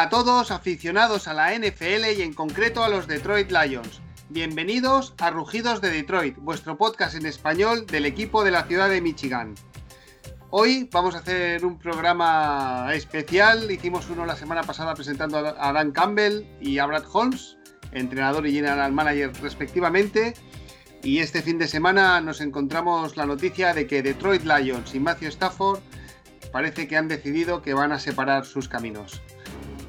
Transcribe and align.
A 0.00 0.10
todos 0.10 0.52
aficionados 0.52 1.26
a 1.26 1.34
la 1.34 1.52
NFL 1.58 2.16
y 2.16 2.22
en 2.22 2.32
concreto 2.32 2.84
a 2.84 2.88
los 2.88 3.08
Detroit 3.08 3.50
Lions. 3.50 4.00
Bienvenidos 4.28 5.12
a 5.18 5.30
Rugidos 5.30 5.80
de 5.80 5.90
Detroit, 5.90 6.36
vuestro 6.36 6.78
podcast 6.78 7.16
en 7.16 7.26
español 7.26 7.84
del 7.84 8.06
equipo 8.06 8.44
de 8.44 8.52
la 8.52 8.62
ciudad 8.62 8.88
de 8.88 9.00
Michigan. 9.00 9.56
Hoy 10.50 10.88
vamos 10.92 11.16
a 11.16 11.18
hacer 11.18 11.64
un 11.64 11.80
programa 11.80 12.90
especial. 12.94 13.68
Hicimos 13.72 14.08
uno 14.08 14.24
la 14.24 14.36
semana 14.36 14.62
pasada 14.62 14.94
presentando 14.94 15.36
a 15.38 15.72
Dan 15.72 15.90
Campbell 15.90 16.46
y 16.60 16.78
a 16.78 16.86
Brad 16.86 17.04
Holmes, 17.12 17.56
entrenador 17.90 18.46
y 18.46 18.52
general 18.52 18.92
manager 18.92 19.32
respectivamente. 19.42 20.34
Y 21.02 21.18
este 21.18 21.42
fin 21.42 21.58
de 21.58 21.66
semana 21.66 22.20
nos 22.20 22.40
encontramos 22.40 23.16
la 23.16 23.26
noticia 23.26 23.74
de 23.74 23.88
que 23.88 24.04
Detroit 24.04 24.44
Lions 24.44 24.94
y 24.94 25.00
Matthew 25.00 25.30
Stafford 25.30 25.80
parece 26.52 26.86
que 26.86 26.96
han 26.96 27.08
decidido 27.08 27.62
que 27.62 27.74
van 27.74 27.90
a 27.90 27.98
separar 27.98 28.46
sus 28.46 28.68
caminos. 28.68 29.20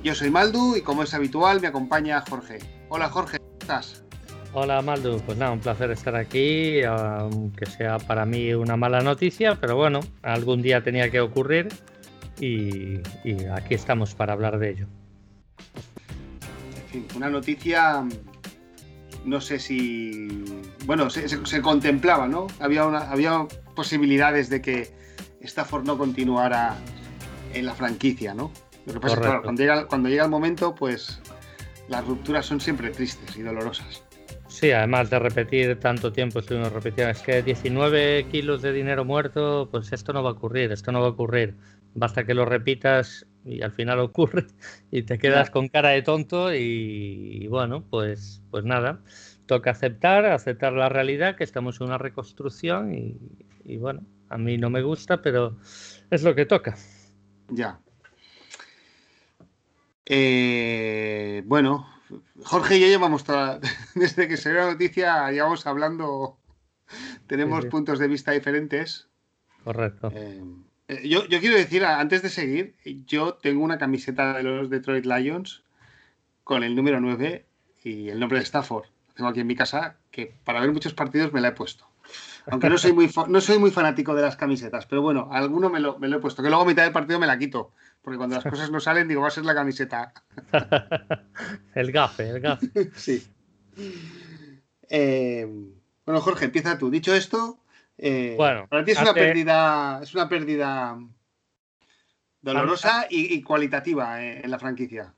Yo 0.01 0.15
soy 0.15 0.29
Maldu 0.29 0.77
y 0.77 0.81
como 0.81 1.03
es 1.03 1.13
habitual 1.13 1.59
me 1.59 1.67
acompaña 1.67 2.21
Jorge. 2.21 2.59
Hola 2.87 3.09
Jorge, 3.09 3.37
¿cómo 3.37 3.57
estás? 3.59 4.03
Hola 4.53 4.81
Maldu, 4.81 5.19
pues 5.25 5.37
nada, 5.37 5.51
un 5.51 5.59
placer 5.59 5.91
estar 5.91 6.15
aquí, 6.15 6.81
aunque 6.83 7.65
sea 7.65 7.99
para 7.99 8.25
mí 8.25 8.53
una 8.53 8.77
mala 8.77 9.01
noticia, 9.01 9.55
pero 9.59 9.75
bueno, 9.75 9.99
algún 10.21 10.61
día 10.61 10.81
tenía 10.81 11.11
que 11.11 11.19
ocurrir 11.19 11.67
y, 12.39 13.01
aquí 13.53 13.73
estamos 13.73 14.15
para 14.15 14.31
hablar 14.31 14.57
de 14.57 14.69
ello. 14.69 14.87
En 16.77 16.87
fin, 16.89 17.07
una 17.17 17.29
noticia 17.29 18.05
no 19.25 19.41
sé 19.41 19.59
si. 19.59 20.45
Bueno, 20.85 21.09
se, 21.09 21.61
contemplaba, 21.61 22.25
¿no? 22.25 22.47
Había, 22.61 22.83
había 22.83 23.45
posibilidades 23.75 24.49
de 24.49 24.61
que 24.61 24.93
Stafford 25.41 25.83
no 25.83 25.97
continuara 25.97 26.77
en 27.53 27.65
la 27.65 27.75
franquicia, 27.75 28.33
¿no? 28.33 28.49
Lo 28.85 28.93
que 28.93 28.99
pasa 28.99 29.13
es 29.13 29.19
que 29.19 29.25
claro, 29.25 29.41
cuando 29.43 29.61
llega, 29.61 29.87
cuando 29.87 30.09
llega 30.09 30.23
el 30.23 30.29
momento, 30.29 30.73
pues 30.73 31.21
las 31.87 32.05
rupturas 32.05 32.45
son 32.45 32.59
siempre 32.59 32.89
tristes 32.91 33.35
y 33.35 33.41
dolorosas. 33.41 34.03
Sí, 34.47 34.71
además 34.71 35.09
de 35.09 35.19
repetir 35.19 35.79
tanto 35.79 36.11
tiempo, 36.11 36.39
estuvimos 36.39 36.73
repitiendo, 36.73 37.11
es 37.11 37.21
que 37.21 37.43
19 37.43 38.25
kilos 38.31 38.63
de 38.63 38.73
dinero 38.73 39.05
muerto, 39.05 39.69
pues 39.71 39.93
esto 39.93 40.11
no 40.11 40.23
va 40.23 40.31
a 40.31 40.33
ocurrir, 40.33 40.71
esto 40.71 40.91
no 40.91 41.01
va 41.01 41.07
a 41.07 41.11
ocurrir. 41.11 41.55
Basta 41.93 42.23
que 42.25 42.33
lo 42.33 42.45
repitas 42.45 43.27
y 43.45 43.61
al 43.61 43.71
final 43.71 43.99
ocurre 43.99 44.47
y 44.91 45.03
te 45.03 45.17
quedas 45.17 45.49
con 45.49 45.67
cara 45.67 45.89
de 45.89 46.01
tonto 46.01 46.53
y, 46.53 47.47
bueno, 47.47 47.83
pues, 47.89 48.41
pues 48.49 48.65
nada, 48.65 49.01
toca 49.45 49.71
aceptar, 49.71 50.25
aceptar 50.25 50.73
la 50.73 50.89
realidad, 50.89 51.35
que 51.35 51.43
estamos 51.43 51.79
en 51.79 51.87
una 51.87 51.97
reconstrucción 51.97 52.93
y, 52.93 53.77
bueno, 53.77 54.01
a 54.29 54.37
mí 54.37 54.57
no 54.57 54.69
me 54.69 54.81
gusta, 54.81 55.21
pero 55.21 55.57
es 56.09 56.23
lo 56.23 56.33
que 56.33 56.45
toca. 56.45 56.75
Ya. 57.49 57.79
Eh, 60.11 61.43
bueno, 61.45 61.87
Jorge 62.43 62.77
y 62.77 62.81
yo 62.81 62.87
llevamos 62.87 63.23
toda, 63.23 63.59
desde 63.95 64.27
que 64.27 64.37
se 64.37 64.49
dio 64.49 64.59
la 64.59 64.71
noticia, 64.71 65.31
llevamos 65.31 65.67
hablando, 65.67 66.39
tenemos 67.27 67.67
puntos 67.67 67.99
de 67.99 68.07
vista 68.07 68.31
diferentes. 68.31 69.07
Correcto. 69.63 70.11
Eh, 70.15 70.43
eh, 70.87 71.07
yo, 71.07 71.27
quiero 71.27 71.55
decir, 71.55 71.85
antes 71.85 72.23
de 72.23 72.29
seguir, 72.29 72.75
yo 73.05 73.35
tengo 73.35 73.63
una 73.63 73.77
camiseta 73.77 74.33
de 74.33 74.41
los 74.41 74.71
Detroit 74.71 75.05
Lions 75.05 75.63
con 76.43 76.63
el 76.63 76.75
número 76.75 76.99
9 76.99 77.45
y 77.83 78.09
el 78.09 78.19
nombre 78.19 78.39
de 78.39 78.45
Stafford. 78.45 78.87
tengo 79.13 79.29
aquí 79.29 79.41
en 79.41 79.47
mi 79.47 79.55
casa, 79.55 79.97
que 80.09 80.33
para 80.43 80.61
ver 80.61 80.71
muchos 80.71 80.95
partidos 80.95 81.31
me 81.31 81.41
la 81.41 81.49
he 81.49 81.51
puesto. 81.51 81.85
Aunque 82.47 82.69
no 82.69 82.79
soy 82.79 82.93
muy, 82.93 83.11
no 83.27 83.41
soy 83.41 83.59
muy 83.59 83.69
fanático 83.69 84.15
de 84.15 84.23
las 84.23 84.35
camisetas, 84.35 84.87
pero 84.87 85.03
bueno, 85.03 85.29
alguno 85.31 85.69
me 85.69 85.79
lo, 85.79 85.99
me 85.99 86.07
lo 86.07 86.17
he 86.17 86.19
puesto, 86.19 86.41
que 86.41 86.49
luego 86.49 86.63
a 86.63 86.67
mitad 86.67 86.81
del 86.81 86.91
partido 86.91 87.19
me 87.19 87.27
la 87.27 87.37
quito. 87.37 87.73
Porque 88.01 88.17
cuando 88.17 88.35
las 88.35 88.45
cosas 88.45 88.69
no 88.71 88.79
salen, 88.79 89.07
digo, 89.07 89.21
va 89.21 89.27
a 89.27 89.31
ser 89.31 89.45
la 89.45 89.55
camiseta. 89.55 90.13
el 91.75 91.91
gafe, 91.91 92.29
el 92.29 92.39
gafe. 92.39 92.67
sí. 92.95 93.27
Eh, 94.89 95.47
bueno, 96.05 96.21
Jorge, 96.21 96.45
empieza 96.45 96.77
tú. 96.77 96.89
Dicho 96.89 97.13
esto, 97.13 97.59
eh, 97.97 98.35
bueno, 98.37 98.67
para 98.67 98.83
ti 98.83 98.91
es 98.91 99.01
una 99.01 99.13
pérdida, 99.13 99.99
es 100.01 100.13
una 100.15 100.27
pérdida 100.27 100.97
dolorosa 102.41 103.07
y, 103.09 103.41
cualitativa 103.41 104.23
eh, 104.23 104.41
en 104.43 104.51
la 104.51 104.59
franquicia. 104.59 105.13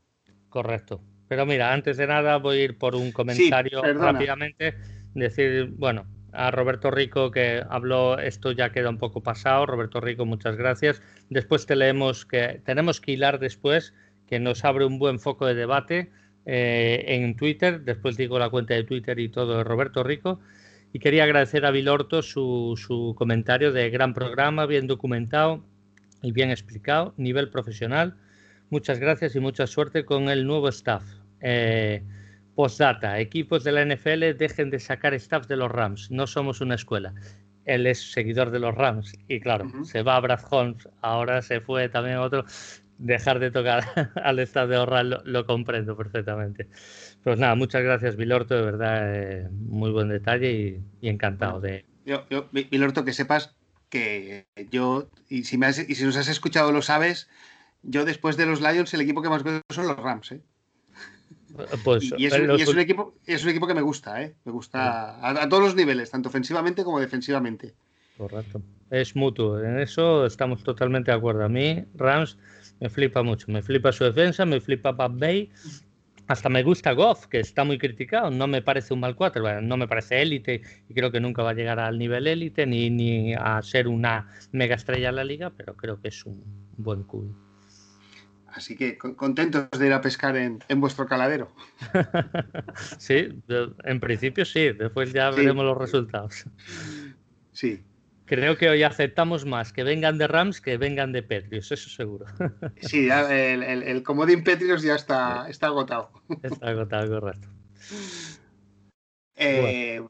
Correcto. 0.50 1.01
Pero 1.28 1.45
mira, 1.45 1.72
antes 1.72 1.95
de 1.95 2.07
nada 2.07 2.38
voy 2.38 2.57
a 2.57 2.63
ir 2.63 2.78
por 2.78 2.95
un 2.95 3.11
comentario 3.11 3.81
rápidamente. 3.81 4.75
Decir, 5.13 5.72
bueno, 5.78 6.05
a 6.33 6.51
Roberto 6.51 6.91
Rico 6.91 7.31
que 7.31 7.63
habló, 7.69 8.19
esto 8.19 8.51
ya 8.51 8.71
queda 8.71 8.89
un 8.89 8.97
poco 8.97 9.21
pasado. 9.21 9.65
Roberto 9.65 9.99
Rico, 9.99 10.25
muchas 10.25 10.55
gracias. 10.55 11.01
Después 11.29 11.65
te 11.65 11.75
leemos 11.75 12.25
que 12.25 12.61
tenemos 12.65 13.01
que 13.01 13.13
hilar 13.13 13.39
después, 13.39 13.93
que 14.27 14.39
nos 14.39 14.63
abre 14.65 14.85
un 14.85 14.99
buen 14.99 15.19
foco 15.19 15.45
de 15.45 15.55
debate 15.55 16.11
eh, 16.45 17.03
en 17.07 17.35
Twitter. 17.35 17.81
Después 17.81 18.17
digo 18.17 18.39
la 18.39 18.49
cuenta 18.49 18.73
de 18.73 18.83
Twitter 18.83 19.19
y 19.19 19.29
todo 19.29 19.57
de 19.57 19.63
Roberto 19.63 20.03
Rico. 20.03 20.39
Y 20.93 20.99
quería 20.99 21.23
agradecer 21.23 21.65
a 21.65 21.71
Vilorto 21.71 22.21
su, 22.21 22.77
su 22.77 23.15
comentario 23.17 23.71
de 23.71 23.89
gran 23.89 24.13
programa, 24.13 24.65
bien 24.65 24.87
documentado 24.87 25.63
y 26.21 26.31
bien 26.31 26.49
explicado, 26.51 27.13
nivel 27.17 27.49
profesional. 27.49 28.17
Muchas 28.69 28.99
gracias 28.99 29.35
y 29.35 29.39
mucha 29.39 29.67
suerte 29.67 30.05
con 30.05 30.29
el 30.29 30.45
nuevo 30.45 30.69
staff. 30.69 31.03
Eh, 31.41 32.03
postdata, 32.56 33.19
equipos 33.19 33.63
de 33.63 33.72
la 33.72 33.85
NFL 33.85 34.38
dejen 34.38 34.69
de 34.69 34.79
sacar 34.79 35.13
staff 35.13 35.47
de 35.47 35.57
los 35.57 35.72
Rams, 35.72 36.12
no 36.12 36.28
somos 36.28 36.62
una 36.62 36.75
escuela. 36.75 37.13
Él 37.66 37.85
es 37.85 38.12
seguidor 38.12 38.51
de 38.51 38.59
los 38.59 38.75
Rams 38.75 39.13
y 39.28 39.39
claro, 39.39 39.72
se 39.84 40.03
va 40.03 40.16
a 40.16 40.19
Brad 40.19 40.41
Holmes, 40.50 40.88
ahora 41.01 41.41
se 41.41 41.61
fue 41.61 41.90
también 41.90 42.17
otro. 42.17 42.45
Dejar 42.97 43.40
de 43.40 43.50
tocar 43.50 43.84
al 44.23 44.40
staff 44.40 44.69
de 44.69 44.78
Orral 44.78 45.09
lo, 45.09 45.22
lo 45.25 45.45
comprendo 45.45 45.97
perfectamente. 45.97 46.67
Pues 47.23 47.38
nada, 47.40 47.56
muchas 47.56 47.84
gracias, 47.84 48.16
Vilorto, 48.16 48.56
de 48.56 48.61
verdad, 48.63 49.16
eh, 49.16 49.47
muy 49.51 49.91
buen 49.91 50.09
detalle 50.09 50.81
y, 51.01 51.07
encantado 51.07 51.59
de. 51.59 51.85
Yo, 52.06 52.25
yo, 52.29 52.50
Vilorto, 52.51 53.06
que 53.06 53.13
sepas 53.13 53.56
que 53.90 54.45
yo, 54.72 55.09
y 55.29 55.44
si, 55.44 55.57
me 55.57 55.69
y 55.69 55.95
si 55.95 56.03
nos 56.03 56.17
has 56.17 56.29
escuchado 56.29 56.72
lo 56.72 56.81
sabes, 56.81 57.29
yo 57.84 58.06
después 58.06 58.38
de 58.38 58.45
los 58.45 58.61
Lions, 58.61 58.94
el 58.94 59.01
equipo 59.01 59.22
que 59.22 59.29
más 59.29 59.44
veo 59.44 59.61
son 59.69 59.88
los 59.88 59.97
Rams, 59.97 60.31
¿eh? 60.31 60.41
Pues, 61.84 62.13
y, 62.17 62.25
es, 62.25 62.67
un 62.67 62.79
equipo, 62.79 63.16
es 63.25 63.44
un 63.44 63.50
equipo 63.50 63.67
que 63.67 63.73
me 63.73 63.81
gusta, 63.81 64.22
¿eh? 64.22 64.35
Me 64.45 64.51
gusta 64.51 65.25
a, 65.28 65.50
todos 65.50 65.63
los 65.63 65.75
niveles, 65.75 66.12
tanto 66.12 66.29
ofensivamente 66.29 66.84
como 66.84 67.00
defensivamente. 67.00 67.73
Correcto. 68.17 68.62
Es 68.89 69.16
mutuo, 69.16 69.59
en 69.59 69.79
eso 69.79 70.25
estamos 70.25 70.63
totalmente 70.63 71.11
de 71.11 71.17
acuerdo. 71.17 71.44
A 71.44 71.50
mí, 71.50 71.84
Rams 71.95 72.38
me 72.79 72.90
flipa 72.90 73.23
mucho. 73.23 73.47
Me 73.50 73.61
flipa 73.61 73.91
su 73.91 74.03
defensa, 74.03 74.45
me 74.45 74.59
flipa 74.59 74.95
Pat 74.95 75.11
Bay 75.16 75.50
hasta 76.31 76.47
me 76.47 76.63
gusta 76.63 76.94
Goff, 76.94 77.28
que 77.28 77.40
está 77.40 77.63
muy 77.63 77.78
criticado. 77.78 78.31
No 78.31 78.47
me 78.47 78.61
parece 78.61 78.94
un 78.94 79.01
mal 79.01 79.16
cuatro, 79.16 79.61
no 79.61 79.78
me 79.78 79.88
parece 79.88 80.22
élite 80.22 80.61
y 80.88 80.94
creo 80.94 81.11
que 81.11 81.19
nunca 81.19 81.44
va 81.44 81.50
a 81.50 81.53
llegar 81.53 81.79
al 81.79 81.97
nivel 81.97 82.25
élite 82.28 82.66
ni, 82.66 82.90
ni 82.90 83.34
a 83.34 83.61
ser 83.61 83.88
una 83.88 84.31
mega 84.51 84.75
estrella 84.75 85.09
en 85.09 85.16
la 85.17 85.23
liga, 85.23 85.50
pero 85.50 85.75
creo 85.75 86.00
que 86.00 86.07
es 86.07 86.25
un 86.25 86.41
buen 86.78 87.03
cubo. 87.03 87.35
Así 88.53 88.75
que 88.75 88.97
contentos 88.97 89.69
de 89.72 89.88
ir 89.88 89.94
a 89.94 90.01
pescar 90.01 90.35
en, 90.35 90.59
vuestro 90.75 91.07
caladero. 91.07 91.51
sí, 92.97 93.29
en 93.85 94.00
principio 94.00 94.45
sí, 94.45 94.72
después 94.73 95.13
ya 95.13 95.31
veremos 95.31 95.63
los 95.63 95.78
resultados. 95.78 96.45
Sí, 97.53 97.81
Creo 98.31 98.57
que 98.57 98.69
hoy 98.69 98.81
aceptamos 98.84 99.45
más 99.45 99.73
que 99.73 99.84
vengan 99.84 100.17
de 100.17 100.25
Rams 100.25 100.61
que 100.61 100.78
vengan 100.78 101.11
de 101.11 101.22
Petrios, 101.22 101.69
eso 101.69 101.90
seguro. 101.90 102.25
Sí, 102.79 103.09
el, 103.09 103.61
el, 103.61 104.03
comodín 104.03 104.41
Petrios 104.41 104.84
ya 104.84 104.95
está, 104.95 105.50
está 105.50 105.67
agotado. 105.67 106.11
Está 106.41 106.69
agotado, 106.69 107.19
correcto. 107.19 107.50
Eh, 109.35 110.01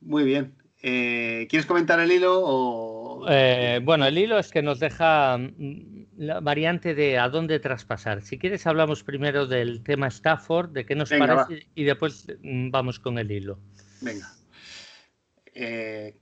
muy 0.00 0.22
bien. 0.22 0.54
Eh, 0.84 1.48
¿Quieres 1.50 1.66
comentar 1.66 1.98
el 1.98 2.12
hilo? 2.12 3.24
Eh, 3.28 3.80
bueno, 3.82 4.06
el 4.06 4.18
hilo 4.18 4.38
es 4.38 4.52
que 4.52 4.62
nos 4.62 4.78
deja 4.78 5.36
mm, 5.36 5.93
la 6.16 6.40
variante 6.40 6.94
de 6.94 7.18
a 7.18 7.28
dónde 7.28 7.60
traspasar. 7.60 8.22
Si 8.22 8.38
quieres, 8.38 8.66
hablamos 8.66 9.02
primero 9.02 9.46
del 9.46 9.82
tema 9.82 10.08
Stafford, 10.08 10.70
de 10.70 10.86
qué 10.86 10.94
nos 10.94 11.10
parece, 11.10 11.66
y 11.74 11.84
después 11.84 12.26
mm, 12.42 12.70
vamos 12.70 12.98
con 12.98 13.18
el 13.18 13.30
hilo. 13.30 13.58
Venga. 14.00 14.28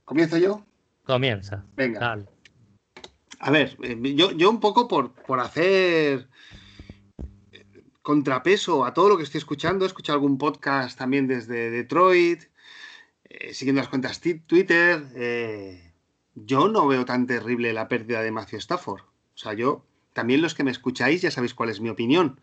¿Comienzo 0.05 0.37
yo? 0.37 0.65
Comienza. 1.03 1.65
Venga. 1.75 2.25
A 3.43 3.51
ver, 3.51 3.77
eh, 3.83 3.99
yo, 4.15 4.31
yo 4.31 4.49
un 4.49 4.61
poco 4.61 4.87
por, 4.87 5.11
por 5.11 5.41
hacer 5.41 6.29
eh, 7.51 7.65
contrapeso 8.01 8.85
a 8.85 8.93
todo 8.93 9.09
lo 9.09 9.17
que 9.17 9.23
estoy 9.23 9.39
escuchando, 9.39 9.83
he 9.83 9.87
escuchado 9.87 10.15
algún 10.15 10.37
podcast 10.37 10.97
también 10.97 11.27
desde 11.27 11.69
Detroit, 11.69 12.43
eh, 13.25 13.53
siguiendo 13.53 13.81
las 13.81 13.89
cuentas 13.89 14.21
Twitter. 14.47 15.93
yo 16.35 16.69
no 16.69 16.87
veo 16.87 17.03
tan 17.03 17.27
terrible 17.27 17.73
la 17.73 17.89
pérdida 17.89 18.21
de 18.21 18.31
Matthew 18.31 18.59
Stafford. 18.59 19.01
O 19.35 19.37
sea, 19.37 19.53
yo, 19.53 19.85
también 20.13 20.41
los 20.41 20.53
que 20.53 20.63
me 20.63 20.71
escucháis 20.71 21.21
ya 21.21 21.31
sabéis 21.31 21.53
cuál 21.53 21.69
es 21.69 21.81
mi 21.81 21.89
opinión. 21.89 22.39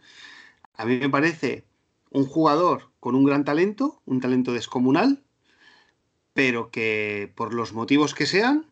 A 0.74 0.84
mí 0.84 0.96
me 0.96 1.08
parece 1.08 1.64
un 2.10 2.26
jugador 2.26 2.90
con 3.00 3.14
un 3.14 3.24
gran 3.24 3.44
talento, 3.44 4.02
un 4.06 4.20
talento 4.20 4.52
descomunal, 4.52 5.22
pero 6.34 6.70
que 6.70 7.32
por 7.34 7.54
los 7.54 7.72
motivos 7.72 8.14
que 8.14 8.26
sean, 8.26 8.66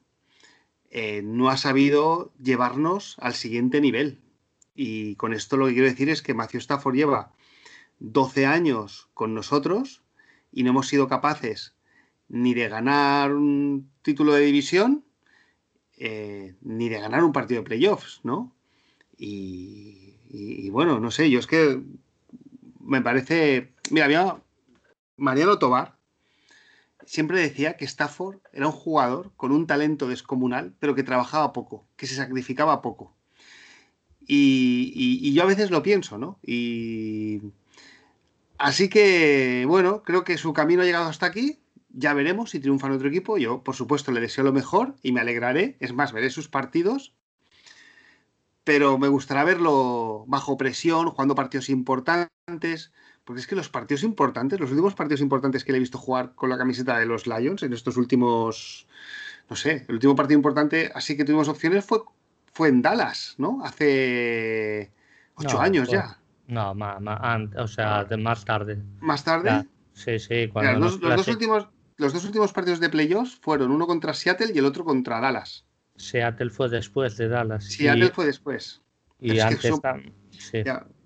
eh, 0.91 1.23
no 1.23 1.51
ha 1.51 1.57
sabido 1.57 2.33
llevarnos 2.43 3.17
al 3.19 3.35
siguiente 3.35 3.81
nivel. 3.81 4.21
Y 4.75 5.17
con 5.17 5.33
esto 5.33 5.57
lo 5.57 5.67
que 5.67 5.73
quiero 5.73 5.89
decir 5.89 6.09
es 6.09 6.23
que 6.23 6.35
Matthew 6.35 6.61
Stafford 6.61 6.95
lleva 6.95 7.33
12 7.99 8.47
años 8.47 9.09
con 9.15 9.35
nosotros 9.35 10.03
y 10.53 10.63
no 10.63 10.71
hemos 10.71 10.89
sido 10.89 11.09
capaces 11.09 11.75
ni 12.29 12.55
de 12.55 12.69
ganar 12.69 13.35
un 13.35 13.91
título 14.03 14.35
de 14.35 14.43
división, 14.43 15.05
eh, 15.99 16.55
ni 16.63 16.89
de 16.89 17.01
ganar 17.01 17.25
un 17.25 17.33
partido 17.33 17.61
de 17.61 17.67
playoffs, 17.67 18.21
¿no? 18.23 18.55
Y, 19.17 20.69
bueno, 20.71 21.01
no 21.01 21.11
sé, 21.11 21.31
yo 21.31 21.39
es 21.39 21.47
que 21.47 21.83
me 22.81 23.03
parece. 23.03 23.73
Mira, 23.91 24.05
había 24.05 24.43
Mariano 25.17 25.59
Tobar 25.59 25.99
siempre 27.09 27.41
decía 27.41 27.77
que 27.77 27.87
Stafford 27.87 28.39
era 28.53 28.67
un 28.67 28.73
jugador 28.73 29.33
con 29.37 29.51
un 29.51 29.67
talento 29.67 30.09
descomunal, 30.09 30.75
pero 30.79 30.95
que 30.95 31.03
trabajaba 31.03 31.55
poco, 31.55 31.87
que 31.97 32.07
se 32.07 32.15
sacrificaba 32.15 32.83
poco. 32.83 33.15
Y, 34.27 35.33
yo 35.33 35.43
a 35.43 35.47
veces 35.47 35.71
lo 35.71 35.83
pienso, 35.83 36.19
¿no? 36.19 36.39
Y 36.43 37.41
así 38.59 38.91
que, 38.91 39.65
bueno, 39.67 40.03
creo 40.03 40.23
que 40.23 40.37
su 40.37 40.53
camino 40.53 40.83
ha 40.83 40.85
llegado 40.85 41.09
hasta 41.09 41.25
aquí. 41.25 41.59
Ya 41.91 42.15
veremos 42.15 42.51
si 42.51 42.61
triunfa 42.61 42.87
en 42.87 42.95
otro 42.95 43.09
equipo. 43.09 43.39
Yo, 43.39 43.63
por 43.63 43.75
supuesto, 43.75 44.13
le 44.13 44.21
deseo 44.21 44.45
lo 44.45 44.53
mejor 44.53 44.95
y 45.03 45.13
me 45.13 45.21
alegraré. 45.21 45.77
Es 45.81 45.93
más, 45.93 46.13
veré 46.13 46.31
sus 46.31 46.49
partidos. 46.49 47.15
Pero 48.65 48.99
me 48.99 49.09
gustará 49.09 49.45
verlo 49.45 50.25
bajo 50.27 50.57
presión, 50.57 51.09
jugando 51.09 51.35
partidos 51.35 51.71
importantes. 51.71 52.93
Porque 53.25 53.41
es 53.41 53.47
que 53.47 53.57
los 53.57 53.69
partidos 53.69 54.03
importantes, 54.05 54.61
los 54.61 54.71
últimos 54.71 54.95
partidos 54.95 55.21
importantes 55.21 55.65
que 55.65 55.73
le 55.73 55.79
he 55.79 55.81
visto 55.81 55.99
jugar 55.99 56.35
con 56.35 56.51
la 56.51 56.59
camiseta 56.59 56.99
de 56.99 57.07
los 57.07 57.27
Lions 57.27 57.63
en 57.63 57.73
estos 57.73 57.97
últimos. 57.97 58.87
No 59.49 59.57
sé, 59.57 59.87
el 59.89 59.95
último 59.95 60.15
partido 60.15 60.39
importante, 60.39 60.91
así 60.95 61.17
que 61.17 61.25
tuvimos 61.25 61.49
opciones, 61.49 61.85
fue 61.85 62.01
fue 62.59 62.71
en 62.71 62.83
Dallas, 62.83 63.37
¿no? 63.39 63.61
Hace 63.63 64.91
ocho 65.37 65.61
años 65.61 65.89
ya. 65.89 66.19
No, 66.49 66.75
más, 66.75 67.01
o 67.57 67.69
sea, 67.69 68.05
más 68.19 68.45
tarde. 68.45 68.83
¿Más 68.99 69.23
tarde? 69.23 69.65
Sí, 69.93 70.19
sí. 70.19 70.51
los, 70.77 70.99
dos 70.99 71.29
últimos, 71.29 71.69
los 71.99 72.13
dos 72.13 72.25
últimos 72.25 72.53
partidos 72.53 72.81
de 72.81 72.89
playoffs 72.89 73.39
fueron 73.41 73.71
uno 73.71 73.87
contra 73.87 74.15
Seattle 74.15 74.53
y 74.55 74.59
el 74.59 74.65
otro 74.65 74.85
contra 74.85 75.21
Dallas. 75.21 75.67
Seattle 75.97 76.51
fue 76.51 76.69
después 76.69 77.17
de 77.17 77.29
Dallas. 77.29 77.65
Seattle 77.65 78.11
fue 78.11 78.25
después. 78.27 78.81
Y 79.21 79.39
antes 79.41 79.71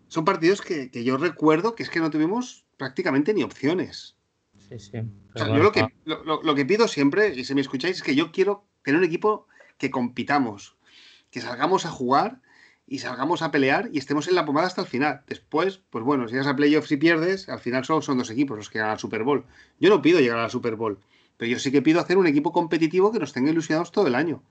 son, 0.09 0.25
partidos 0.25 0.61
que, 0.61 0.91
yo 1.03 1.17
recuerdo 1.17 1.75
que 1.75 1.83
es 1.83 1.91
que 1.91 1.99
no 1.99 2.11
tuvimos 2.11 2.67
prácticamente 2.77 3.33
ni 3.33 3.43
opciones. 3.43 4.17
Sí, 4.69 4.79
sí. 4.79 4.99
yo 5.35 5.57
lo 5.57 5.73
que, 5.73 5.87
lo 6.05 6.55
que 6.55 6.67
pido 6.67 6.87
siempre, 6.87 7.35
y 7.35 7.45
si 7.45 7.55
me 7.55 7.63
escucháis, 7.63 7.97
es 7.97 8.03
que 8.03 8.15
yo 8.15 8.31
quiero 8.31 8.67
tener 8.83 8.99
un 8.99 9.07
equipo 9.07 9.47
que 9.79 9.91
compitamos 9.91 10.77
que 11.33 11.41
salgamos 11.41 11.87
a 11.87 11.91
jugar 11.91 12.42
y 12.93 12.99
salgamos 12.99 13.41
a 13.41 13.51
pelear 13.51 13.89
y 13.91 13.97
estemos 13.97 14.29
en 14.29 14.35
la 14.35 14.45
pomada 14.45 14.67
hasta 14.67 14.83
el 14.83 14.87
final. 14.87 15.23
Después, 15.27 15.81
pues 15.89 16.05
bueno, 16.05 16.29
si 16.29 16.33
llegas 16.33 16.47
a 16.47 16.55
playoffs 16.55 16.93
y 16.93 16.99
pierdes, 16.99 17.49
al 17.49 17.59
final 17.59 17.87
solo 17.87 18.03
son 18.03 18.19
dos 18.19 18.29
equipos 18.29 18.59
los 18.59 18.69
que 18.69 18.81
ganan 18.81 18.93
al 18.93 18.99
Super 18.99 19.23
Bowl. 19.23 19.47
Yo 19.81 19.89
no 19.89 20.03
pido 20.03 20.21
llegar 20.21 20.37
a 20.37 20.43
la 20.43 20.51
Super 20.51 20.77
Bowl, 20.77 20.99
pero 21.39 21.51
yo 21.51 21.59
sí 21.59 21.73
que 21.73 21.81
pido 21.81 22.01
hacer 22.01 22.19
un 22.19 22.27
equipo 22.27 22.53
competitivo 22.53 23.11
que 23.11 23.19
nos 23.19 23.33
tenga 23.33 23.51
ilusionados 23.51 23.93
todo 23.93 24.09
el 24.09 24.15
año. 24.15 24.43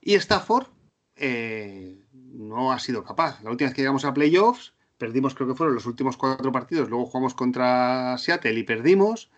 Y 0.00 0.14
Stafford 0.14 0.68
eh, 1.16 1.98
no 2.12 2.70
ha 2.70 2.78
sido 2.78 3.02
capaz. 3.02 3.42
La 3.42 3.50
última 3.50 3.70
vez 3.70 3.74
que 3.74 3.82
llegamos 3.82 4.04
a 4.04 4.14
playoffs, 4.14 4.72
perdimos 4.96 5.34
creo 5.34 5.48
que 5.48 5.56
fueron 5.56 5.74
los 5.74 5.86
últimos 5.86 6.16
cuatro 6.16 6.52
partidos, 6.52 6.90
luego 6.90 7.06
jugamos 7.06 7.34
contra 7.34 8.18
Seattle 8.18 8.56
y 8.56 8.62
perdimos. 8.62 9.32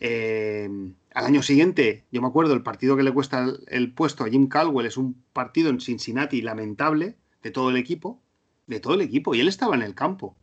Eh, 0.00 0.68
al 1.14 1.26
año 1.26 1.42
siguiente, 1.42 2.04
yo 2.12 2.22
me 2.22 2.28
acuerdo, 2.28 2.54
el 2.54 2.62
partido 2.62 2.96
que 2.96 3.02
le 3.02 3.12
cuesta 3.12 3.46
el, 3.66 3.92
puesto 3.92 4.24
a 4.24 4.28
Jim 4.28 4.48
Caldwell 4.48 4.86
es 4.86 4.96
un 4.96 5.22
partido 5.32 5.70
en 5.70 5.80
Cincinnati 5.80 6.42
lamentable 6.42 7.16
de 7.42 7.50
todo 7.50 7.70
el 7.70 7.76
equipo, 7.76 8.22
de 8.66 8.80
todo 8.80 8.94
el 8.94 9.00
equipo, 9.00 9.34
y 9.34 9.40
él 9.40 9.48
estaba 9.48 9.74
en 9.74 9.82
el 9.82 9.94
campo. 9.94 10.36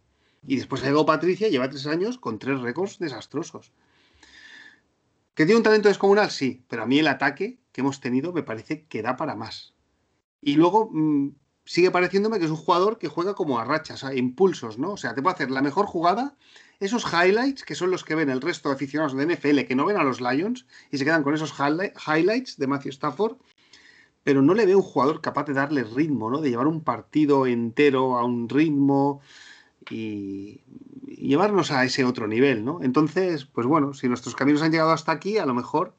Y 0.46 0.58
después 0.58 0.84
llegó 0.84 1.06
Patricia, 1.06 1.50
lleva 1.50 1.70
tres 1.70 1.88
años 1.88 2.18
con 2.18 2.40
tres 2.40 2.60
récords 2.60 3.00
desastrosos. 3.00 3.72
¿Que 5.34 5.46
tiene 5.46 5.58
un 5.58 5.64
talento 5.64 5.90
descomunal? 5.90 6.32
Sí, 6.32 6.64
pero 6.68 6.84
a 6.84 6.86
mí 6.86 7.00
el 7.00 7.08
ataque 7.08 7.60
que 7.72 7.82
hemos 7.82 8.00
tenido 8.00 8.32
me 8.32 8.44
parece 8.44 8.86
que 8.86 9.02
da 9.02 9.18
para 9.18 9.36
más. 9.36 9.74
Y 10.42 10.56
luego 10.56 10.90
mm, 10.92 11.30
sigue 11.66 11.92
pareciéndome 11.92 12.40
que 12.40 12.46
es 12.46 12.52
un 12.52 12.58
jugador 12.58 12.98
que 12.98 13.08
juega 13.08 13.34
como 13.34 13.60
a 13.60 13.66
rachas, 13.66 14.04
a 14.04 14.14
impulsos, 14.14 14.78
¿no? 14.78 14.92
O 14.92 14.98
sea, 14.98 15.14
te 15.16 15.22
puede 15.22 15.36
hacer 15.36 15.52
la 15.52 15.62
mejor 15.62 15.86
jugada 15.86 16.38
esos 16.80 17.06
highlights, 17.06 17.64
que 17.64 17.76
son 17.76 17.92
los 17.92 18.04
que 18.04 18.16
ven 18.16 18.30
el 18.30 18.42
resto 18.42 18.70
de 18.70 18.76
aficionados 18.76 19.16
de 19.16 19.26
NFL, 19.26 19.62
que 19.62 19.76
no 19.76 19.86
ven 19.86 19.98
a 19.98 20.04
los 20.04 20.22
Lions 20.22 20.66
y 20.92 20.98
se 20.98 21.06
quedan 21.06 21.24
con 21.24 21.34
esos 21.34 21.54
highlights 21.58 22.58
de 22.58 22.68
Matthew 22.68 22.92
Stafford, 22.92 23.38
pero 24.24 24.42
no 24.42 24.54
le 24.54 24.66
veo 24.66 24.78
un 24.78 24.84
jugador 24.84 25.22
capaz 25.22 25.46
de 25.46 25.54
darle 25.54 25.84
ritmo, 25.84 26.30
¿no? 26.30 26.42
De 26.42 26.50
llevar 26.50 26.68
un 26.68 26.84
partido 26.84 27.46
entero 27.46 28.18
a 28.18 28.26
un 28.26 28.50
ritmo 28.50 29.22
y, 29.90 30.62
llevarnos 31.06 31.72
a 31.72 31.86
ese 31.86 32.04
otro 32.04 32.28
nivel, 32.28 32.66
¿no? 32.66 32.80
Entonces, 32.82 33.46
pues 33.46 33.68
bueno, 33.68 33.94
si 33.94 34.08
nuestros 34.08 34.36
caminos 34.36 34.62
han 34.62 34.72
llegado 34.72 34.92
hasta 34.92 35.12
aquí, 35.12 35.38
a 35.38 35.46
lo 35.46 35.54
mejor... 35.54 35.94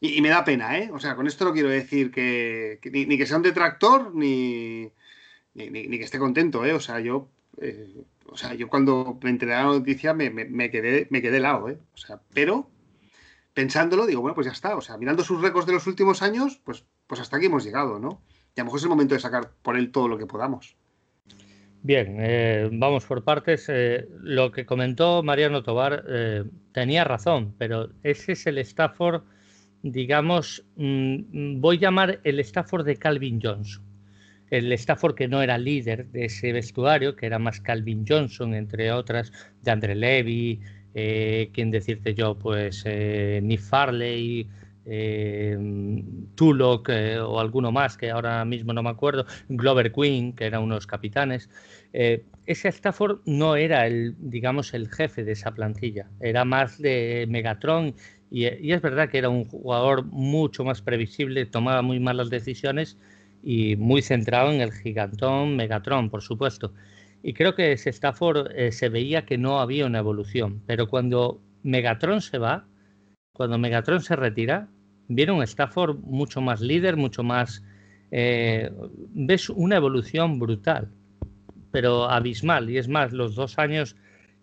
Y, 0.00 0.22
me 0.22 0.30
da 0.30 0.44
pena, 0.46 0.78
¿eh? 0.78 0.90
O 0.94 0.98
sea, 0.98 1.14
con 1.14 1.26
esto 1.26 1.44
no 1.44 1.52
quiero 1.52 1.68
decir 1.68 2.10
que, 2.10 2.80
ni, 2.90 3.18
que 3.18 3.26
sea 3.26 3.36
un 3.36 3.42
detractor, 3.42 4.14
ni, 4.14 4.90
ni, 5.52 5.98
que 5.98 6.04
esté 6.04 6.18
contento, 6.18 6.64
¿eh? 6.64 6.72
O 6.72 6.80
sea, 6.80 7.00
yo 7.00 7.28
eh, 7.60 7.86
o 8.30 8.36
sea, 8.36 8.54
yo 8.54 8.68
cuando 8.68 9.18
me 9.22 9.30
enteré 9.30 9.52
de 9.52 9.58
la 9.58 9.64
noticia 9.64 10.14
me, 10.14 10.70
quedé, 10.70 11.08
me 11.10 11.20
quedé 11.20 11.38
helado, 11.38 11.68
¿eh? 11.68 11.78
O 11.94 11.96
sea, 11.96 12.20
pero 12.32 12.70
pensándolo, 13.54 14.06
digo, 14.06 14.20
bueno, 14.20 14.34
pues 14.34 14.46
ya 14.46 14.52
está. 14.52 14.76
O 14.76 14.80
sea, 14.80 14.96
mirando 14.96 15.24
sus 15.24 15.42
récords 15.42 15.66
de 15.66 15.72
los 15.72 15.86
últimos 15.86 16.22
años, 16.22 16.60
pues, 16.64 16.84
pues 17.06 17.20
hasta 17.20 17.36
aquí 17.36 17.46
hemos 17.46 17.64
llegado, 17.64 17.98
¿no? 17.98 18.22
Y 18.54 18.60
a 18.60 18.62
lo 18.62 18.66
mejor 18.66 18.78
es 18.78 18.84
el 18.84 18.90
momento 18.90 19.14
de 19.14 19.20
sacar 19.20 19.50
por 19.62 19.76
él 19.76 19.90
todo 19.90 20.08
lo 20.08 20.16
que 20.16 20.26
podamos. 20.26 20.76
Bien, 21.82 22.16
eh, 22.20 22.68
vamos 22.72 23.04
por 23.04 23.24
partes. 23.24 23.66
Eh, 23.68 24.06
lo 24.20 24.52
que 24.52 24.66
comentó 24.66 25.22
Mariano 25.22 25.62
Tobar 25.62 26.04
tenía 26.72 27.04
razón, 27.04 27.54
pero 27.58 27.90
ese 28.02 28.32
es 28.32 28.46
el 28.46 28.58
Stafford, 28.58 29.22
digamos, 29.82 30.64
mm, 30.76 31.60
voy 31.60 31.78
a 31.78 31.80
llamar 31.80 32.20
el 32.22 32.38
Stafford 32.40 32.84
de 32.84 32.96
Calvin 32.96 33.40
Johnson 33.42 33.89
el 34.50 34.72
Stafford 34.72 35.14
que 35.14 35.28
no 35.28 35.42
era 35.42 35.58
líder 35.58 36.06
de 36.08 36.26
ese 36.26 36.52
vestuario, 36.52 37.16
que 37.16 37.26
era 37.26 37.38
más 37.38 37.60
Calvin 37.60 38.04
Johnson, 38.06 38.54
entre 38.54 38.92
otras, 38.92 39.32
de 39.62 39.70
Andre 39.70 39.94
Levy, 39.94 40.60
eh, 40.94 41.50
quién 41.52 41.70
decirte 41.70 42.14
yo, 42.14 42.36
pues 42.36 42.82
eh, 42.84 43.40
Nick 43.42 43.60
Farley, 43.60 44.48
eh, 44.86 45.56
eh, 46.88 47.18
o 47.20 47.40
alguno 47.40 47.70
más 47.70 47.96
que 47.96 48.10
ahora 48.10 48.44
mismo 48.44 48.72
no 48.72 48.82
me 48.82 48.90
acuerdo, 48.90 49.24
Glover 49.48 49.92
Queen, 49.92 50.32
que 50.32 50.46
eran 50.46 50.62
unos 50.62 50.86
capitanes. 50.86 51.48
ese 51.92 52.68
Stafford 52.68 53.20
no 53.26 53.54
era 53.54 53.86
el, 53.86 54.16
digamos, 54.18 54.74
el 54.74 54.88
jefe 54.88 55.22
de 55.24 55.32
esa 55.32 55.52
plantilla, 55.52 56.08
era 56.20 56.44
más 56.44 56.78
de 56.78 57.26
Megatron 57.28 57.94
y, 58.30 58.46
y 58.46 58.72
es 58.72 58.82
verdad 58.82 59.08
que 59.10 59.18
era 59.18 59.28
un 59.28 59.44
jugador 59.44 60.04
mucho 60.06 60.64
más 60.64 60.82
previsible, 60.82 61.46
tomaba 61.46 61.82
muy 61.82 62.00
malas 62.00 62.30
decisiones 62.30 62.96
y 63.42 63.76
muy 63.76 64.02
centrado 64.02 64.52
en 64.52 64.60
el 64.60 64.72
gigantón 64.72 65.56
Megatron, 65.56 66.10
por 66.10 66.22
supuesto. 66.22 66.72
Y 67.22 67.34
creo 67.34 67.54
que 67.54 67.72
ese 67.72 67.90
Stafford 67.90 68.48
eh, 68.54 68.72
se 68.72 68.88
veía 68.88 69.26
que 69.26 69.38
no 69.38 69.60
había 69.60 69.86
una 69.86 69.98
evolución, 69.98 70.62
pero 70.66 70.88
cuando 70.88 71.40
Megatron 71.62 72.20
se 72.20 72.38
va, 72.38 72.66
cuando 73.32 73.58
Megatron 73.58 74.00
se 74.00 74.16
retira, 74.16 74.68
viene 75.08 75.32
un 75.32 75.42
Stafford 75.42 75.98
mucho 75.98 76.40
más 76.40 76.60
líder, 76.60 76.96
mucho 76.96 77.22
más... 77.22 77.62
Eh, 78.12 78.70
ves 79.14 79.48
una 79.50 79.76
evolución 79.76 80.38
brutal, 80.38 80.88
pero 81.70 82.10
abismal. 82.10 82.70
Y 82.70 82.78
es 82.78 82.88
más, 82.88 83.12
los 83.12 83.34
dos 83.34 83.58
años 83.58 83.96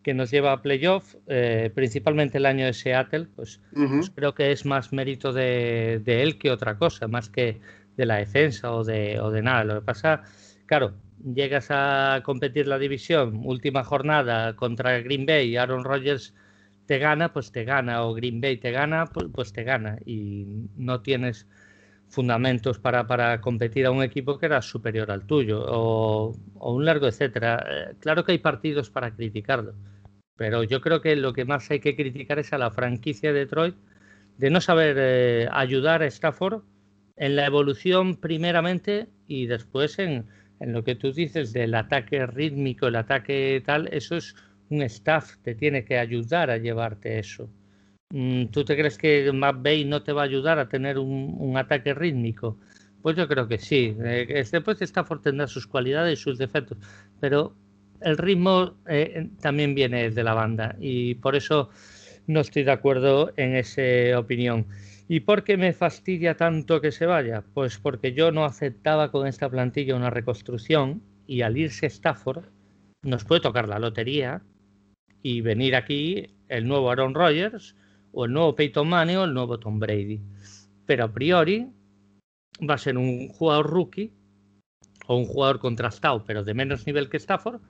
que 0.03 0.13
nos 0.13 0.31
lleva 0.31 0.53
a 0.53 0.61
playoff, 0.61 1.15
eh, 1.27 1.69
principalmente 1.75 2.37
el 2.37 2.45
año 2.45 2.65
de 2.65 2.73
Seattle, 2.73 3.27
pues, 3.35 3.59
pues 3.73 4.09
creo 4.11 4.33
que 4.33 4.51
es 4.51 4.65
más 4.65 4.93
mérito 4.93 5.33
de, 5.33 6.01
de, 6.03 6.23
él 6.23 6.37
que 6.37 6.49
otra 6.49 6.77
cosa, 6.77 7.09
más 7.09 7.29
que 7.29 7.59
de 7.97 8.05
la 8.05 8.17
defensa 8.17 8.71
o 8.71 8.83
de, 8.83 9.19
o 9.19 9.31
de 9.31 9.41
nada. 9.41 9.63
Lo 9.65 9.75
que 9.75 9.85
pasa, 9.85 10.23
claro, 10.65 10.93
llegas 11.23 11.67
a 11.71 12.21
competir 12.23 12.67
la 12.67 12.79
división, 12.79 13.41
última 13.43 13.83
jornada 13.83 14.55
contra 14.55 14.99
Green 14.99 15.25
Bay, 15.25 15.49
y 15.49 15.57
Aaron 15.57 15.83
Rodgers 15.83 16.33
te 16.85 16.99
gana, 16.99 17.33
pues 17.33 17.51
te 17.51 17.65
gana, 17.65 18.03
o 18.05 18.13
Green 18.13 18.39
Bay 18.39 18.57
te 18.57 18.71
gana, 18.71 19.05
pues, 19.07 19.51
te 19.51 19.63
gana, 19.63 19.97
y 20.05 20.45
no 20.77 21.01
tienes 21.01 21.47
fundamentos 22.07 22.79
para, 22.79 23.05
para, 23.07 23.41
competir 23.41 23.85
a 23.85 23.91
un 23.91 24.01
equipo 24.03 24.39
que 24.39 24.45
era 24.45 24.61
superior 24.61 25.11
al 25.11 25.25
tuyo, 25.25 25.65
o, 25.67 26.33
un 26.55 26.85
largo 26.85 27.07
etcétera. 27.07 27.65
Eh, 27.69 27.95
claro 27.99 28.23
que 28.23 28.31
hay 28.33 28.37
partidos 28.37 28.89
para 28.89 29.13
criticarlo, 29.13 29.73
pero 30.37 30.63
yo 30.63 30.81
creo 30.81 31.01
que 31.01 31.15
lo 31.15 31.33
que 31.33 31.45
más 31.45 31.69
hay 31.71 31.79
que 31.81 31.95
criticar 31.95 32.39
es 32.39 32.53
a 32.53 32.57
la 32.57 32.71
franquicia 32.71 33.33
de 33.33 33.39
Detroit 33.39 33.75
de 34.37 34.49
no 34.51 34.61
saber 34.61 34.95
eh, 34.99 35.49
ayudar 35.51 36.03
a 36.03 36.05
Stafford 36.07 36.61
en 37.17 37.35
la 37.35 37.45
evolución 37.45 38.15
primeramente 38.15 39.07
y 39.27 39.47
después 39.47 39.99
en, 39.99 40.25
lo 40.59 40.83
que 40.83 40.95
tú 40.95 41.11
dices 41.11 41.53
del 41.53 41.75
ataque 41.75 42.25
rítmico, 42.25 42.87
el 42.87 42.95
ataque 42.95 43.61
tal, 43.65 43.89
eso 43.91 44.15
es 44.15 44.35
un 44.69 44.81
staff, 44.83 45.37
te 45.43 45.55
tiene 45.55 45.85
que 45.85 45.99
ayudar 45.99 46.49
a 46.49 46.57
llevarte 46.57 47.19
eso. 47.19 47.49
Mm, 48.09 48.45
¿Tú 48.47 48.63
te 48.63 48.75
crees 48.75 48.97
que 48.97 49.31
Bay 49.31 49.85
no 49.85 50.01
te 50.01 50.13
va 50.13 50.21
a 50.21 50.25
ayudar 50.25 50.59
a 50.59 50.69
tener 50.69 50.97
un, 50.97 51.57
ataque 51.57 51.93
rítmico? 51.93 52.57
Pues 53.01 53.15
yo 53.15 53.27
creo 53.27 53.47
que 53.47 53.59
sí. 53.59 53.95
Eh, 54.03 54.45
después 54.51 54.81
Stafford 54.81 55.21
tendrá 55.21 55.47
sus 55.47 55.67
cualidades 55.67 56.19
y 56.19 56.23
sus 56.23 56.37
defectos, 56.37 56.77
pero 57.19 57.55
el 58.01 58.17
ritmo 58.17 58.75
eh, 58.87 59.29
también 59.41 59.75
viene 59.75 60.09
de 60.09 60.23
la 60.23 60.33
banda 60.33 60.75
y 60.79 61.15
por 61.15 61.35
eso 61.35 61.69
no 62.27 62.41
estoy 62.41 62.63
de 62.63 62.71
acuerdo 62.71 63.31
en 63.37 63.55
esa 63.55 64.19
opinión. 64.19 64.67
¿Y 65.09 65.21
por 65.21 65.43
qué 65.43 65.55
me 65.55 65.71
fastidia 65.71 66.35
tanto 66.35 66.81
que 66.81 66.91
se 66.91 67.05
vaya? 67.05 67.43
Pues 67.53 67.77
porque 67.77 68.13
yo 68.13 68.31
no 68.31 68.43
aceptaba 68.43 69.09
con 69.09 69.25
esta 69.25 69.49
plantilla 69.49 69.95
una 69.95 70.09
reconstrucción 70.09 71.01
y 71.25 71.41
al 71.41 71.57
irse 71.57 71.85
Stafford 71.85 72.45
nos 73.03 73.23
puede 73.23 73.41
tocar 73.41 73.69
la 73.69 73.79
lotería 73.79 74.41
y 75.23 75.41
venir 75.41 75.75
aquí 75.75 76.35
el 76.49 76.67
nuevo 76.67 76.91
Aaron 76.91 77.13
Rodgers 77.13 77.75
o 78.11 78.25
el 78.25 78.33
nuevo 78.33 78.55
Peyton 78.55 78.87
Manning 78.87 79.17
o 79.17 79.23
el 79.23 79.33
nuevo 79.33 79.59
Tom 79.59 79.79
Brady. 79.79 80.21
Pero 80.85 81.05
a 81.05 81.13
priori 81.13 81.71
va 82.69 82.73
a 82.73 82.77
ser 82.77 82.97
un 82.97 83.29
jugador 83.29 83.69
rookie 83.69 84.11
o 85.07 85.15
un 85.15 85.25
jugador 85.25 85.59
contrastado, 85.59 86.25
pero 86.25 86.43
de 86.43 86.53
menos 86.53 86.85
nivel 86.85 87.09
que 87.09 87.17
Stafford, 87.17 87.61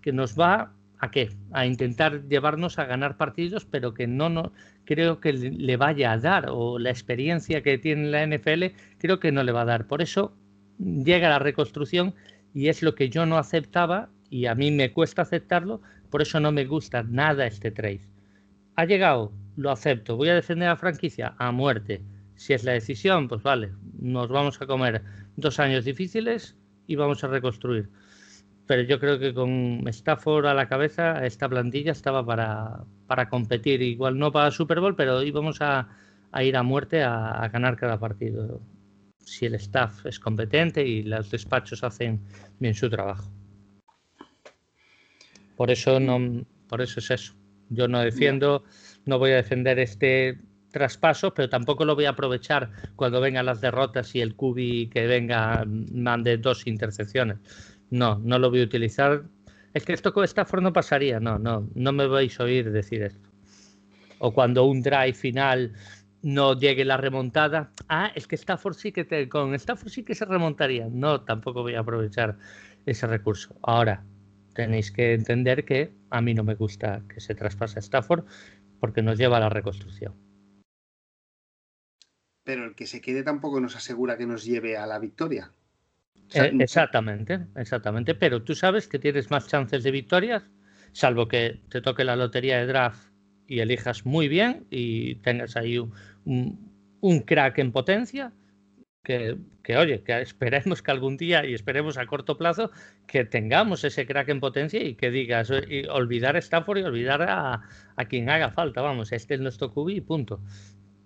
que 0.00 0.12
nos 0.12 0.38
va 0.38 0.74
a 1.02 1.10
qué? 1.10 1.30
A 1.50 1.66
intentar 1.66 2.28
llevarnos 2.28 2.78
a 2.78 2.84
ganar 2.84 3.16
partidos, 3.16 3.64
pero 3.64 3.92
que 3.92 4.06
no, 4.06 4.28
no 4.28 4.52
creo 4.84 5.18
que 5.18 5.32
le 5.32 5.76
vaya 5.76 6.12
a 6.12 6.18
dar, 6.18 6.46
o 6.48 6.78
la 6.78 6.90
experiencia 6.90 7.60
que 7.60 7.76
tiene 7.76 8.08
la 8.08 8.24
NFL, 8.24 8.66
creo 8.98 9.18
que 9.18 9.32
no 9.32 9.42
le 9.42 9.50
va 9.50 9.62
a 9.62 9.64
dar. 9.64 9.88
Por 9.88 10.00
eso 10.00 10.32
llega 10.78 11.28
la 11.28 11.40
reconstrucción 11.40 12.14
y 12.54 12.68
es 12.68 12.84
lo 12.84 12.94
que 12.94 13.08
yo 13.08 13.26
no 13.26 13.36
aceptaba 13.36 14.10
y 14.30 14.46
a 14.46 14.54
mí 14.54 14.70
me 14.70 14.92
cuesta 14.92 15.22
aceptarlo, 15.22 15.82
por 16.08 16.22
eso 16.22 16.38
no 16.38 16.52
me 16.52 16.66
gusta 16.66 17.02
nada 17.02 17.48
este 17.48 17.72
trade. 17.72 18.02
Ha 18.76 18.84
llegado, 18.84 19.32
lo 19.56 19.72
acepto, 19.72 20.16
voy 20.16 20.28
a 20.28 20.36
defender 20.36 20.68
a 20.68 20.72
la 20.72 20.76
franquicia 20.76 21.34
a 21.36 21.50
muerte. 21.50 22.00
Si 22.36 22.52
es 22.52 22.62
la 22.62 22.72
decisión, 22.72 23.26
pues 23.26 23.42
vale, 23.42 23.72
nos 23.98 24.28
vamos 24.28 24.62
a 24.62 24.66
comer 24.66 25.02
dos 25.34 25.58
años 25.58 25.84
difíciles 25.84 26.54
y 26.86 26.94
vamos 26.94 27.24
a 27.24 27.26
reconstruir. 27.26 27.90
Pero 28.72 28.84
yo 28.84 28.98
creo 28.98 29.18
que 29.18 29.34
con 29.34 29.86
Stafford 29.86 30.46
a 30.46 30.54
la 30.54 30.66
cabeza, 30.66 31.26
esta 31.26 31.46
plantilla 31.46 31.92
estaba 31.92 32.24
para, 32.24 32.86
para 33.06 33.28
competir. 33.28 33.82
Igual 33.82 34.18
no 34.18 34.32
para 34.32 34.50
Super 34.50 34.80
Bowl, 34.80 34.96
pero 34.96 35.22
íbamos 35.22 35.60
a, 35.60 35.90
a 36.30 36.42
ir 36.42 36.56
a 36.56 36.62
muerte 36.62 37.02
a, 37.02 37.46
ganar 37.52 37.76
cada 37.76 38.00
partido. 38.00 38.62
Si 39.18 39.44
el 39.44 39.56
staff 39.56 40.06
es 40.06 40.18
competente 40.18 40.86
y 40.86 41.02
los 41.02 41.30
despachos 41.30 41.84
hacen 41.84 42.22
bien 42.60 42.72
su 42.72 42.88
trabajo. 42.88 43.30
Por 45.54 45.70
eso 45.70 46.00
no, 46.00 46.42
por 46.66 46.80
eso 46.80 47.00
es 47.00 47.10
eso. 47.10 47.34
Yo 47.68 47.88
no 47.88 48.00
defiendo, 48.00 48.64
no 49.04 49.18
voy 49.18 49.32
a 49.32 49.36
defender 49.36 49.80
este 49.80 50.38
traspaso, 50.70 51.34
pero 51.34 51.50
tampoco 51.50 51.84
lo 51.84 51.94
voy 51.94 52.06
a 52.06 52.10
aprovechar 52.10 52.70
cuando 52.96 53.20
vengan 53.20 53.44
las 53.44 53.60
derrotas 53.60 54.14
y 54.14 54.22
el 54.22 54.34
Cubi 54.34 54.88
que 54.88 55.06
venga 55.06 55.62
mande 55.66 56.38
dos 56.38 56.66
intercepciones. 56.66 57.36
No, 57.92 58.18
no 58.18 58.38
lo 58.38 58.50
voy 58.50 58.62
a 58.62 58.64
utilizar. 58.64 59.24
Es 59.74 59.84
que 59.84 59.92
esto 59.92 60.12
con 60.12 60.24
Stafford 60.24 60.62
no 60.62 60.72
pasaría, 60.72 61.20
no, 61.20 61.38
no, 61.38 61.68
no 61.74 61.92
me 61.92 62.06
vais 62.06 62.40
a 62.40 62.44
oír 62.44 62.72
decir 62.72 63.02
esto. 63.02 63.28
O 64.18 64.32
cuando 64.32 64.64
un 64.64 64.82
drive 64.82 65.12
final 65.12 65.72
no 66.22 66.58
llegue 66.58 66.84
la 66.84 66.96
remontada. 66.96 67.70
Ah, 67.88 68.10
es 68.14 68.26
que 68.26 68.36
Stafford 68.36 68.74
sí 68.74 68.92
que 68.92 69.04
te, 69.04 69.28
con 69.28 69.54
Stafford 69.54 69.90
sí 69.90 70.04
que 70.04 70.14
se 70.14 70.24
remontaría. 70.24 70.88
No, 70.90 71.20
tampoco 71.20 71.62
voy 71.62 71.74
a 71.74 71.80
aprovechar 71.80 72.38
ese 72.86 73.06
recurso. 73.06 73.54
Ahora, 73.62 74.04
tenéis 74.54 74.90
que 74.90 75.12
entender 75.12 75.64
que 75.64 75.92
a 76.10 76.20
mí 76.20 76.32
no 76.34 76.44
me 76.44 76.54
gusta 76.54 77.02
que 77.12 77.20
se 77.20 77.34
traspase 77.34 77.80
Stafford 77.80 78.24
porque 78.80 79.02
nos 79.02 79.18
lleva 79.18 79.36
a 79.36 79.40
la 79.40 79.48
reconstrucción 79.48 80.14
pero 82.44 82.64
el 82.64 82.74
que 82.74 82.86
se 82.86 83.00
quede 83.00 83.22
tampoco 83.22 83.60
nos 83.60 83.76
asegura 83.76 84.16
que 84.16 84.26
nos 84.26 84.44
lleve 84.44 84.76
a 84.76 84.86
la 84.86 84.98
victoria. 84.98 85.52
Eh, 86.34 86.52
exactamente, 86.60 87.40
exactamente. 87.56 88.14
Pero 88.14 88.42
tú 88.42 88.54
sabes 88.54 88.88
que 88.88 88.98
tienes 88.98 89.30
más 89.30 89.46
chances 89.48 89.82
de 89.82 89.90
victorias, 89.90 90.44
salvo 90.92 91.28
que 91.28 91.60
te 91.68 91.80
toque 91.80 92.04
la 92.04 92.16
lotería 92.16 92.58
de 92.58 92.66
draft 92.66 93.12
y 93.46 93.60
elijas 93.60 94.06
muy 94.06 94.28
bien 94.28 94.66
y 94.70 95.16
tengas 95.16 95.56
ahí 95.56 95.78
un, 95.78 97.20
crack 97.26 97.58
en 97.58 97.72
potencia. 97.72 98.32
Que, 99.04 99.36
oye, 99.76 100.04
que 100.04 100.20
esperemos 100.20 100.80
que 100.80 100.92
algún 100.92 101.16
día 101.16 101.44
y 101.44 101.54
esperemos 101.54 101.98
a 101.98 102.06
corto 102.06 102.38
plazo 102.38 102.70
que 103.08 103.24
tengamos 103.24 103.82
ese 103.82 104.06
crack 104.06 104.28
en 104.28 104.38
potencia 104.38 104.80
y 104.80 104.94
que 104.94 105.10
digas, 105.10 105.52
y 105.68 105.86
olvidar 105.86 106.36
a 106.36 106.38
Stafford 106.38 106.78
y 106.78 106.82
olvidar 106.82 107.22
a, 107.22 107.62
a 107.96 108.04
quien 108.04 108.30
haga 108.30 108.52
falta. 108.52 108.80
Vamos, 108.80 109.10
este 109.10 109.34
es 109.34 109.40
nuestro 109.40 109.72
QB 109.72 109.88
y 109.90 110.00
punto. 110.02 110.40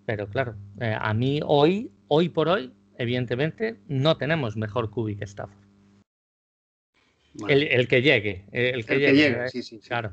Pero 0.04 0.28
claro, 0.28 0.56
eh, 0.80 0.96
a 0.98 1.12
mí 1.14 1.40
hoy, 1.44 1.90
hoy 2.08 2.28
por 2.28 2.48
hoy, 2.48 2.72
evidentemente, 2.99 3.76
no 3.88 4.17
tenemos 4.17 4.57
mejor 4.57 4.91
cubi 4.91 5.17
que 5.17 5.25
Stafford. 5.25 5.67
El, 7.49 7.87
que 7.88 8.03
llegue, 8.03 8.47
el 8.53 8.87
que 8.87 8.99
llegue, 8.99 9.45
eh, 9.45 9.49
sí, 9.49 9.62
sí, 9.62 9.79
Claro. 9.81 10.12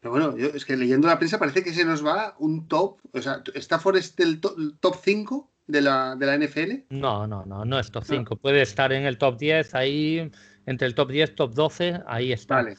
Pero 0.00 0.12
bueno, 0.12 0.36
yo, 0.36 0.48
es 0.48 0.64
que 0.64 0.76
leyendo 0.76 1.08
la 1.08 1.18
prensa 1.18 1.38
parece 1.38 1.64
que 1.64 1.72
se 1.72 1.84
nos 1.84 2.04
va 2.04 2.36
un 2.38 2.68
top. 2.68 2.98
O 3.12 3.22
sea, 3.22 3.42
¿Stafford 3.54 3.96
es 3.96 4.14
del 4.14 4.38
top 4.38 4.96
5 5.02 5.50
de 5.66 5.80
la, 5.80 6.14
de 6.14 6.26
la 6.26 6.36
NFL? 6.36 6.72
No, 6.90 7.26
no, 7.26 7.44
no, 7.46 7.64
no 7.64 7.78
es 7.78 7.90
top 7.90 8.04
5. 8.04 8.36
Puede 8.36 8.62
estar 8.62 8.92
en 8.92 9.06
el 9.06 9.16
top 9.16 9.38
10, 9.38 9.74
ahí, 9.74 10.30
entre 10.66 10.86
el 10.86 10.94
top 10.94 11.10
10, 11.10 11.34
top 11.34 11.54
12, 11.54 12.00
ahí 12.06 12.32
está. 12.32 12.56
Vale. 12.56 12.76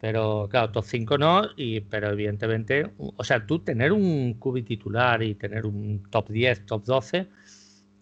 Pero 0.00 0.46
claro, 0.48 0.70
top 0.70 0.84
5 0.84 1.18
no, 1.18 1.42
y, 1.56 1.80
pero 1.80 2.12
evidentemente, 2.12 2.92
o 2.98 3.24
sea, 3.24 3.44
tú 3.44 3.58
tener 3.58 3.92
un 3.92 4.34
cubi 4.34 4.62
titular 4.62 5.22
y 5.22 5.34
tener 5.34 5.66
un 5.66 6.04
top 6.10 6.28
10, 6.28 6.66
top 6.66 6.84
12, 6.84 7.26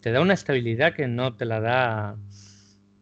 te 0.06 0.12
da 0.12 0.20
una 0.20 0.34
estabilidad 0.34 0.94
que 0.94 1.08
no 1.08 1.34
te 1.34 1.44
la 1.44 1.60
da. 1.60 2.16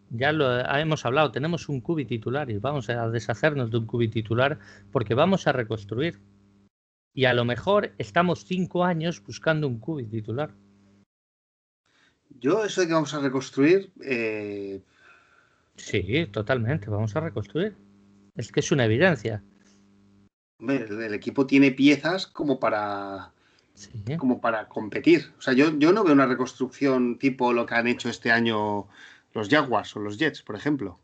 Ya 0.08 0.32
lo 0.32 0.58
hemos 0.74 1.04
hablado, 1.04 1.32
tenemos 1.32 1.68
un 1.68 1.82
cubi 1.82 2.06
titular 2.06 2.50
y 2.50 2.56
vamos 2.56 2.88
a 2.88 3.10
deshacernos 3.10 3.70
de 3.70 3.76
un 3.76 3.84
cubi 3.84 4.08
titular 4.08 4.58
porque 4.90 5.12
vamos 5.12 5.46
a 5.46 5.52
reconstruir. 5.52 6.18
Y 7.12 7.26
a 7.26 7.34
lo 7.34 7.44
mejor 7.44 7.92
estamos 7.98 8.46
cinco 8.46 8.84
años 8.84 9.22
buscando 9.22 9.68
un 9.68 9.80
cubi 9.80 10.06
titular. 10.06 10.54
Yo, 12.40 12.64
eso 12.64 12.80
de 12.80 12.86
que 12.86 12.94
vamos 12.94 13.12
a 13.12 13.20
reconstruir. 13.20 13.92
Eh... 14.02 14.80
Sí, 15.76 16.26
totalmente, 16.32 16.88
vamos 16.88 17.14
a 17.16 17.20
reconstruir. 17.20 17.76
Es 18.34 18.50
que 18.50 18.60
es 18.60 18.72
una 18.72 18.86
evidencia. 18.86 19.44
el, 20.58 21.12
equipo 21.12 21.46
tiene 21.46 21.70
piezas 21.70 22.26
como 22.26 22.58
para 22.58 23.33
como 24.18 24.40
para 24.40 24.68
competir. 24.68 25.32
O 25.38 25.42
sea, 25.42 25.54
yo, 25.54 25.76
yo 25.78 25.92
no 25.92 26.04
veo 26.04 26.12
una 26.12 26.26
reconstrucción 26.26 27.18
tipo 27.18 27.52
lo 27.52 27.66
que 27.66 27.74
han 27.74 27.86
hecho 27.86 28.08
este 28.08 28.30
año 28.30 28.86
los 29.32 29.48
Jaguars 29.48 29.94
o 29.96 30.00
los 30.00 30.18
Jets, 30.18 30.42
por 30.42 30.56
ejemplo. 30.56 30.98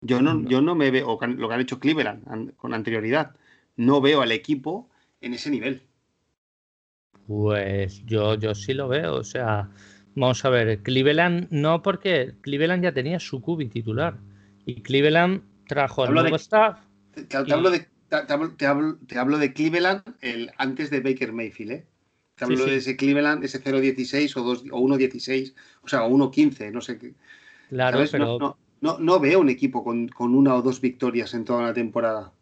Yo 0.00 0.20
no, 0.20 0.42
yo 0.48 0.60
no 0.60 0.74
me 0.74 0.90
veo, 0.90 1.08
o 1.08 1.26
lo 1.26 1.48
que 1.48 1.54
han 1.54 1.60
hecho 1.60 1.78
Cleveland 1.78 2.56
con 2.56 2.74
anterioridad, 2.74 3.36
no 3.76 4.00
veo 4.00 4.20
al 4.20 4.32
equipo 4.32 4.88
en 5.20 5.34
ese 5.34 5.48
nivel. 5.48 5.82
Pues 7.26 8.04
yo, 8.04 8.34
yo 8.34 8.54
sí 8.54 8.74
lo 8.74 8.88
veo. 8.88 9.14
O 9.14 9.24
sea, 9.24 9.70
vamos 10.14 10.44
a 10.44 10.50
ver, 10.50 10.82
Cleveland 10.82 11.48
no 11.50 11.82
porque 11.82 12.34
Cleveland 12.40 12.82
ya 12.82 12.92
tenía 12.92 13.20
su 13.20 13.40
cubi 13.40 13.68
titular. 13.68 14.18
Y 14.66 14.82
Cleveland 14.82 15.42
trajo 15.66 16.04
al 16.04 16.14
nuevo 16.14 16.36
staff. 16.36 16.80
Te, 17.28 17.36
hablo 17.36 17.70
de, 17.70 17.86
te, 18.08 19.16
hablo, 19.16 19.38
de 19.38 19.52
Cleveland 19.52 20.02
el, 20.20 20.50
antes 20.58 20.90
de 20.90 21.00
Baker 21.00 21.32
Mayfield, 21.32 21.72
¿eh? 21.72 21.86
Te 22.46 22.52
hablo 22.52 22.66
de 22.66 22.76
ese 22.76 22.96
Cleveland, 22.96 23.44
ese 23.44 23.62
0.16 23.62 24.36
o, 24.36 24.76
o 24.76 24.88
1.16, 24.88 25.54
o 25.82 25.88
sea, 25.88 26.04
o 26.04 26.10
1.15, 26.10 26.72
no 26.72 26.80
sé 26.80 26.98
qué. 26.98 27.14
Claro, 27.68 28.02
pero... 28.10 28.56
No, 28.80 28.98
no, 28.98 29.20
veo 29.20 29.38
un 29.38 29.48
equipo 29.48 29.84
con, 29.84 30.08
con 30.08 30.34
una 30.34 30.56
o 30.56 30.62
dos 30.62 30.80
victorias 30.80 31.34
en 31.34 31.44
toda 31.44 31.62
la 31.62 31.72
temporada. 31.72 32.32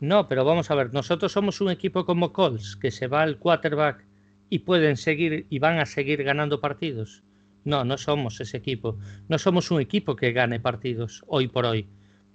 No, 0.00 0.26
pero 0.26 0.42
vamos 0.42 0.70
a 0.70 0.74
ver, 0.74 0.94
nosotros 0.94 1.32
somos 1.32 1.60
un 1.60 1.70
equipo 1.70 2.06
como 2.06 2.32
Colts, 2.32 2.76
que 2.76 2.90
se 2.90 3.08
va 3.08 3.20
al 3.20 3.38
quarterback 3.38 4.02
y 4.48 4.60
pueden 4.60 4.96
seguir 4.96 5.46
y 5.50 5.58
van 5.58 5.78
a 5.78 5.84
seguir 5.84 6.22
ganando 6.24 6.62
partidos. 6.62 7.22
No, 7.64 7.84
no 7.84 7.98
somos 7.98 8.40
ese 8.40 8.56
equipo. 8.56 8.96
No 9.28 9.38
somos 9.38 9.70
un 9.70 9.80
equipo 9.80 10.16
que 10.16 10.32
gane 10.32 10.60
partidos 10.60 11.22
hoy 11.26 11.48
por 11.48 11.66
hoy 11.66 11.86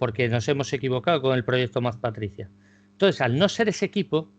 porque 0.02 0.28
nos 0.28 0.48
hemos 0.48 0.72
equivocado 0.72 1.22
con 1.22 1.36
el 1.36 1.44
proyecto 1.44 1.80
Más 1.80 1.96
Patricia. 1.96 2.50
Entonces, 2.90 3.20
al 3.20 3.38
no 3.38 3.48
ser 3.48 3.68
ese 3.68 3.86
equipo 3.86 4.32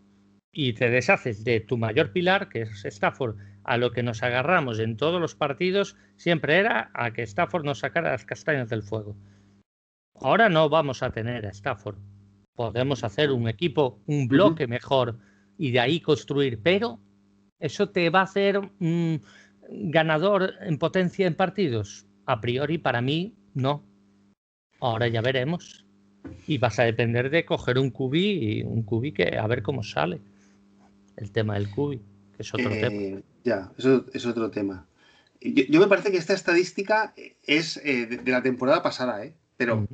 y 0.54 0.72
te 0.72 0.88
deshaces 0.88 1.44
de 1.44 1.60
tu 1.60 1.76
mayor 1.76 2.12
pilar, 2.12 2.48
que 2.48 2.62
es 2.62 2.84
Stafford, 2.84 3.36
a 3.64 3.76
lo 3.76 3.90
que 3.90 4.02
nos 4.02 4.22
agarramos 4.22 4.78
en 4.78 4.96
todos 4.96 5.20
los 5.20 5.34
partidos, 5.34 5.96
siempre 6.16 6.58
era 6.58 6.90
a 6.94 7.12
que 7.12 7.22
Stafford 7.22 7.64
nos 7.64 7.80
sacara 7.80 8.12
las 8.12 8.24
castañas 8.24 8.68
del 8.68 8.82
fuego. 8.82 9.16
Ahora 10.14 10.48
no 10.48 10.68
vamos 10.68 11.02
a 11.02 11.10
tener 11.10 11.44
a 11.44 11.50
Stafford. 11.50 11.98
Podemos 12.54 13.02
hacer 13.02 13.32
un 13.32 13.48
equipo, 13.48 14.00
un 14.06 14.28
bloque 14.28 14.68
mejor 14.68 15.18
y 15.58 15.72
de 15.72 15.80
ahí 15.80 16.00
construir, 16.00 16.60
pero 16.62 17.00
¿eso 17.58 17.88
te 17.88 18.10
va 18.10 18.20
a 18.20 18.24
hacer 18.24 18.58
un 18.58 19.20
ganador 19.68 20.54
en 20.60 20.78
potencia 20.78 21.26
en 21.26 21.34
partidos? 21.34 22.06
A 22.26 22.40
priori, 22.40 22.78
para 22.78 23.02
mí, 23.02 23.34
no. 23.54 23.82
Ahora 24.80 25.08
ya 25.08 25.20
veremos. 25.20 25.84
Y 26.46 26.58
vas 26.58 26.78
a 26.78 26.84
depender 26.84 27.28
de 27.28 27.44
coger 27.44 27.78
un 27.78 27.90
cubi 27.90 28.58
y 28.58 28.62
un 28.62 28.82
cubi 28.82 29.12
que 29.12 29.36
a 29.36 29.46
ver 29.46 29.62
cómo 29.62 29.82
sale. 29.82 30.20
El 31.16 31.30
tema 31.30 31.54
del 31.54 31.70
cubi, 31.70 32.02
que 32.36 32.42
es 32.42 32.54
otro 32.54 32.70
eh, 32.70 32.80
tema. 32.80 33.22
Ya, 33.44 33.72
eso 33.78 34.04
es 34.12 34.26
otro 34.26 34.50
tema. 34.50 34.86
yo, 35.40 35.80
me 35.80 35.86
parece 35.86 36.10
que 36.10 36.18
esta 36.18 36.34
estadística 36.34 37.14
es 37.42 37.76
eh, 37.78 38.06
de, 38.06 38.30
la 38.30 38.42
temporada 38.42 38.82
pasada, 38.82 39.24
¿eh? 39.24 39.34
Pero 39.56 39.82
mm. 39.82 39.86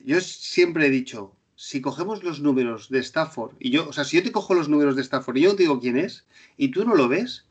yo 0.00 0.20
siempre 0.20 0.86
he 0.86 0.90
dicho, 0.90 1.34
si 1.54 1.80
cogemos 1.80 2.24
los 2.24 2.40
números 2.40 2.88
de 2.90 2.98
Stafford, 2.98 3.54
y 3.60 3.70
yo, 3.70 3.88
o 3.88 3.92
sea, 3.92 4.04
si 4.04 4.16
yo 4.16 4.22
te 4.22 4.32
cojo 4.32 4.54
los 4.54 4.68
números 4.68 4.96
de 4.96 5.02
Stafford 5.02 5.36
y 5.36 5.42
yo 5.42 5.50
no 5.50 5.56
te 5.56 5.62
digo 5.62 5.80
quién 5.80 5.96
es, 5.96 6.26
y 6.56 6.70
tú 6.70 6.84
no 6.84 6.94
lo 6.94 7.08
ves, 7.08 7.46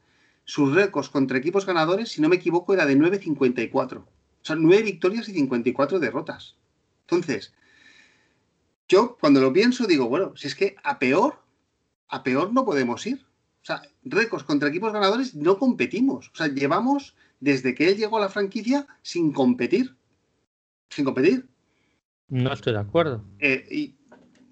sus 0.46 0.74
récords 0.74 1.10
contra 1.10 1.38
equipos 1.38 1.65
ganadores, 1.65 2.10
si 2.10 2.22
no 2.22 2.29
me 2.29 2.36
equivoco, 2.36 2.74
era 2.74 2.86
de 2.86 2.98
9.54. 2.98 3.98
O 3.98 4.05
sea, 4.41 4.55
9 4.55 4.84
victorias 4.84 5.27
y 5.27 5.34
54 5.34 6.00
derrotas. 6.00 6.55
Entonces, 7.01 7.53
yo 8.88 9.17
cuando 9.20 9.41
lo 9.41 9.51
pienso 9.51 9.88
digo, 9.88 10.08
bueno, 10.08 10.36
si 10.36 10.48
es 10.48 10.55
que 10.55 10.75
a 10.84 11.00
peor, 11.00 11.39
a 12.08 12.24
peor 12.24 12.54
no 12.54 12.66
podemos 12.66 13.06
ir. 13.08 13.26
O 13.62 13.66
sea, 13.66 13.82
récords 14.04 14.44
contra 14.44 14.70
equipos 14.70 14.94
ganadores 14.94 15.34
no 15.34 15.58
competimos. 15.58 16.30
O 16.34 16.36
sea, 16.36 16.48
llevamos 16.48 17.16
desde 17.40 17.74
que 17.74 17.90
él 17.90 17.98
llegó 17.98 18.18
a 18.18 18.22
la 18.22 18.30
franquicia 18.30 18.86
sin 19.02 19.32
competir. 19.32 19.96
Sin 20.90 21.06
competir. 21.06 21.48
No 22.28 22.54
estoy 22.54 22.74
de 22.74 22.80
acuerdo. 22.80 23.24
Eh, 23.40 23.66
y, 23.70 23.96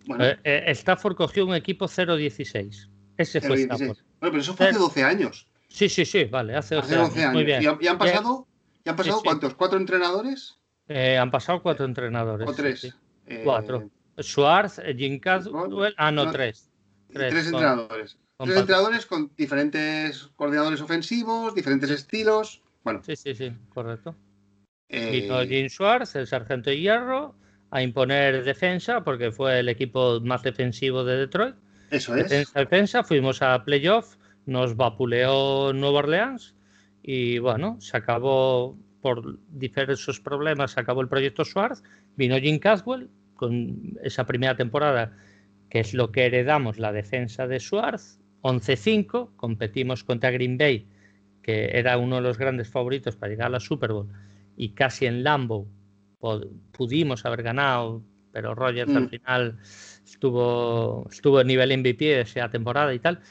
bueno. 0.08 0.26
Eh, 0.26 0.40
eh, 0.44 0.64
Stafford 0.68 1.16
cogió 1.16 1.46
un 1.46 1.56
equipo 1.56 1.86
0-16. 1.86 2.90
Ese 3.18 3.42
fue 3.42 3.62
Stafford. 3.62 3.98
Bueno, 4.20 4.32
pero 4.32 4.38
eso 4.38 4.54
fue 4.56 4.70
hace 4.70 4.80
12 4.80 5.04
años. 5.04 5.48
Sí, 5.68 5.90
sí, 5.90 6.06
sí, 6.06 6.26
vale, 6.26 6.56
hace 6.56 6.76
12, 6.76 6.96
años. 6.96 7.34
Muy 7.34 7.44
bien. 7.44 7.62
¿Y, 7.62 7.66
han 7.66 7.98
pasado, 7.98 8.48
¿y 8.84 8.90
han 8.90 8.96
pasado 8.96 9.22
cuántos? 9.24 9.56
¿Cuatro 9.56 9.78
entrenadores? 9.78 10.58
han 10.88 11.32
pasado 11.32 11.62
cuatro 11.62 11.86
entrenadores. 11.86 12.48
¿O 12.48 12.54
tres? 12.54 12.96
Cuatro. 13.44 13.90
Schwartz, 14.20 14.80
Jim. 14.96 15.20
Ah, 15.98 16.12
no, 16.12 16.32
tres. 16.32 16.70
Tres, 17.14 17.46
entrenadores. 17.48 18.18
tres 18.38 18.58
entrenadores 18.58 19.06
con 19.06 19.32
diferentes 19.38 20.30
coordinadores 20.36 20.82
ofensivos, 20.82 21.56
diferentes 21.56 21.90
estilos. 21.90 22.62
Bueno. 22.84 23.02
Sí, 23.06 23.16
sí, 23.16 23.36
sí, 23.36 23.52
correcto. 23.70 24.16
Vino 24.90 25.42
Jim 25.44 25.70
Schwartz, 25.70 26.16
el 26.16 26.28
sargento 26.28 26.70
de 26.70 26.80
hierro, 26.80 27.36
a 27.72 27.82
imponer 27.82 28.44
defensa, 28.44 29.04
porque 29.04 29.32
fue 29.32 29.60
el 29.60 29.70
equipo 29.70 30.20
más 30.22 30.44
defensivo 30.44 31.04
de 31.04 31.18
Detroit. 31.18 31.56
Eso 31.90 32.16
es. 32.16 32.30
Defensa, 32.30 32.60
defensa, 32.60 33.04
fuimos 33.04 33.42
a 33.42 33.64
playoff, 33.64 34.16
nos 34.46 34.76
vapuleó 34.76 35.74
Nueva 35.74 36.00
Orleans 36.00 36.56
y 37.02 37.40
bueno, 37.40 37.78
se 37.80 37.98
acabó 37.98 38.78
por 39.02 39.38
diversos 39.50 40.20
problemas, 40.20 40.72
se 40.72 40.80
acabó 40.80 41.02
el 41.02 41.10
proyecto 41.10 41.44
Schwartz, 41.44 41.84
vino 42.16 42.38
Jim 42.38 42.60
Caswell 42.60 43.10
con 43.36 43.98
esa 44.04 44.26
primera 44.26 44.56
temporada, 44.56 45.18
que 45.74 45.80
es 45.80 45.96
lo 45.96 46.12
que 46.12 46.28
heredamos, 46.28 46.78
la 46.78 46.92
defensa 46.92 47.48
de 47.48 47.60
Schwartz, 47.60 48.20
11-5, 48.44 49.36
competimos 49.36 50.04
contra 50.04 50.30
Green 50.30 50.56
Bay, 50.56 50.86
que 51.42 51.72
era 51.74 51.98
uno 51.98 52.18
de 52.18 52.22
los 52.22 52.38
grandes 52.38 52.70
favoritos 52.70 53.16
para 53.16 53.32
llegar 53.32 53.48
a 53.48 53.50
la 53.50 53.60
Super 53.60 53.92
Bowl, 53.92 54.08
y 54.56 54.76
casi 54.76 55.08
en 55.08 55.24
Lambeau 55.24 55.68
pudimos 56.74 57.26
haber 57.26 57.42
ganado, 57.42 58.04
pero 58.32 58.54
Rogers 58.54 58.96
al 58.96 59.06
mm. 59.06 59.10
final 59.10 59.58
estuvo, 60.06 61.08
estuvo 61.10 61.42
en 61.42 61.48
nivel 61.48 61.76
MVP 61.76 62.22
esa 62.22 62.52
temporada 62.52 62.94
y 62.94 63.00
tal. 63.00 63.22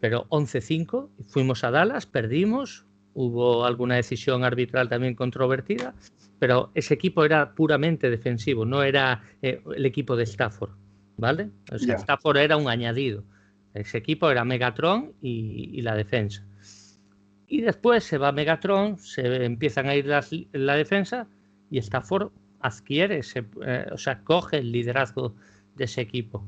Pero 0.00 0.26
11-5, 0.30 1.10
fuimos 1.28 1.62
a 1.62 1.70
Dallas, 1.70 2.06
perdimos, 2.06 2.86
hubo 3.12 3.64
alguna 3.64 3.94
decisión 3.94 4.42
arbitral 4.42 4.88
también 4.88 5.14
controvertida, 5.14 5.94
pero 6.40 6.72
ese 6.74 6.94
equipo 6.94 7.24
era 7.24 7.54
puramente 7.54 8.10
defensivo, 8.10 8.64
no 8.64 8.82
era 8.82 9.22
eh, 9.42 9.62
el 9.76 9.86
equipo 9.86 10.16
de 10.16 10.24
Stafford, 10.24 10.72
¿vale? 11.16 11.50
O 11.72 11.78
sea, 11.78 11.96
Stafford 11.96 12.38
era 12.38 12.56
un 12.56 12.68
añadido. 12.68 13.24
Ese 13.74 13.98
equipo 13.98 14.30
era 14.30 14.44
Megatron 14.44 15.12
y, 15.20 15.82
la 15.82 15.96
defensa. 15.96 16.44
Y 17.48 17.60
después 17.60 18.04
se 18.04 18.18
va 18.18 18.32
Megatron, 18.32 18.98
se 18.98 19.44
empiezan 19.44 19.86
a 19.86 19.96
ir 19.96 20.06
la 20.06 20.76
defensa 20.76 21.26
y 21.70 21.78
Stafford 21.78 22.30
adquiere, 22.64 23.20
eh, 23.34 23.86
o 23.92 23.98
sea, 23.98 24.20
coge 24.24 24.58
el 24.58 24.72
liderazgo 24.72 25.34
de 25.76 25.84
ese 25.84 26.00
equipo. 26.00 26.44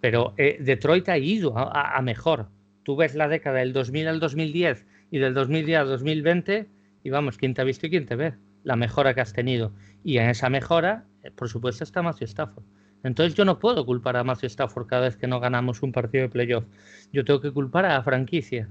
Pero 0.00 0.34
eh, 0.36 0.58
Detroit 0.60 1.08
ha 1.08 1.18
ido 1.18 1.56
a, 1.56 2.00
mejor. 2.02 2.48
Tú 2.82 2.96
ves 2.96 3.14
la 3.14 3.28
década 3.28 3.58
del 3.60 3.72
2000 3.72 4.08
al 4.08 4.20
2010 4.20 4.86
y 5.10 5.18
del 5.18 5.34
2010 5.34 5.78
al 5.78 5.88
2020 5.88 6.68
y 7.04 7.10
vamos, 7.10 7.36
¿quién 7.36 7.54
te 7.54 7.60
ha 7.60 7.64
visto 7.64 7.86
y 7.86 7.90
quién 7.90 8.06
te 8.06 8.16
ve? 8.16 8.34
La 8.64 8.76
mejora 8.76 9.14
que 9.14 9.20
has 9.20 9.32
tenido. 9.32 9.72
Y 10.02 10.18
en 10.18 10.30
esa 10.30 10.50
mejora, 10.50 11.04
eh, 11.22 11.30
por 11.30 11.48
supuesto, 11.48 11.84
está 11.84 12.02
Matthew 12.02 12.26
Stafford. 12.26 12.64
Entonces 13.02 13.34
yo 13.34 13.44
no 13.44 13.58
puedo 13.58 13.86
culpar 13.86 14.16
a 14.16 14.24
Matthew 14.24 14.48
Stafford 14.48 14.86
cada 14.86 15.02
vez 15.02 15.16
que 15.16 15.26
no 15.26 15.40
ganamos 15.40 15.82
un 15.82 15.92
partido 15.92 16.22
de 16.22 16.28
playoff. 16.28 16.64
Yo 17.12 17.24
tengo 17.24 17.40
que 17.40 17.50
culpar 17.50 17.84
a 17.84 17.94
la 17.94 18.02
franquicia 18.02 18.68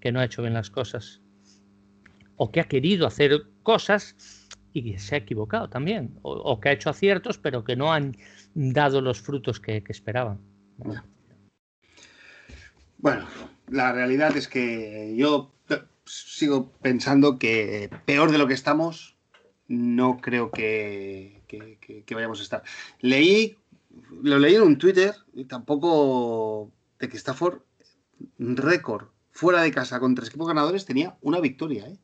que 0.00 0.12
no 0.12 0.20
ha 0.20 0.24
hecho 0.24 0.42
bien 0.42 0.54
las 0.54 0.70
cosas. 0.70 1.20
O 2.36 2.50
que 2.50 2.60
ha 2.60 2.64
querido 2.64 3.06
hacer 3.06 3.42
cosas 3.62 4.16
y 4.72 4.98
se 4.98 5.14
ha 5.14 5.18
equivocado 5.18 5.68
también, 5.68 6.18
o, 6.22 6.58
que 6.60 6.70
ha 6.70 6.72
hecho 6.72 6.90
aciertos, 6.90 7.38
pero 7.38 7.62
que 7.62 7.76
no 7.76 7.92
han 7.92 8.16
dado 8.54 9.00
los 9.00 9.20
frutos 9.20 9.60
que, 9.60 9.84
esperaban. 9.88 10.40
Bueno, 12.98 13.26
la 13.68 13.92
realidad 13.92 14.36
es 14.36 14.48
que 14.48 15.14
yo 15.16 15.52
sigo 16.04 16.72
pensando 16.80 17.38
que 17.38 17.90
peor 18.06 18.32
de 18.32 18.38
lo 18.38 18.46
que 18.46 18.54
estamos, 18.54 19.16
no 19.68 20.18
creo 20.20 20.50
que, 20.50 21.42
vayamos 22.10 22.40
a 22.40 22.42
estar. 22.42 22.62
Leí, 23.00 23.56
lo 24.22 24.38
leí 24.38 24.54
en 24.54 24.62
un 24.62 24.78
Twitter, 24.78 25.14
y 25.34 25.44
tampoco 25.44 26.70
de 26.98 27.08
que 27.08 27.16
Stafford, 27.16 27.60
récord 28.38 29.08
fuera 29.30 29.62
de 29.62 29.72
casa 29.72 29.98
con 30.00 30.14
tres 30.14 30.28
equipos 30.28 30.48
ganadores, 30.48 30.84
tenía 30.84 31.16
una 31.20 31.40
victoria, 31.40 31.88
¿eh? 31.88 31.98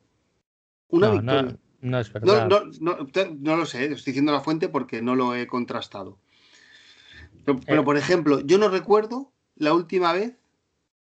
Una 0.89 1.11
victoria. 1.11 1.59
No 1.81 2.01
es 2.01 2.13
verdad. 2.13 2.49
No, 2.81 3.57
lo 3.57 3.67
sé, 3.67 3.85
estoy 3.85 4.13
diciendo 4.13 4.33
la 4.33 4.41
fuente 4.41 4.69
porque 4.69 5.03
no 5.03 5.15
lo 5.15 5.35
he 5.35 5.47
contrastado. 5.47 6.19
Pero, 7.45 7.61
eh. 7.67 7.85
por 7.85 7.97
ejemplo, 7.97 8.41
yo 8.41 8.59
no 8.59 8.69
recuerdo 8.69 9.33
la 9.55 9.75
última 9.75 10.13
vez 10.13 10.37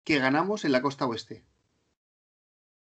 que 0.03 0.19
ganamos 0.19 0.65
en 0.65 0.71
la 0.71 0.81
costa 0.81 1.05
oeste. 1.05 1.43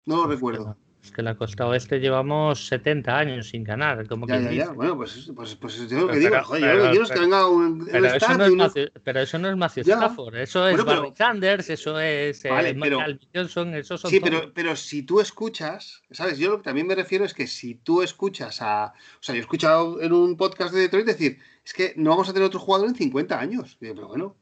No 0.05 0.17
lo 0.17 0.27
recuerdo. 0.27 0.77
Es 1.03 1.11
que 1.11 1.21
en 1.21 1.25
la 1.25 1.35
costa 1.35 1.67
oeste 1.67 1.99
llevamos 1.99 2.67
70 2.69 3.19
años 3.19 3.49
sin 3.49 3.65
ganar. 3.65 4.07
Como 4.07 4.29
ya, 4.29 4.39
ya, 4.39 4.53
ya. 4.53 4.71
Bueno, 4.71 4.97
pues, 4.97 5.33
pues, 5.35 5.57
pues 5.57 5.81
es 5.81 5.91
lo 5.91 6.07
que 6.07 6.19
digo. 6.19 6.41
Joder, 6.45 6.63
yo 6.63 6.75
lo 6.75 6.83
que 6.85 6.91
quiero 6.91 7.05
es 7.05 7.11
que 7.11 7.21
venga 7.21 7.49
un. 7.49 7.87
Pero, 7.91 8.07
eso 8.07 8.39
no, 8.39 8.45
es 8.45 8.55
Matthew, 8.55 8.89
pero 9.03 9.21
eso 9.21 9.39
no 9.41 9.49
es 9.51 9.57
Matthew 9.57 9.83
Stafford. 9.83 10.37
Eso 10.37 10.69
es 10.69 10.77
bueno, 10.77 11.03
Barry 11.03 11.15
Sanders, 11.17 11.71
eso 11.71 11.99
es 11.99 12.45
vale, 12.45 12.71
eh, 12.71 12.77
pero, 12.81 13.01
Johnson, 13.35 13.75
esos 13.75 14.01
son. 14.01 14.13
Sí, 14.13 14.21
pero, 14.21 14.53
pero 14.55 14.77
si 14.77 15.03
tú 15.03 15.21
escuchas, 15.21 16.03
¿sabes? 16.13 16.39
Yo 16.39 16.51
lo 16.51 16.59
que 16.59 16.65
también 16.65 16.87
me 16.87 16.95
refiero 16.95 17.25
es 17.25 17.35
que 17.35 17.49
si 17.49 17.75
tú 17.75 18.03
escuchas 18.03 18.63
a. 18.63 18.93
O 18.95 19.23
sea, 19.23 19.35
yo 19.35 19.41
he 19.41 19.43
escuchado 19.43 20.01
en 20.01 20.13
un 20.13 20.37
podcast 20.37 20.73
de 20.73 20.83
Detroit 20.83 21.07
decir, 21.07 21.39
es 21.65 21.73
que 21.73 21.95
no 21.97 22.11
vamos 22.11 22.29
a 22.29 22.33
tener 22.33 22.47
otro 22.47 22.61
jugador 22.61 22.89
en 22.89 22.95
50 22.95 23.41
años. 23.41 23.77
Y 23.81 23.93
pero 23.93 24.07
bueno, 24.07 24.37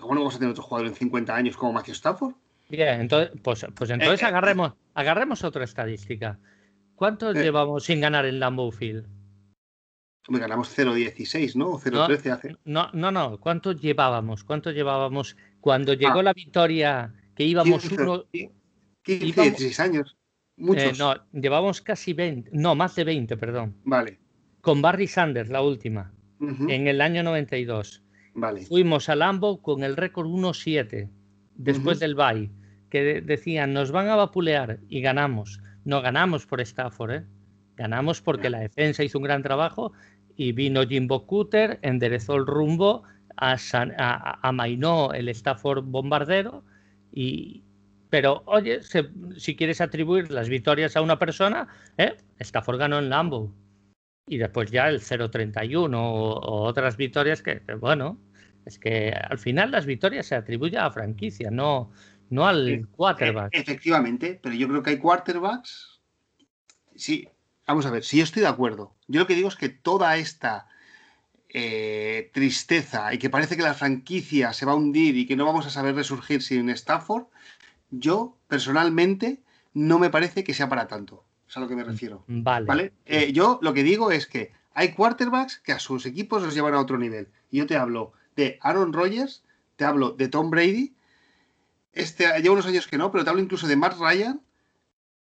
¿cómo 0.00 0.14
no 0.14 0.20
vamos 0.20 0.36
a 0.36 0.38
tener 0.38 0.52
otro 0.52 0.62
jugador 0.62 0.86
en 0.86 0.94
50 0.94 1.34
años 1.34 1.56
como 1.56 1.72
Matthew 1.72 1.94
Stafford? 1.94 2.34
Bien, 2.68 3.00
entonces, 3.00 3.32
pues, 3.42 3.66
pues 3.74 3.90
entonces 3.90 4.22
eh, 4.22 4.24
eh, 4.24 4.28
agarremos, 4.28 4.74
agarremos 4.94 5.42
otra 5.42 5.64
estadística. 5.64 6.38
¿Cuántos 6.94 7.34
eh, 7.34 7.42
llevamos 7.42 7.84
sin 7.84 8.00
ganar 8.00 8.26
en 8.26 8.38
Lambeau 8.40 8.70
Field? 8.70 9.06
Me 10.28 10.38
ganamos 10.38 10.76
0.16, 10.76 11.54
¿no? 11.54 11.78
0.13 11.78 12.30
hace. 12.30 12.56
No, 12.66 12.90
no, 12.92 13.10
no. 13.10 13.40
¿Cuántos 13.40 13.80
llevábamos? 13.80 14.44
¿Cuántos 14.44 14.74
llevábamos 14.74 15.36
cuando 15.60 15.94
llegó 15.94 16.20
ah. 16.20 16.24
la 16.24 16.32
victoria 16.34 17.14
que 17.34 17.44
íbamos 17.44 17.80
15, 17.88 18.02
uno. 18.02 18.24
15, 19.02 19.42
16 19.42 19.80
años. 19.80 20.16
Muchos. 20.58 20.98
no, 20.98 21.14
llevamos 21.32 21.80
casi 21.80 22.12
20, 22.12 22.50
no, 22.52 22.74
más 22.74 22.96
de 22.96 23.04
20, 23.04 23.36
perdón. 23.36 23.76
Vale. 23.84 24.18
Con 24.60 24.82
Barry 24.82 25.06
Sanders, 25.06 25.48
la 25.48 25.62
última, 25.62 26.12
en 26.40 26.88
el 26.88 27.00
año 27.00 27.22
92. 27.22 28.02
Vale. 28.34 28.66
Fuimos 28.66 29.08
a 29.08 29.14
Lambo 29.14 29.62
con 29.62 29.84
el 29.84 29.96
récord 29.96 30.26
1-7 30.26 31.08
después 31.54 32.00
del 32.00 32.16
bye 32.16 32.50
que 32.90 33.20
decían 33.20 33.72
nos 33.72 33.90
van 33.90 34.08
a 34.08 34.16
vapulear 34.16 34.78
y 34.88 35.00
ganamos. 35.00 35.60
No 35.84 36.02
ganamos 36.02 36.46
por 36.46 36.60
Stafford, 36.60 37.10
¿eh? 37.10 37.24
ganamos 37.76 38.20
porque 38.20 38.50
la 38.50 38.60
defensa 38.60 39.04
hizo 39.04 39.18
un 39.18 39.24
gran 39.24 39.42
trabajo 39.42 39.92
y 40.36 40.52
vino 40.52 40.86
Jimbo 40.86 41.26
Cooter, 41.26 41.78
enderezó 41.82 42.36
el 42.36 42.46
rumbo, 42.46 43.04
amainó 43.36 45.12
el 45.12 45.28
Stafford 45.28 45.84
bombardero 45.84 46.64
y, 47.12 47.62
pero 48.10 48.42
oye, 48.46 48.80
si 49.36 49.56
quieres 49.56 49.80
atribuir 49.80 50.30
las 50.30 50.48
victorias 50.48 50.96
a 50.96 51.02
una 51.02 51.18
persona, 51.18 51.68
¿eh? 51.96 52.16
Stafford 52.38 52.78
ganó 52.78 52.98
en 52.98 53.10
Lambo. 53.10 53.52
Y 54.26 54.38
después 54.38 54.70
ya 54.70 54.88
el 54.88 55.00
0-31 55.00 55.94
o, 55.94 56.62
otras 56.62 56.96
victorias 56.96 57.42
que, 57.42 57.62
bueno, 57.80 58.18
es 58.66 58.78
que 58.78 59.10
al 59.10 59.38
final 59.38 59.70
las 59.70 59.86
victorias 59.86 60.26
se 60.26 60.34
atribuyen 60.34 60.80
a 60.80 60.90
franquicia, 60.90 61.50
no, 61.50 61.90
no 62.30 62.46
al 62.46 62.68
eh, 62.68 62.86
quarterback. 62.90 63.54
Eh, 63.54 63.58
efectivamente, 63.60 64.38
pero 64.42 64.54
yo 64.54 64.68
creo 64.68 64.82
que 64.82 64.90
hay 64.90 64.98
quarterbacks. 64.98 66.00
Sí, 66.94 67.28
vamos 67.66 67.86
a 67.86 67.90
ver, 67.90 68.04
si 68.04 68.18
yo 68.18 68.24
estoy 68.24 68.42
de 68.42 68.48
acuerdo. 68.48 68.94
Yo 69.06 69.20
lo 69.20 69.26
que 69.26 69.34
digo 69.34 69.48
es 69.48 69.56
que 69.56 69.68
toda 69.68 70.16
esta 70.16 70.66
eh, 71.50 72.30
tristeza 72.34 73.14
y 73.14 73.18
que 73.18 73.30
parece 73.30 73.56
que 73.56 73.62
la 73.62 73.72
franquicia 73.72 74.52
se 74.52 74.66
va 74.66 74.72
a 74.72 74.76
hundir 74.76 75.16
y 75.16 75.26
que 75.26 75.36
no 75.36 75.46
vamos 75.46 75.66
a 75.66 75.70
saber 75.70 75.94
resurgir 75.94 76.42
sin 76.42 76.68
Stafford, 76.68 77.24
yo 77.90 78.36
personalmente 78.48 79.40
no 79.72 79.98
me 79.98 80.10
parece 80.10 80.44
que 80.44 80.52
sea 80.52 80.68
para 80.68 80.88
tanto. 80.88 81.24
Es 81.48 81.56
a 81.56 81.60
lo 81.60 81.68
que 81.68 81.76
me 81.76 81.84
refiero. 81.84 82.24
Vale. 82.26 82.92
Eh, 83.06 83.32
yo 83.32 83.58
lo 83.62 83.72
que 83.72 83.82
digo 83.82 84.10
es 84.12 84.26
que 84.26 84.52
hay 84.74 84.92
quarterbacks 84.92 85.58
que 85.58 85.72
a 85.72 85.78
sus 85.78 86.04
equipos 86.04 86.42
los 86.42 86.54
llevan 86.54 86.74
a 86.74 86.80
otro 86.80 86.98
nivel. 86.98 87.28
Y 87.50 87.58
yo 87.58 87.66
te 87.66 87.76
hablo 87.76 88.12
de 88.36 88.58
Aaron 88.60 88.92
Rodgers, 88.92 89.42
te 89.76 89.86
hablo 89.86 90.10
de 90.10 90.28
Tom 90.28 90.50
Brady, 90.50 90.94
este, 91.98 92.26
lleva 92.40 92.54
unos 92.54 92.66
años 92.66 92.86
que 92.86 92.96
no, 92.96 93.10
pero 93.10 93.24
te 93.24 93.30
hablo 93.30 93.42
incluso 93.42 93.66
de 93.66 93.76
Matt 93.76 93.98
Ryan, 93.98 94.40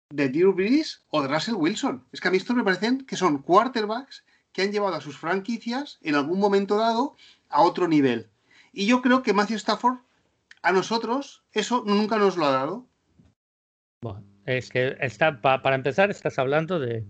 de 0.10 0.30
Drew 0.30 0.54
Brees 0.54 1.02
o 1.10 1.22
de 1.22 1.30
Russell 1.30 1.56
Wilson. 1.56 2.06
Es 2.12 2.20
que 2.20 2.28
a 2.28 2.32
mí 2.32 2.38
estos 2.38 2.56
me 2.56 2.64
parecen 2.64 3.06
que 3.06 3.16
son 3.16 3.42
quarterbacks 3.42 4.26
que 4.52 4.64
han 4.64 4.72
llevado 4.72 4.96
a 4.96 5.02
sus 5.02 5.18
franquicias 5.18 5.98
en 6.02 6.16
algún 6.16 6.40
momento 6.40 6.78
dado 6.78 7.16
a 7.50 7.62
otro 7.62 7.88
nivel. 7.88 8.30
Y 8.74 8.86
yo 8.86 9.02
creo 9.02 9.24
que 9.24 9.34
Matthew 9.34 9.58
Stafford 9.58 10.00
a 10.62 10.74
nosotros 10.74 11.44
eso 11.54 11.84
nunca 11.86 12.18
nos 12.18 12.36
lo 12.36 12.46
ha 12.46 12.52
dado. 12.52 12.86
Bueno, 14.02 14.24
es 14.46 14.70
que 14.70 14.98
está, 15.00 15.42
para 15.42 15.76
empezar 15.76 16.12
estás 16.12 16.38
hablando 16.38 16.80
de, 16.80 17.06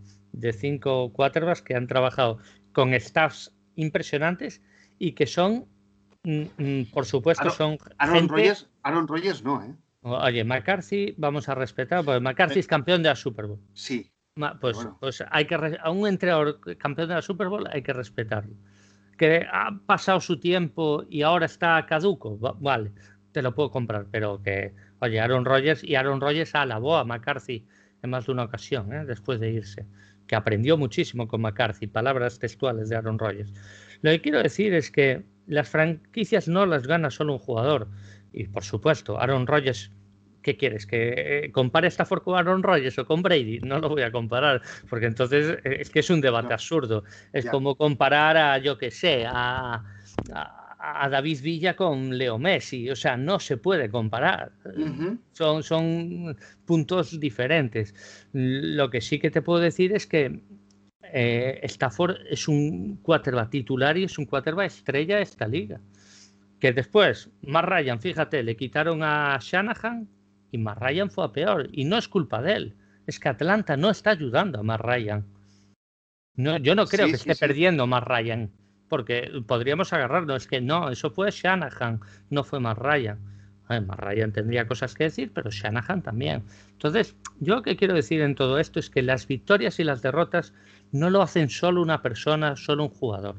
cinco 0.53 1.11
quarterbacks 1.13 1.63
que 1.63 1.75
han 1.75 1.87
trabajado 1.87 2.37
con 2.73 2.93
staffs 2.93 3.51
impresionantes 3.75 4.61
y 4.99 5.13
que 5.13 5.25
son, 5.25 5.67
mm, 6.23 6.43
mm, 6.57 6.91
por 6.91 7.05
supuesto, 7.05 7.49
son... 7.49 7.79
Aaron, 7.97 8.29
Rodgers, 8.29 8.67
Aaron 8.87 9.07
Rodgers 9.07 9.43
no, 9.43 9.63
¿eh? 9.63 9.75
Oye, 10.01 10.43
McCarthy, 10.43 11.13
vamos 11.17 11.49
a 11.49 11.55
respetar, 11.55 12.05
porque 12.05 12.21
McCarthy 12.21 12.59
es 12.59 12.67
campeón 12.67 13.03
de 13.03 13.09
la 13.09 13.15
Super 13.15 13.47
Bowl. 13.47 13.59
Sí. 13.73 14.09
Pues, 14.61 14.77
pues 14.99 15.23
hay 15.31 15.45
que 15.45 15.77
a 15.81 15.89
un 15.89 16.07
entrenador 16.07 16.59
campeón 16.77 17.09
de 17.09 17.15
la 17.15 17.21
Super 17.21 17.47
Bowl 17.47 17.67
hay 17.71 17.81
que 17.81 17.91
respetarlo. 17.91 18.55
Que 19.17 19.45
ha 19.51 19.77
pasado 19.85 20.21
su 20.21 20.39
tiempo 20.39 21.03
y 21.09 21.23
ahora 21.23 21.47
está 21.47 21.83
caduco, 21.87 22.37
vale, 22.37 22.93
te 23.31 23.41
lo 23.41 23.53
puedo 23.53 23.71
comprar, 23.71 24.05
pero 24.11 24.41
que, 24.43 24.73
oye, 24.99 25.19
Aaron 25.19 25.43
Rodgers 25.43 25.83
y 25.83 25.95
Aaron 25.95 26.21
Rodgers 26.21 26.53
alabó 26.55 26.97
a 26.97 27.03
McCarthy 27.03 27.65
en 28.03 28.09
más 28.11 28.27
de 28.27 28.31
una 28.31 28.43
ocasión, 28.43 28.93
¿eh? 28.93 29.05
después 29.05 29.39
de 29.39 29.51
irse, 29.51 29.87
que 30.27 30.35
aprendió 30.35 30.77
muchísimo 30.77 31.27
con 31.27 31.41
McCarthy, 31.41 31.87
palabras 31.87 32.37
textuales 32.37 32.89
de 32.89 32.95
Aaron 32.95 33.17
Rodgers. 33.17 33.51
Lo 34.01 34.11
que 34.11 34.21
quiero 34.21 34.41
decir 34.43 34.73
es 34.75 34.91
que 34.91 35.25
las 35.47 35.69
franquicias 35.69 36.47
no 36.47 36.65
las 36.65 36.85
gana 36.85 37.09
solo 37.09 37.33
un 37.33 37.39
jugador. 37.39 37.87
Y 38.33 38.47
por 38.47 38.63
supuesto, 38.63 39.19
Aaron 39.19 39.47
Rodgers 39.47 39.91
¿qué 40.47 40.55
quieres? 40.55 40.85
¿Que 40.85 41.45
eh, 41.45 41.51
compare 41.51 41.89
Stafford 41.89 42.23
con 42.23 42.37
Aaron 42.37 42.63
Rodgers 42.63 42.97
o 42.99 43.05
con 43.05 43.21
Brady? 43.21 43.59
No 43.59 43.79
lo 43.79 43.89
voy 43.89 44.03
a 44.03 44.13
comparar, 44.13 44.61
porque 44.89 45.07
entonces 45.07 45.57
eh, 45.65 45.77
es 45.81 45.89
que 45.89 45.99
es 45.99 46.09
un 46.09 46.21
debate 46.21 46.53
absurdo. 46.53 47.03
Es 47.33 47.45
como 47.47 47.75
comparar 47.75 48.37
a, 48.37 48.57
yo 48.57 48.77
qué 48.77 48.89
sé, 48.89 49.25
a, 49.27 49.83
a, 50.79 51.09
David 51.09 51.41
Villa 51.41 51.75
con 51.75 52.17
Leo 52.17 52.39
Messi. 52.39 52.89
O 52.89 52.95
sea, 52.95 53.17
no 53.17 53.41
se 53.41 53.57
puede 53.57 53.89
comparar. 53.89 54.53
son, 55.33 55.63
son 55.63 56.37
puntos 56.65 57.19
diferentes. 57.19 57.93
Lo 58.31 58.89
que 58.89 59.01
sí 59.01 59.19
que 59.19 59.31
te 59.31 59.41
puedo 59.41 59.59
decir 59.59 59.91
es 59.91 60.07
que 60.07 60.39
eh, 61.11 61.59
Stafford 61.63 62.15
es 62.29 62.47
un 62.47 62.97
quarterback 63.01 63.49
titular 63.49 63.97
y 63.97 64.05
es 64.05 64.17
un 64.17 64.25
quarterback 64.25 64.67
estrella 64.67 65.17
de 65.17 65.23
esta 65.23 65.45
liga. 65.45 65.81
Que 66.59 66.73
después, 66.73 67.29
más 67.41 67.63
Ryan, 67.63 67.99
fíjate, 67.99 68.43
le 68.43 68.55
quitaron 68.55 69.03
a 69.03 69.37
Shanahan 69.41 70.07
y 70.51 70.57
Matt 70.57 70.79
Ryan 70.79 71.11
fue 71.11 71.25
a 71.25 71.31
peor. 71.31 71.69
Y 71.71 71.85
no 71.85 71.97
es 71.97 72.07
culpa 72.07 72.41
de 72.41 72.53
él. 72.53 72.75
Es 73.05 73.19
que 73.19 73.29
Atlanta 73.29 73.77
no 73.77 73.89
está 73.89 74.11
ayudando 74.11 74.59
a 74.59 74.63
Matt 74.63 74.81
Ryan. 74.81 75.25
No, 76.35 76.57
yo 76.57 76.75
no 76.75 76.85
creo 76.85 77.07
que 77.07 77.13
esté 77.13 77.35
perdiendo 77.35 77.87
Matt 77.87 78.07
Ryan. 78.07 78.51
Porque 78.89 79.29
podríamos 79.45 79.93
agarrarlo. 79.93 80.35
Es 80.35 80.47
que 80.47 80.61
no, 80.61 80.89
eso 80.89 81.11
fue 81.11 81.29
Shanahan, 81.31 81.99
no 82.29 82.43
fue 82.43 82.59
Matt 82.59 82.79
Ryan. 82.79 83.19
Matt 83.69 83.99
Ryan 83.99 84.31
tendría 84.31 84.67
cosas 84.67 84.93
que 84.93 85.05
decir, 85.05 85.31
pero 85.33 85.51
Shanahan 85.51 86.01
también. 86.01 86.43
Entonces, 86.71 87.15
yo 87.39 87.55
lo 87.55 87.61
que 87.61 87.75
quiero 87.75 87.93
decir 87.93 88.21
en 88.21 88.33
todo 88.33 88.59
esto 88.59 88.79
es 88.79 88.89
que 88.89 89.01
las 89.01 89.27
victorias 89.27 89.79
y 89.79 89.83
las 89.83 90.01
derrotas 90.01 90.53
no 90.91 91.09
lo 91.09 91.21
hacen 91.21 91.49
solo 91.49 91.81
una 91.81 92.01
persona, 92.01 92.55
solo 92.55 92.85
un 92.85 92.89
jugador. 92.89 93.35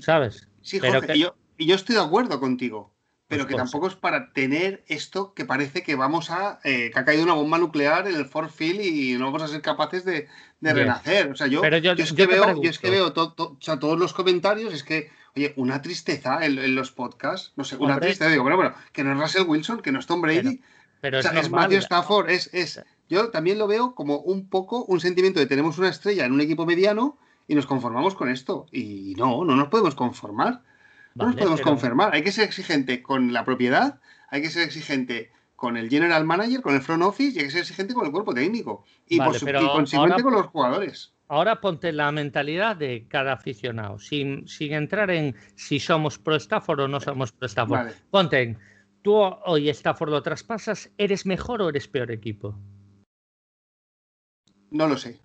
¿Sabes? 0.00 0.48
Sí, 0.62 0.80
Jorge, 0.80 1.18
yo, 1.18 1.36
y 1.58 1.66
yo 1.66 1.74
estoy 1.74 1.96
de 1.96 2.02
acuerdo 2.02 2.40
contigo 2.40 2.94
pero 3.26 3.46
que 3.46 3.54
tampoco 3.54 3.86
es 3.86 3.94
para 3.94 4.32
tener 4.32 4.84
esto 4.86 5.34
que 5.34 5.44
parece 5.44 5.82
que 5.82 5.94
vamos 5.94 6.30
a 6.30 6.60
eh, 6.64 6.90
que 6.92 6.98
ha 6.98 7.04
caído 7.04 7.24
una 7.24 7.32
bomba 7.32 7.58
nuclear 7.58 8.06
en 8.06 8.16
el 8.16 8.26
Fort 8.26 8.50
Field 8.50 8.80
y 8.80 9.14
no 9.14 9.26
vamos 9.26 9.42
a 9.42 9.48
ser 9.48 9.62
capaces 9.62 10.04
de, 10.04 10.28
renacer. 10.60 11.30
O 11.30 11.36
sea, 11.36 11.46
yo, 11.46 11.62
es 11.62 12.12
que 12.12 12.26
veo, 12.26 12.62
yo 12.62 12.70
es 12.70 12.78
que 12.78 12.90
veo 12.90 13.12
todos 13.12 13.98
los 13.98 14.14
comentarios, 14.14 14.72
es 14.72 14.82
que, 14.82 15.10
oye, 15.36 15.52
una 15.56 15.82
tristeza 15.82 16.44
en, 16.44 16.74
los 16.74 16.90
podcasts, 16.90 17.52
no 17.56 17.64
sé, 17.64 17.76
una 17.76 17.98
tristeza, 17.98 18.30
digo, 18.30 18.42
bueno, 18.42 18.56
bueno, 18.56 18.74
que 18.92 19.04
no 19.04 19.12
es 19.12 19.18
Russell 19.18 19.48
Wilson, 19.48 19.80
que 19.80 19.92
no 19.92 19.98
es 19.98 20.06
Tom 20.06 20.20
Brady, 20.20 20.62
pero, 21.00 21.18
es, 21.18 21.50
Matthew 21.50 21.78
Stafford, 21.80 22.30
es, 22.30 22.48
es, 22.54 22.82
yo 23.08 23.30
también 23.30 23.58
lo 23.58 23.66
veo 23.66 23.94
como 23.94 24.18
un 24.18 24.48
poco 24.48 24.84
un 24.84 25.00
sentimiento 25.00 25.40
de 25.40 25.46
tenemos 25.46 25.76
una 25.76 25.90
estrella 25.90 26.24
en 26.24 26.32
un 26.32 26.40
equipo 26.40 26.64
mediano 26.64 27.18
y 27.46 27.54
nos 27.54 27.66
conformamos 27.66 28.14
con 28.14 28.30
esto. 28.30 28.66
Y 28.72 29.14
no, 29.18 29.44
no 29.44 29.54
nos 29.54 29.68
podemos 29.68 29.94
conformar. 29.94 30.62
No 31.14 31.26
nos 31.26 31.36
podemos 31.36 31.60
confirmar. 31.60 32.14
Hay 32.14 32.22
que 32.22 32.32
ser 32.32 32.44
exigente 32.44 33.02
con 33.02 33.32
la 33.32 33.44
propiedad, 33.44 34.00
hay 34.30 34.42
que 34.42 34.50
ser 34.50 34.62
exigente 34.62 35.30
con 35.54 35.76
el 35.76 35.88
general 35.88 36.24
manager, 36.24 36.60
con 36.60 36.74
el 36.74 36.82
front 36.82 37.02
office 37.02 37.36
y 37.36 37.38
hay 37.38 37.44
que 37.46 37.52
ser 37.52 37.60
exigente 37.60 37.94
con 37.94 38.04
el 38.06 38.12
cuerpo 38.12 38.34
técnico. 38.34 38.84
Y, 39.06 39.18
por 39.18 39.38
consiguiente 39.38 40.22
con 40.22 40.34
los 40.34 40.46
jugadores. 40.46 41.14
Ahora 41.28 41.60
ponte 41.60 41.92
la 41.92 42.12
mentalidad 42.12 42.76
de 42.76 43.06
cada 43.08 43.32
aficionado, 43.32 43.98
sin, 43.98 44.46
sin 44.46 44.72
entrar 44.72 45.10
en 45.10 45.34
si 45.54 45.80
somos 45.80 46.18
pro 46.18 46.36
Stafford 46.36 46.80
o 46.80 46.88
no 46.88 47.00
somos 47.00 47.32
pro 47.32 47.46
Stafford. 47.46 47.92
Ponte 48.10 48.42
en, 48.42 48.58
tú 49.02 49.14
hoy 49.14 49.68
Stafford 49.70 50.10
lo 50.10 50.22
traspasas, 50.22 50.90
¿eres 50.98 51.24
mejor 51.24 51.62
o 51.62 51.68
eres 51.70 51.88
peor 51.88 52.10
equipo? 52.10 52.58
No 54.70 54.86
lo 54.86 54.98
sé. 54.98 55.20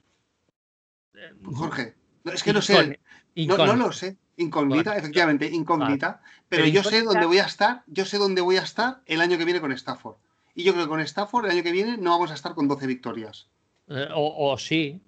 Eh, 1.15 1.34
Jorge, 1.43 1.95
es 2.25 2.43
que 2.43 2.54
no 2.54 2.62
sé. 2.62 2.99
no 3.36 3.75
lo 3.75 3.91
sé. 3.91 4.17
Incógnita, 4.39 4.95
efectivamente, 4.95 5.47
incógnita. 5.47 6.21
Pero, 6.47 6.65
yo 6.65 6.82
sé 6.82 7.04
dónde 7.04 7.25
voy 7.25 7.39
a 7.39 7.45
estar, 7.45 7.84
yo 7.88 8.06
sé 8.06 8.17
dónde 8.17 8.39
voy 8.39 8.56
a 8.56 8.62
estar 8.62 9.02
el 9.06 9.19
año 9.19 9.38
que 9.38 9.43
viene 9.43 9.60
con 9.60 9.73
Stafford. 9.73 10.15
Y 10.56 10.63
yo 10.63 10.71
creo 10.71 10.86
que 10.86 10.89
con 10.89 11.02
Stafford 11.02 11.45
el 11.45 11.52
año 11.52 11.63
que 11.63 11.73
viene 11.73 11.97
no 11.97 12.12
vamos 12.12 12.32
a 12.32 12.36
estar 12.36 12.56
con 12.56 12.69
12 12.69 12.88
victorias. 12.88 13.49
Eh, 13.89 14.08
o, 14.15 14.58
sí. 14.58 15.02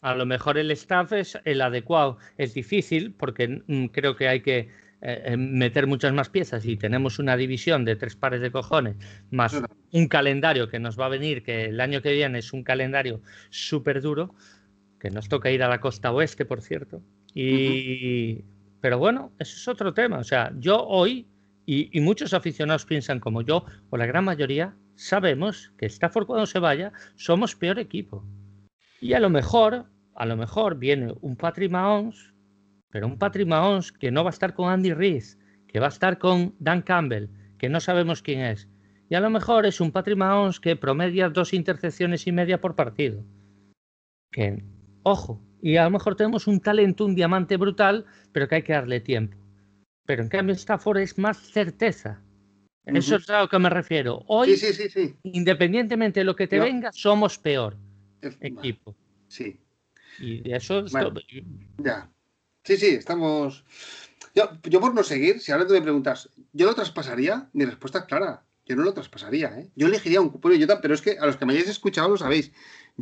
A 0.00 0.14
lo 0.14 0.24
mejor 0.24 0.56
el 0.56 0.70
staff 0.70 1.12
es 1.12 1.38
el 1.44 1.60
adecuado. 1.60 2.16
Es 2.38 2.54
difícil 2.54 3.12
porque 3.12 3.62
mm, 3.66 3.86
creo 3.86 4.16
que 4.16 4.28
hay 4.28 4.40
que 4.40 4.58
eh, 5.02 5.22
eh, 5.26 5.36
meter 5.36 5.86
muchas 5.86 6.14
más 6.14 6.30
piezas 6.30 6.64
y 6.64 6.78
tenemos 6.78 7.18
una 7.18 7.36
división 7.36 7.84
de 7.84 7.96
tres 7.96 8.16
pares 8.16 8.40
de 8.40 8.50
cojones, 8.50 8.96
más 9.30 9.54
un 9.92 10.08
calendario 10.08 10.70
que 10.70 10.78
nos 10.78 10.98
va 10.98 11.06
a 11.06 11.10
venir, 11.10 11.42
que 11.42 11.66
el 11.66 11.80
año 11.80 12.00
que 12.00 12.12
viene 12.12 12.38
es 12.38 12.54
un 12.54 12.64
calendario 12.64 13.20
súper 13.50 14.00
duro, 14.00 14.34
que 14.98 15.10
nos 15.10 15.28
toca 15.28 15.50
ir 15.50 15.62
a 15.62 15.68
la 15.68 15.80
costa 15.80 16.10
oeste, 16.10 16.46
por 16.46 16.62
cierto. 16.62 17.02
Pero 17.34 18.98
bueno, 18.98 19.32
eso 19.38 19.56
es 19.56 19.68
otro 19.68 19.92
tema. 19.94 20.18
O 20.18 20.24
sea, 20.24 20.52
yo 20.58 20.84
hoy, 20.86 21.26
y, 21.66 22.00
muchos 22.00 22.34
aficionados 22.34 22.84
piensan 22.84 23.20
como 23.20 23.42
yo, 23.42 23.64
o 23.90 23.96
la 23.96 24.06
gran 24.06 24.24
mayoría, 24.24 24.74
sabemos 24.94 25.72
que 25.78 25.86
Stafford 25.86 26.26
cuando 26.26 26.46
se 26.46 26.58
vaya, 26.58 26.92
somos 27.16 27.54
peor 27.54 27.78
equipo. 27.78 28.24
Y 29.00 29.12
a 29.14 29.20
lo 29.20 29.30
mejor, 29.30 29.86
a 30.14 30.26
lo 30.26 30.36
mejor 30.36 30.78
viene 30.78 31.14
un 31.20 31.36
Patrick 31.36 31.70
Mahomes, 31.70 32.32
pero 32.90 33.06
un 33.06 33.18
Patrick 33.18 33.46
Mahomes 33.46 33.92
que 33.92 34.10
no 34.10 34.24
va 34.24 34.30
a 34.30 34.32
estar 34.32 34.54
con 34.54 34.70
Andy 34.70 34.92
Reid, 34.92 35.24
que 35.68 35.80
va 35.80 35.86
a 35.86 35.90
estar 35.90 36.18
con 36.18 36.54
Dan 36.58 36.82
Campbell, 36.82 37.28
que 37.58 37.68
no 37.68 37.80
sabemos 37.80 38.22
quién 38.22 38.40
es. 38.40 38.68
Y 39.08 39.14
a 39.14 39.20
lo 39.20 39.30
mejor 39.30 39.66
es 39.66 39.80
un 39.80 39.90
Patrick 39.90 40.16
Mahomes 40.16 40.60
que 40.60 40.76
promedia 40.76 41.28
dos 41.28 41.52
intercepciones 41.52 42.26
y 42.26 42.32
media 42.32 42.60
por 42.60 42.76
partido. 42.76 43.24
Que, 44.30 44.62
ojo, 45.02 45.40
y 45.62 45.76
a 45.76 45.84
lo 45.84 45.90
mejor 45.90 46.16
tenemos 46.16 46.46
un 46.46 46.60
talento, 46.60 47.04
un 47.04 47.14
diamante 47.14 47.56
brutal, 47.56 48.06
pero 48.32 48.48
que 48.48 48.56
hay 48.56 48.62
que 48.62 48.72
darle 48.72 49.00
tiempo. 49.00 49.36
Pero 50.06 50.22
en 50.22 50.28
cambio 50.28 50.54
Stafford 50.54 50.98
es 50.98 51.18
más 51.18 51.38
certeza. 51.38 52.20
Eso 52.84 53.16
es 53.16 53.30
a 53.30 53.42
lo 53.42 53.48
que 53.48 53.58
me 53.58 53.70
refiero. 53.70 54.24
Hoy, 54.26 54.58
independientemente 55.22 56.20
de 56.20 56.24
lo 56.24 56.34
que 56.34 56.46
te 56.46 56.58
venga, 56.58 56.90
somos 56.92 57.38
peor 57.38 57.76
equipo. 58.40 58.96
Sí. 59.28 59.60
Y 60.18 60.52
eso 60.52 60.80
es 60.80 60.92
Ya. 61.78 62.10
Sí, 62.64 62.76
sí, 62.76 62.88
estamos. 62.88 63.64
Yo, 64.34 64.50
yo, 64.64 64.80
por 64.80 64.94
no 64.94 65.02
seguir, 65.02 65.40
si 65.40 65.50
ahora 65.50 65.66
tú 65.66 65.72
me 65.72 65.82
preguntas, 65.82 66.28
¿yo 66.52 66.66
lo 66.66 66.74
traspasaría? 66.74 67.48
Mi 67.52 67.64
respuesta 67.64 68.00
es 68.00 68.04
clara. 68.04 68.44
Yo 68.66 68.76
no 68.76 68.82
lo 68.82 68.92
traspasaría, 68.92 69.48
¿eh? 69.58 69.68
Yo 69.74 69.88
elegiría 69.88 70.20
un 70.20 70.40
pero, 70.40 70.54
yo, 70.54 70.66
pero 70.80 70.94
es 70.94 71.02
que 71.02 71.18
a 71.18 71.26
los 71.26 71.36
que 71.36 71.46
me 71.46 71.52
hayáis 71.54 71.68
escuchado 71.68 72.08
lo 72.08 72.16
sabéis. 72.16 72.52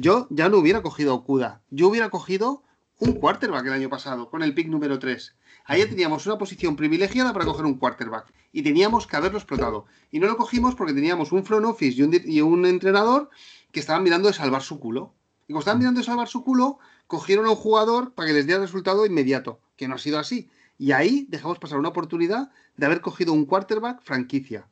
Yo 0.01 0.29
ya 0.31 0.49
no 0.49 0.59
hubiera 0.59 0.81
cogido 0.81 1.11
a 1.11 1.15
Okuda. 1.17 1.61
Yo 1.71 1.89
hubiera 1.89 2.09
cogido 2.09 2.63
un 3.01 3.15
quarterback 3.15 3.67
el 3.67 3.73
año 3.73 3.89
pasado, 3.89 4.31
con 4.31 4.43
el 4.43 4.55
pick 4.55 4.69
número 4.69 5.01
3. 5.01 5.35
Ahí 5.65 5.85
teníamos 5.87 6.25
una 6.27 6.39
posición 6.39 6.77
privilegiada 6.77 7.33
para 7.33 7.45
coger 7.45 7.65
un 7.65 7.79
quarterback. 7.79 8.33
Y 8.53 8.63
teníamos 8.63 9.09
que 9.09 9.17
haberlo 9.17 9.39
explotado. 9.39 9.87
Y 10.13 10.21
no 10.21 10.29
lo 10.29 10.37
cogimos 10.37 10.77
porque 10.77 10.93
teníamos 10.93 11.33
un 11.33 11.45
front 11.45 11.67
office 11.67 12.01
y 12.01 12.41
un, 12.41 12.65
entrenador 12.65 13.29
que 13.73 13.81
estaban 13.81 14.05
mirando 14.05 14.29
de 14.29 14.35
salvar 14.35 14.63
su 14.63 14.79
culo. 14.79 15.15
Y 15.49 15.53
como 15.53 15.61
estaban 15.61 15.79
mirando 15.79 15.99
de 15.99 16.07
salvar 16.07 16.29
su 16.29 16.45
culo, 16.45 16.79
cogieron 17.09 17.47
a 17.47 17.51
un 17.51 17.57
jugador 17.57 18.15
para 18.15 18.29
que 18.29 18.35
les 18.35 18.47
diera 18.47 18.61
resultado 18.61 19.05
inmediato, 19.05 19.59
que 19.77 19.89
no 19.89 19.97
ha 19.97 19.99
sido 19.99 20.21
así. 20.21 20.49
Y 20.79 20.93
ahí 20.93 21.27
dejamos 21.29 21.59
pasar 21.59 21.79
una 21.79 21.89
oportunidad 21.89 22.53
de 22.77 22.87
haber 22.87 23.01
cogido 23.01 23.33
un 23.33 23.47
quarterback 23.47 24.01
franquicia. 24.03 24.69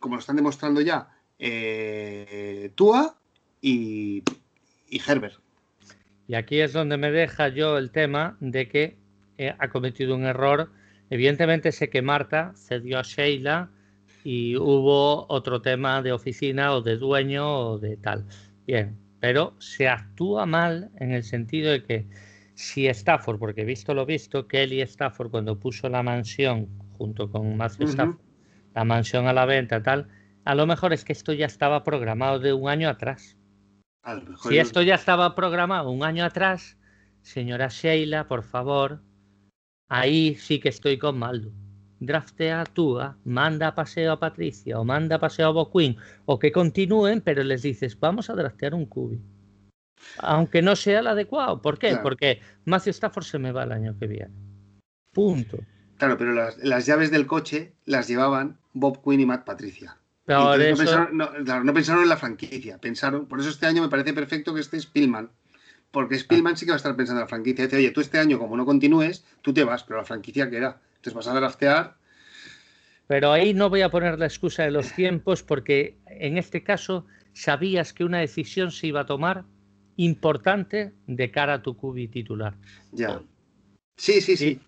Como 0.00 0.14
lo 0.14 0.20
están 0.20 0.36
demostrando 0.36 0.80
ya 0.80 1.10
eh, 1.38 2.72
Tua 2.74 3.18
y, 3.60 4.22
y 4.94 5.00
Herbert. 5.10 5.34
Y 6.28 6.36
aquí 6.36 6.60
es 6.60 6.72
donde 6.72 6.96
me 6.96 7.10
deja 7.10 7.48
yo 7.48 7.76
el 7.76 7.90
tema 7.90 8.36
de 8.40 8.68
que 8.68 8.96
eh, 9.36 9.54
ha 9.58 9.68
cometido 9.68 10.14
un 10.14 10.24
error. 10.24 10.70
Evidentemente 11.10 11.72
sé 11.72 11.90
que 11.90 12.00
Marta 12.00 12.52
cedió 12.54 13.00
a 13.00 13.02
Sheila 13.02 13.70
y 14.22 14.56
hubo 14.56 15.26
otro 15.28 15.60
tema 15.60 16.00
de 16.00 16.12
oficina 16.12 16.72
o 16.72 16.80
de 16.80 16.96
dueño 16.96 17.46
o 17.46 17.78
de 17.78 17.96
tal. 17.96 18.24
Bien, 18.66 18.96
pero 19.20 19.54
se 19.58 19.88
actúa 19.88 20.46
mal 20.46 20.90
en 21.00 21.10
el 21.10 21.24
sentido 21.24 21.72
de 21.72 21.82
que 21.82 22.06
si 22.54 22.86
Stafford, 22.86 23.38
porque 23.40 23.62
he 23.62 23.64
visto 23.64 23.92
lo 23.94 24.06
visto, 24.06 24.46
Kelly 24.46 24.80
Stafford 24.80 25.30
cuando 25.30 25.58
puso 25.58 25.88
la 25.88 26.04
mansión 26.04 26.68
junto 26.96 27.28
con 27.28 27.56
Matthew 27.56 27.88
Stafford, 27.88 28.20
la 28.74 28.84
mansión 28.84 29.26
a 29.26 29.32
la 29.32 29.44
venta, 29.44 29.82
tal, 29.82 30.06
a 30.44 30.54
lo 30.54 30.66
mejor 30.66 30.92
es 30.92 31.04
que 31.04 31.12
esto 31.12 31.32
ya 31.32 31.46
estaba 31.46 31.82
programado 31.82 32.38
de 32.38 32.52
un 32.52 32.68
año 32.68 32.88
atrás. 32.88 33.36
Si 34.42 34.58
esto 34.58 34.82
ya 34.82 34.96
estaba 34.96 35.34
programado 35.34 35.90
un 35.90 36.04
año 36.04 36.24
atrás, 36.24 36.76
señora 37.22 37.68
Sheila, 37.68 38.28
por 38.28 38.42
favor, 38.42 39.00
ahí 39.88 40.34
sí 40.36 40.60
que 40.60 40.68
estoy 40.68 40.98
con 40.98 41.18
Maldo. 41.18 41.52
Draftea 42.00 42.60
a 42.60 42.64
Tua, 42.64 43.16
manda 43.24 43.68
a 43.68 43.74
paseo 43.74 44.12
a 44.12 44.20
Patricia 44.20 44.78
o 44.78 44.84
manda 44.84 45.16
a 45.16 45.20
paseo 45.20 45.48
a 45.48 45.52
Boquín 45.52 45.96
o 46.26 46.38
que 46.38 46.52
continúen, 46.52 47.22
pero 47.22 47.42
les 47.42 47.62
dices, 47.62 47.98
vamos 47.98 48.28
a 48.28 48.34
draftear 48.34 48.74
un 48.74 48.86
cubi. 48.86 49.22
Aunque 50.18 50.60
no 50.60 50.76
sea 50.76 51.00
el 51.00 51.06
adecuado. 51.06 51.62
¿Por 51.62 51.78
qué? 51.78 51.96
Porque 52.02 52.40
Matthew 52.66 52.90
Stafford 52.90 53.24
se 53.24 53.38
me 53.38 53.52
va 53.52 53.64
el 53.64 53.72
año 53.72 53.96
que 53.98 54.06
viene. 54.06 54.34
Punto. 55.12 55.58
Claro, 55.96 56.18
pero 56.18 56.32
las, 56.32 56.86
llaves 56.86 57.10
del 57.10 57.26
coche 57.26 57.74
las 57.84 58.08
llevaban 58.08 58.58
Bob 58.72 59.02
Quinn 59.02 59.20
y 59.20 59.26
Matt 59.26 59.44
Patricia. 59.44 59.96
No, 60.26 60.52
pensaron, 61.74 62.02
en 62.02 62.08
la 62.08 62.16
franquicia, 62.16 62.78
pensaron, 62.78 63.26
por 63.26 63.40
eso 63.40 63.50
este 63.50 63.66
año 63.66 63.82
me 63.82 63.88
parece 63.88 64.12
perfecto 64.12 64.54
que 64.54 64.60
esté 64.60 64.80
Spillman, 64.80 65.30
porque 65.90 66.18
Spillman 66.18 66.56
sí 66.56 66.64
que 66.64 66.72
va 66.72 66.76
a 66.76 66.78
estar 66.78 66.96
pensando 66.96 67.20
en 67.20 67.24
la 67.24 67.28
franquicia. 67.28 67.64
Dice, 67.64 67.76
oye, 67.76 67.90
tú 67.90 68.00
este 68.00 68.18
año 68.18 68.38
como 68.38 68.56
no 68.56 68.64
continúes, 68.64 69.24
tú 69.42 69.52
te 69.54 69.64
vas, 69.64 69.84
pero 69.84 69.98
la 69.98 70.04
franquicia 70.04 70.50
queda. 70.50 70.80
Entonces 70.96 71.14
vas 71.14 71.28
a 71.28 71.34
draftear. 71.34 71.96
Pero 73.06 73.32
ahí 73.32 73.54
no 73.54 73.70
voy 73.70 73.82
a 73.82 73.90
poner 73.90 74.18
la 74.18 74.26
excusa 74.26 74.64
de 74.64 74.70
los 74.70 74.92
tiempos, 74.92 75.42
porque 75.42 75.98
en 76.06 76.38
este 76.38 76.62
caso 76.62 77.06
sabías 77.32 77.92
que 77.92 78.04
una 78.04 78.18
decisión 78.18 78.70
se 78.70 78.88
iba 78.88 79.02
a 79.02 79.06
tomar 79.06 79.44
importante 79.96 80.94
de 81.06 81.30
cara 81.30 81.54
a 81.54 81.62
tu 81.62 81.76
cubi 81.76 82.08
titular. 82.08 82.54
Ya. 82.92 83.20
Sí, 83.96 84.20
sí, 84.20 84.36
sí. 84.36 84.60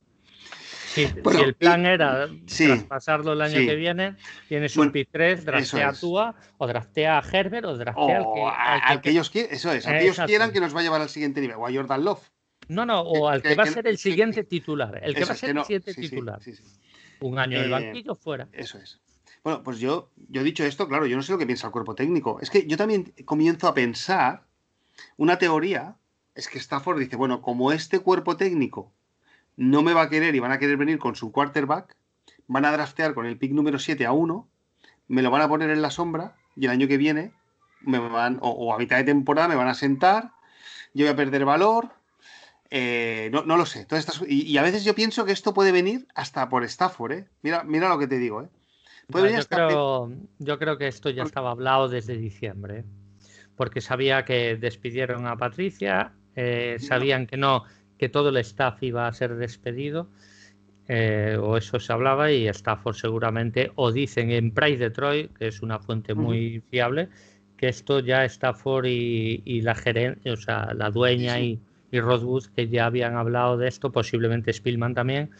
Si 0.96 1.42
el 1.42 1.54
plan 1.54 1.84
era 1.84 2.28
traspasarlo 2.46 3.34
el 3.34 3.42
año 3.42 3.58
que 3.58 3.74
viene, 3.74 4.16
tienes 4.48 4.76
un 4.76 4.90
pick 4.90 5.08
3, 5.12 5.44
draftea 5.44 5.88
a 5.90 5.92
Tua, 5.92 6.34
o 6.58 6.66
draftea 6.66 7.18
a 7.18 7.22
Herbert, 7.22 7.66
o 7.66 7.76
draftea 7.76 8.18
al 8.18 9.00
que, 9.00 9.10
ellos 9.10 9.30
quieran. 9.30 9.54
Eso 9.54 9.72
es, 9.72 9.86
al 9.86 9.98
que 9.98 10.04
ellos 10.04 10.20
quieran 10.26 10.52
que 10.52 10.60
nos 10.60 10.74
va 10.74 10.80
a 10.80 10.82
llevar 10.82 11.00
al 11.00 11.08
siguiente 11.08 11.40
nivel, 11.40 11.56
o 11.58 11.66
a 11.66 11.72
Jordan 11.72 12.04
Love. 12.04 12.30
No, 12.68 12.86
no, 12.86 13.00
o 13.02 13.28
al 13.28 13.42
que, 13.42 13.54
va 13.54 13.64
a 13.64 13.66
ser 13.66 13.86
el 13.86 13.98
siguiente 13.98 14.44
titular. 14.44 15.00
El 15.02 15.14
que 15.14 15.24
va 15.24 15.32
a 15.32 15.36
ser 15.36 15.56
el 15.56 15.64
siguiente 15.64 15.94
titular. 15.94 16.40
un 17.20 17.38
año 17.38 17.60
de 17.60 17.66
eh, 17.66 17.70
banquillo 17.70 18.14
fuera. 18.14 18.48
Eso 18.52 18.78
es. 18.78 19.00
Bueno, 19.44 19.62
pues 19.62 19.78
yo, 19.78 20.10
yo 20.28 20.40
he 20.40 20.44
dicho 20.44 20.64
esto, 20.64 20.88
claro, 20.88 21.06
yo 21.06 21.16
no 21.16 21.22
sé 21.22 21.30
lo 21.30 21.38
que 21.38 21.46
piensa 21.46 21.68
el 21.68 21.72
cuerpo 21.72 21.94
técnico. 21.94 22.40
Es 22.40 22.50
que 22.50 22.66
yo 22.66 22.76
también 22.76 23.12
comienzo 23.24 23.68
a 23.68 23.74
pensar 23.74 24.44
una 25.16 25.38
teoría 25.38 25.96
es 26.34 26.48
que 26.48 26.58
Stafford 26.58 26.98
dice, 26.98 27.16
bueno, 27.16 27.40
como 27.40 27.72
este 27.72 28.00
cuerpo 28.00 28.36
técnico 28.36 28.92
no 29.56 29.82
me 29.82 29.94
va 29.94 30.02
a 30.02 30.08
querer 30.08 30.34
y 30.34 30.40
van 30.40 30.52
a 30.52 30.58
querer 30.58 30.76
venir 30.76 30.98
con 30.98 31.16
su 31.16 31.32
quarterback, 31.32 31.96
van 32.46 32.64
a 32.64 32.72
draftear 32.72 33.14
con 33.14 33.26
el 33.26 33.38
pick 33.38 33.52
número 33.52 33.78
7 33.78 34.06
a 34.06 34.12
1, 34.12 34.48
me 35.08 35.22
lo 35.22 35.30
van 35.30 35.42
a 35.42 35.48
poner 35.48 35.70
en 35.70 35.82
la 35.82 35.90
sombra 35.90 36.36
y 36.56 36.66
el 36.66 36.70
año 36.70 36.88
que 36.88 36.96
viene 36.96 37.32
me 37.80 37.98
van, 37.98 38.38
o, 38.42 38.74
a 38.74 38.78
mitad 38.78 38.96
de 38.96 39.04
temporada 39.04 39.48
me 39.48 39.54
van 39.54 39.68
a 39.68 39.74
sentar, 39.74 40.32
yo 40.94 41.04
voy 41.04 41.12
a 41.12 41.16
perder 41.16 41.44
valor, 41.44 41.90
eh, 42.70 43.30
no, 43.32 43.56
lo 43.56 43.66
sé. 43.66 43.86
y, 44.26 44.56
a 44.56 44.62
veces 44.62 44.84
yo 44.84 44.94
pienso 44.94 45.24
que 45.24 45.32
esto 45.32 45.54
puede 45.54 45.72
venir 45.72 46.06
hasta 46.14 46.48
por 46.48 46.64
Stafford, 46.64 47.12
¿eh? 47.12 47.28
Mira, 47.42 47.62
mira 47.64 47.88
lo 47.88 47.98
que 47.98 48.08
te 48.08 48.18
digo, 48.18 48.42
¿eh? 48.42 48.48
yo, 49.08 49.46
creo, 49.48 50.12
yo 50.38 50.58
creo 50.58 50.78
que 50.78 50.88
esto 50.88 51.10
ya 51.10 51.22
estaba 51.22 51.52
hablado 51.52 51.88
desde 51.88 52.16
diciembre. 52.16 52.78
¿eh? 52.78 52.84
porque 53.56 53.80
sabía 53.80 54.24
que 54.24 54.56
despidieron 54.56 55.26
a 55.26 55.36
Patricia, 55.36 56.12
eh, 56.36 56.76
sabían 56.78 57.26
que 57.26 57.36
no, 57.36 57.64
que 57.98 58.08
todo 58.08 58.28
el 58.30 58.36
staff 58.38 58.82
iba 58.82 59.06
a 59.06 59.12
ser 59.12 59.36
despedido, 59.36 60.08
eh, 60.88 61.36
o 61.40 61.56
eso 61.56 61.80
se 61.80 61.92
hablaba, 61.92 62.30
y 62.30 62.46
Stafford 62.48 62.94
seguramente, 62.94 63.72
o 63.74 63.92
dicen 63.92 64.30
en 64.30 64.52
Price 64.52 64.78
Detroit, 64.78 65.32
que 65.36 65.48
es 65.48 65.62
una 65.62 65.78
fuente 65.78 66.14
muy 66.14 66.62
fiable, 66.70 67.08
que 67.56 67.68
esto 67.68 68.00
ya 68.00 68.24
Stafford 68.24 68.86
y, 68.86 69.42
y 69.44 69.62
la 69.62 69.74
gerencia, 69.74 70.32
o 70.32 70.36
sea, 70.36 70.74
la 70.74 70.90
dueña 70.90 71.40
Y, 71.40 71.58
y 71.90 72.00
Rodwood, 72.00 72.46
que 72.54 72.68
ya 72.68 72.86
habían 72.86 73.16
hablado 73.16 73.56
de 73.56 73.68
esto, 73.68 73.90
posiblemente 73.90 74.52
Spillman 74.52 74.94
también, 74.94 75.30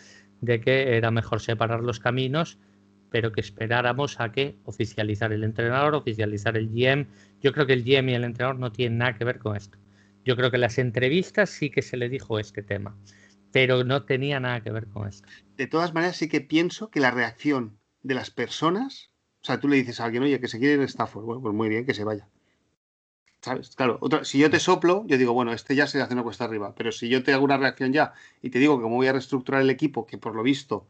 de 0.41 0.61
que 0.61 0.97
era 0.97 1.11
mejor 1.11 1.41
separar 1.41 1.83
los 1.83 2.01
caminos 2.01 2.59
pero 3.11 3.33
que 3.33 3.41
esperáramos 3.41 4.21
a 4.21 4.33
que 4.33 4.57
oficializar 4.65 5.33
el 5.33 5.45
entrenador, 5.45 5.95
oficializar 5.95 6.57
el 6.57 6.69
GM. 6.69 7.07
Yo 7.41 7.53
creo 7.53 7.67
que 7.67 7.73
el 7.73 7.85
GM 7.85 8.11
y 8.11 8.15
el 8.15 8.25
entrenador 8.25 8.59
no 8.59 8.73
tienen 8.73 8.99
nada 8.99 9.15
que 9.15 9.25
ver 9.25 9.39
con 9.39 9.57
esto. 9.57 9.79
Yo 10.27 10.35
creo 10.35 10.51
que 10.51 10.57
en 10.57 10.63
las 10.63 10.79
entrevistas 10.79 11.51
sí 11.51 11.71
que 11.71 11.83
se 11.83 11.97
le 11.97 12.09
dijo 12.09 12.41
este 12.41 12.61
tema, 12.61 12.99
pero 13.53 13.85
no 13.85 14.05
tenía 14.05 14.41
nada 14.41 14.61
que 14.61 14.73
ver 14.73 14.89
con 14.89 15.09
esto. 15.09 15.29
De 15.57 15.69
todas 15.69 15.95
maneras, 15.95 16.17
sí 16.17 16.29
que 16.29 16.41
pienso 16.41 16.91
que 16.91 16.99
la 16.99 17.13
reacción 17.13 17.79
de 18.03 18.15
las 18.15 18.33
personas, 18.33 19.13
o 19.43 19.45
sea, 19.45 19.61
tú 19.61 19.69
le 19.69 19.77
dices 19.77 20.01
a 20.01 20.05
alguien, 20.05 20.25
oye, 20.25 20.41
que 20.41 20.49
se 20.49 20.59
quiere 20.59 20.75
ir 20.75 20.81
Stafford, 20.83 21.25
bueno, 21.25 21.43
pues 21.43 21.55
muy 21.55 21.69
bien, 21.69 21.87
que 21.87 21.95
se 21.95 22.03
vaya. 22.03 22.29
¿Sabes? 23.41 23.77
Claro, 23.77 24.01
si 24.25 24.39
yo 24.39 24.51
te 24.51 24.59
soplo, 24.59 25.05
yo 25.07 25.17
digo, 25.17 25.33
bueno, 25.33 25.53
este 25.53 25.77
ya 25.77 25.87
se 25.87 26.03
hace 26.03 26.15
una 26.15 26.25
cuesta 26.25 26.45
arriba, 26.45 26.75
pero 26.75 26.91
si 26.91 27.09
yo 27.09 27.23
te 27.23 27.33
hago 27.33 27.45
una 27.45 27.57
reacción 27.57 27.93
ya 27.93 28.13
y 28.43 28.51
te 28.51 28.59
digo 28.59 28.77
que 28.77 28.83
como 28.83 28.97
voy 28.97 29.07
a 29.07 29.13
reestructurar 29.13 29.63
el 29.63 29.71
equipo, 29.71 30.07
que 30.07 30.19
por 30.19 30.35
lo 30.35 30.43
visto 30.43 30.89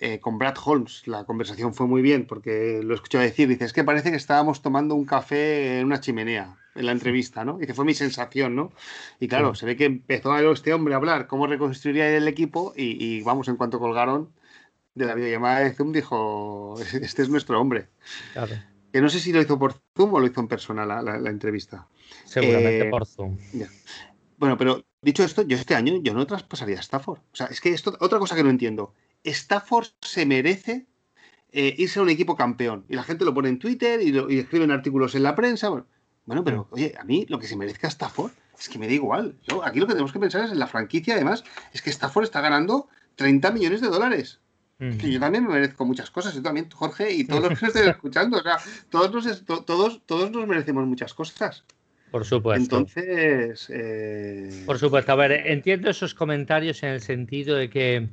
eh, 0.00 0.20
con 0.20 0.38
Brad 0.38 0.56
Holmes 0.64 1.06
la 1.06 1.24
conversación 1.24 1.74
fue 1.74 1.86
muy 1.86 2.02
bien 2.02 2.26
porque 2.26 2.80
lo 2.84 2.94
escuchado 2.94 3.24
decir, 3.24 3.48
dice, 3.48 3.64
es 3.64 3.72
que 3.72 3.82
parece 3.82 4.10
que 4.10 4.16
estábamos 4.16 4.62
tomando 4.62 4.94
un 4.94 5.04
café 5.04 5.80
en 5.80 5.86
una 5.86 6.00
chimenea 6.00 6.56
en 6.76 6.86
la 6.86 6.92
entrevista, 6.92 7.44
¿no? 7.44 7.60
Y 7.60 7.66
que 7.66 7.74
fue 7.74 7.84
mi 7.84 7.94
sensación, 7.94 8.54
¿no? 8.54 8.72
Y 9.18 9.26
claro, 9.26 9.56
se 9.56 9.66
ve 9.66 9.76
que 9.76 9.86
empezó 9.86 10.32
a 10.32 10.40
este 10.52 10.72
hombre 10.72 10.94
a 10.94 10.98
hablar 10.98 11.26
cómo 11.26 11.48
reconstruiría 11.48 12.16
el 12.16 12.28
equipo 12.28 12.72
y, 12.76 13.20
vamos, 13.22 13.48
en 13.48 13.56
cuanto 13.56 13.80
colgaron 13.80 14.30
de 14.94 15.06
la 15.06 15.14
videollamada 15.14 15.60
de 15.60 15.74
Zoom, 15.74 15.92
dijo, 15.92 16.76
este 16.80 17.22
es 17.22 17.28
nuestro 17.28 17.60
hombre. 17.60 17.88
Claro. 18.32 18.54
Que 18.92 19.00
no 19.00 19.08
sé 19.08 19.18
si 19.20 19.32
lo 19.32 19.40
hizo 19.40 19.58
por 19.58 19.74
Zoom 19.96 20.14
o 20.14 20.20
lo 20.20 20.26
hizo 20.26 20.40
en 20.40 20.48
persona 20.48 20.86
la, 20.86 21.30
entrevista. 21.30 21.88
Seguramente 22.24 22.86
eh, 22.86 22.90
por 22.90 23.04
Zoom. 23.04 23.36
Bueno, 24.38 24.56
pero 24.56 24.84
dicho 25.02 25.24
esto, 25.24 25.42
yo 25.42 25.56
este 25.56 25.74
año 25.74 26.00
yo 26.00 26.14
no 26.14 26.26
traspasaría 26.26 26.76
a 26.76 26.80
Stafford. 26.80 27.18
O 27.18 27.36
sea, 27.36 27.46
es 27.46 27.60
que 27.60 27.70
esto, 27.70 27.96
otra 28.00 28.20
cosa 28.20 28.36
que 28.36 28.44
no 28.44 28.50
entiendo. 28.50 28.94
Stafford 29.24 29.88
se 30.00 30.26
merece 30.26 30.86
eh, 31.50 31.74
irse 31.78 31.98
a 31.98 32.02
un 32.02 32.10
equipo 32.10 32.36
campeón. 32.36 32.84
Y 32.88 32.94
la 32.94 33.02
gente 33.02 33.24
lo 33.24 33.34
pone 33.34 33.48
en 33.48 33.58
Twitter 33.58 34.00
y, 34.00 34.12
lo, 34.12 34.28
escriben 34.28 34.70
artículos 34.70 35.14
en 35.14 35.22
la 35.22 35.34
prensa. 35.34 35.70
Bueno, 36.24 36.44
pero 36.44 36.68
oye, 36.70 36.94
a 36.98 37.04
mí 37.04 37.26
lo 37.28 37.38
que 37.38 37.46
se 37.46 37.56
merezca 37.56 37.88
Stafford 37.88 38.32
es 38.58 38.68
que 38.68 38.78
me 38.78 38.86
da 38.86 38.92
igual. 38.92 39.36
aquí 39.64 39.80
lo 39.80 39.86
que 39.86 39.94
tenemos 39.94 40.12
que 40.12 40.18
pensar 40.18 40.44
es 40.44 40.52
en 40.52 40.58
la 40.58 40.66
franquicia, 40.66 41.14
además, 41.14 41.44
es 41.72 41.80
que 41.80 41.90
Stafford 41.90 42.24
está 42.24 42.40
ganando 42.40 42.88
30 43.16 43.50
millones 43.52 43.80
de 43.80 43.88
dólares. 43.88 44.40
Que 44.78 45.10
yo 45.10 45.18
también 45.18 45.44
me 45.44 45.54
merezco 45.54 45.84
muchas 45.84 46.08
cosas, 46.08 46.34
yo 46.34 46.42
también, 46.42 46.70
Jorge, 46.70 47.12
y 47.12 47.24
todos 47.24 47.50
los 47.50 47.58
que 47.58 47.66
estén 47.66 47.88
escuchando. 47.88 48.38
O 48.38 48.42
sea, 48.42 48.58
todos 48.90 49.12
nos, 49.12 49.44
todos, 49.64 50.02
todos 50.06 50.30
nos 50.30 50.46
merecemos 50.46 50.86
muchas 50.86 51.14
cosas. 51.14 51.64
Por 52.12 52.24
supuesto. 52.24 52.78
Entonces. 52.78 53.68
Eh, 53.70 54.62
Por 54.66 54.78
supuesto. 54.78 55.10
A 55.10 55.16
ver, 55.16 55.32
entiendo 55.32 55.90
esos 55.90 56.14
comentarios 56.14 56.82
en 56.84 56.90
el 56.90 57.00
sentido 57.00 57.56
de 57.56 57.68
que 57.68 58.08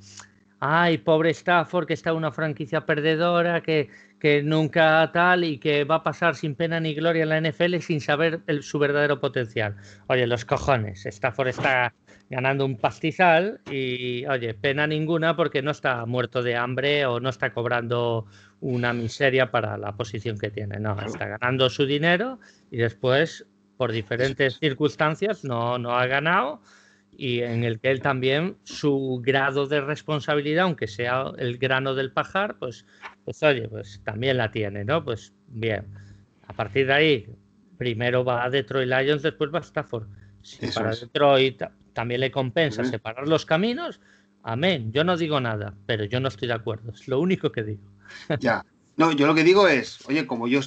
ay, 0.60 0.98
pobre 1.00 1.32
Stafford, 1.32 1.88
que 1.88 1.94
está 1.94 2.14
una 2.14 2.32
franquicia 2.32 2.86
perdedora, 2.86 3.62
que, 3.62 3.90
que 4.20 4.42
nunca 4.44 5.10
tal 5.14 5.44
y 5.44 5.58
que 5.58 5.84
va 5.84 5.96
a 5.96 6.04
pasar 6.04 6.36
sin 6.36 6.56
pena 6.56 6.80
ni 6.80 6.94
gloria 6.94 7.24
en 7.24 7.30
la 7.30 7.42
NFL 7.42 7.78
sin 7.80 8.02
saber 8.02 8.42
su 8.62 8.80
verdadero 8.80 9.20
potencial. 9.20 9.76
Oye, 10.08 10.28
los 10.28 10.46
cojones, 10.46 11.06
Stafford 11.06 11.50
está 11.50 11.94
ganando 12.30 12.66
un 12.66 12.78
pastizal 12.78 13.62
y, 13.70 14.26
oye, 14.26 14.54
pena 14.54 14.88
ninguna 14.88 15.36
porque 15.36 15.62
no 15.62 15.72
está 15.72 16.06
muerto 16.06 16.42
de 16.42 16.56
hambre 16.56 17.06
o 17.06 17.20
no 17.20 17.30
está 17.30 17.54
cobrando 17.54 18.26
una 18.62 18.94
miseria 18.94 19.52
para 19.52 19.78
la 19.78 19.96
posición 19.96 20.38
que 20.38 20.50
tiene. 20.50 20.80
No, 20.80 21.00
está 21.00 21.28
ganando 21.28 21.70
su 21.70 21.86
dinero 21.86 22.40
y 22.72 22.78
después, 22.78 23.46
por 23.78 23.92
diferentes 23.92 24.58
circunstancias, 24.58 25.44
no, 25.44 25.78
no 25.78 25.92
ha 25.92 26.08
ganado 26.08 26.62
y 27.18 27.42
en 27.42 27.64
el 27.64 27.80
que 27.80 27.92
él 27.92 28.02
también 28.02 28.58
su 28.64 29.22
grado 29.24 29.68
de 29.68 29.82
responsabilidad, 29.82 30.66
aunque 30.66 30.88
sea 30.88 31.32
el 31.38 31.58
grano 31.58 31.96
del 31.96 32.12
pajar, 32.12 32.58
pues, 32.58 32.86
pues 33.24 33.42
oye, 33.44 33.68
pues 33.68 34.02
también 34.04 34.38
la 34.38 34.52
tiene, 34.52 34.86
¿no? 34.86 35.04
Pues 35.04 35.34
bien, 35.48 35.86
a 36.48 36.54
partir 36.54 36.88
de 36.88 36.94
ahí, 36.94 37.30
primero 37.78 38.24
va 38.24 38.44
a 38.44 38.50
Detroit 38.50 38.90
Lions, 38.90 39.22
después 39.22 39.54
va 39.54 39.60
a 39.60 39.64
Stafford. 39.64 40.08
Si 40.42 40.68
para 40.68 40.92
Detroit 40.92 41.64
también 41.94 42.22
le 42.22 42.32
compensa 42.32 42.84
separar 42.84 43.28
los 43.28 43.46
caminos, 43.46 44.00
amén. 44.44 44.92
Yo 44.92 45.04
no 45.04 45.18
digo 45.18 45.40
nada, 45.40 45.74
pero 45.86 46.04
yo 46.06 46.20
no 46.20 46.28
estoy 46.28 46.48
de 46.48 46.54
acuerdo, 46.54 46.92
es 46.92 47.08
lo 47.08 47.20
único 47.20 47.52
que 47.52 47.64
digo. 47.64 47.92
Ya. 48.40 48.64
No, 48.98 49.12
yo 49.12 49.28
lo 49.28 49.36
que 49.36 49.44
digo 49.44 49.68
es, 49.68 50.08
oye, 50.08 50.26
como 50.26 50.48
yo 50.48 50.62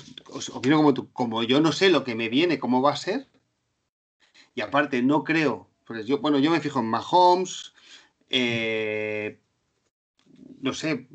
opino 0.53 0.77
como 0.77 0.93
tú, 0.93 1.11
como 1.13 1.43
yo 1.45 1.63
no 1.63 1.73
sé 1.73 1.89
lo 1.89 2.05
que 2.05 2.15
me 2.15 2.29
viene, 2.29 2.59
cómo 2.59 2.83
va 2.83 2.93
a 2.93 2.97
ser, 2.97 3.27
y 4.55 4.61
aparte 4.61 5.03
no 5.03 5.25
creo, 5.25 5.68
pues 5.89 6.05
yo, 6.07 6.19
bueno, 6.19 6.39
yo 6.39 6.51
me 6.51 6.61
fijo 6.61 6.81
en 6.81 6.87
Mahomes, 6.87 7.73
eh, 8.29 9.39
no 10.61 10.75
sé, 10.75 11.09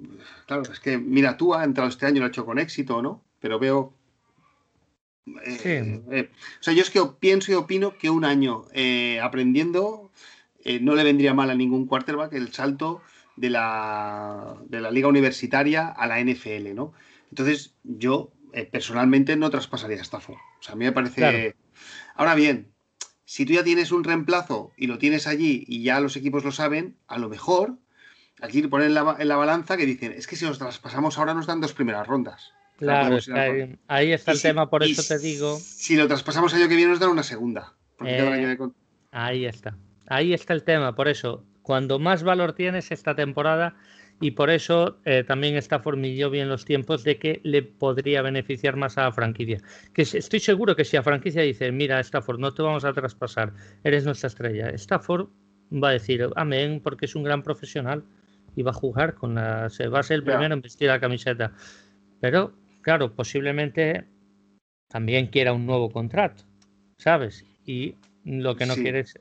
claro, 0.47 0.63
es 0.63 0.79
que 0.79 0.97
mira, 0.97 1.37
tú 1.37 1.53
has 1.53 1.63
entrado 1.63 1.89
este 1.89 2.07
año, 2.07 2.19
lo 2.19 2.25
ha 2.25 2.29
hecho 2.29 2.45
con 2.45 2.57
éxito, 2.57 2.99
¿no? 3.03 3.23
Pero 3.39 3.59
veo. 3.59 3.93
Eh, 5.45 6.01
eh, 6.11 6.31
o 6.59 6.63
sea, 6.63 6.73
yo 6.73 6.81
es 6.81 6.89
que 6.89 6.99
pienso 7.19 7.51
y 7.51 7.55
opino 7.55 7.97
que 7.99 8.09
un 8.09 8.25
año 8.25 8.65
aprendiendo 9.21 10.11
no 10.81 10.95
le 10.95 11.03
vendría 11.03 11.35
mal 11.35 11.51
a 11.51 11.55
ningún 11.55 11.85
quarterback 11.85 12.33
el 12.33 12.51
salto 12.51 13.03
de 13.35 13.51
la, 13.51 14.57
de 14.65 14.81
la 14.81 14.89
liga 14.89 15.07
universitaria 15.07 15.87
a 15.87 16.07
la 16.07 16.19
NFL, 16.19 16.73
¿no? 16.73 16.93
Entonces, 17.29 17.75
yo 17.83 18.31
personalmente 18.71 19.35
no 19.35 19.51
traspasaría 19.51 19.97
a 19.97 20.01
Stafford. 20.01 20.37
O 20.37 20.63
sea, 20.63 20.73
a 20.73 20.77
mí 20.77 20.85
me 20.85 20.91
parece. 20.91 21.55
Ahora 22.15 22.35
bien, 22.35 22.72
si 23.33 23.47
tú 23.47 23.53
ya 23.53 23.63
tienes 23.63 23.91
un 23.91 24.03
reemplazo 24.03 24.73
y 24.77 24.85
lo 24.85 24.99
tienes 24.99 25.25
allí 25.25 25.63
y 25.67 25.81
ya 25.81 25.99
los 25.99 26.15
equipos 26.15 26.43
lo 26.43 26.51
saben, 26.51 26.97
a 27.07 27.17
lo 27.17 27.29
mejor 27.29 27.79
aquí 28.43 28.61
ponen 28.67 28.89
en 28.89 28.93
la, 28.93 29.15
en 29.17 29.27
la 29.27 29.35
balanza 29.37 29.75
que 29.75 29.87
dicen, 29.87 30.11
es 30.11 30.27
que 30.27 30.35
si 30.35 30.45
nos 30.45 30.59
traspasamos 30.59 31.17
ahora 31.17 31.33
nos 31.33 31.47
dan 31.47 31.59
dos 31.59 31.73
primeras 31.73 32.05
rondas. 32.05 32.51
Claro, 32.77 33.17
ahí, 33.87 34.11
está 34.11 34.33
el 34.33 34.41
tema, 34.43 34.69
por 34.69 34.83
eso 34.83 35.01
te 35.01 35.17
digo. 35.17 35.57
Si 35.59 35.95
lo 35.95 36.07
traspasamos 36.07 36.53
año 36.53 36.67
que 36.67 36.75
viene 36.75 36.91
nos 36.91 36.99
dan 36.99 37.09
una 37.09 37.23
segunda. 37.23 37.73
Eh, 38.05 38.55
ahí 39.09 39.45
está. 39.45 39.75
Ahí 40.05 40.31
está 40.35 40.53
el 40.53 40.61
tema, 40.61 40.93
por 40.93 41.07
eso, 41.07 41.43
cuando 41.63 41.97
más 41.97 42.21
valor 42.21 42.53
tienes 42.53 42.91
esta 42.91 43.15
temporada, 43.15 43.75
y 44.23 44.31
por 44.31 44.49
eso 44.49 44.99
eh, 45.03 45.25
también 45.27 45.57
está 45.57 45.79
formilló 45.79 46.29
bien 46.29 46.47
los 46.47 46.63
tiempos 46.63 47.03
de 47.03 47.17
que 47.17 47.41
le 47.43 47.61
podría 47.61 48.21
beneficiar 48.21 48.77
más 48.77 48.97
a 48.97 49.03
la 49.03 49.11
franquicia. 49.11 49.59
Que 49.93 50.03
estoy 50.03 50.39
seguro 50.39 50.77
que 50.77 50.85
si 50.85 50.95
a 50.95 51.03
franquicia 51.03 51.41
dice, 51.41 51.69
mira, 51.73 51.99
Stafford, 51.99 52.39
no 52.39 52.53
te 52.53 52.61
vamos 52.61 52.85
a 52.85 52.93
traspasar, 52.93 53.51
eres 53.83 54.05
nuestra 54.05 54.27
estrella, 54.27 54.69
Stafford 54.69 55.27
va 55.73 55.89
a 55.89 55.91
decir, 55.91 56.25
amén, 56.37 56.79
porque 56.81 57.05
es 57.05 57.15
un 57.17 57.23
gran 57.23 57.43
profesional 57.43 58.05
y 58.55 58.61
va 58.61 58.71
a 58.71 58.73
jugar 58.73 59.13
con 59.15 59.35
la, 59.35 59.69
se 59.69 59.89
va 59.89 59.99
a 59.99 60.03
ser 60.03 60.19
el 60.19 60.23
primero 60.23 60.53
en 60.53 60.61
vestir 60.61 60.87
la 60.87 61.01
camiseta. 61.01 61.51
Pero, 62.21 62.53
claro, 62.81 63.13
posiblemente 63.13 64.05
también 64.87 65.27
quiera 65.27 65.51
un 65.51 65.65
nuevo 65.65 65.91
contrato, 65.91 66.45
¿sabes? 66.97 67.43
Y 67.65 67.95
lo 68.23 68.55
que 68.55 68.67
no 68.67 68.75
quiere 68.75 69.01
es 69.01 69.19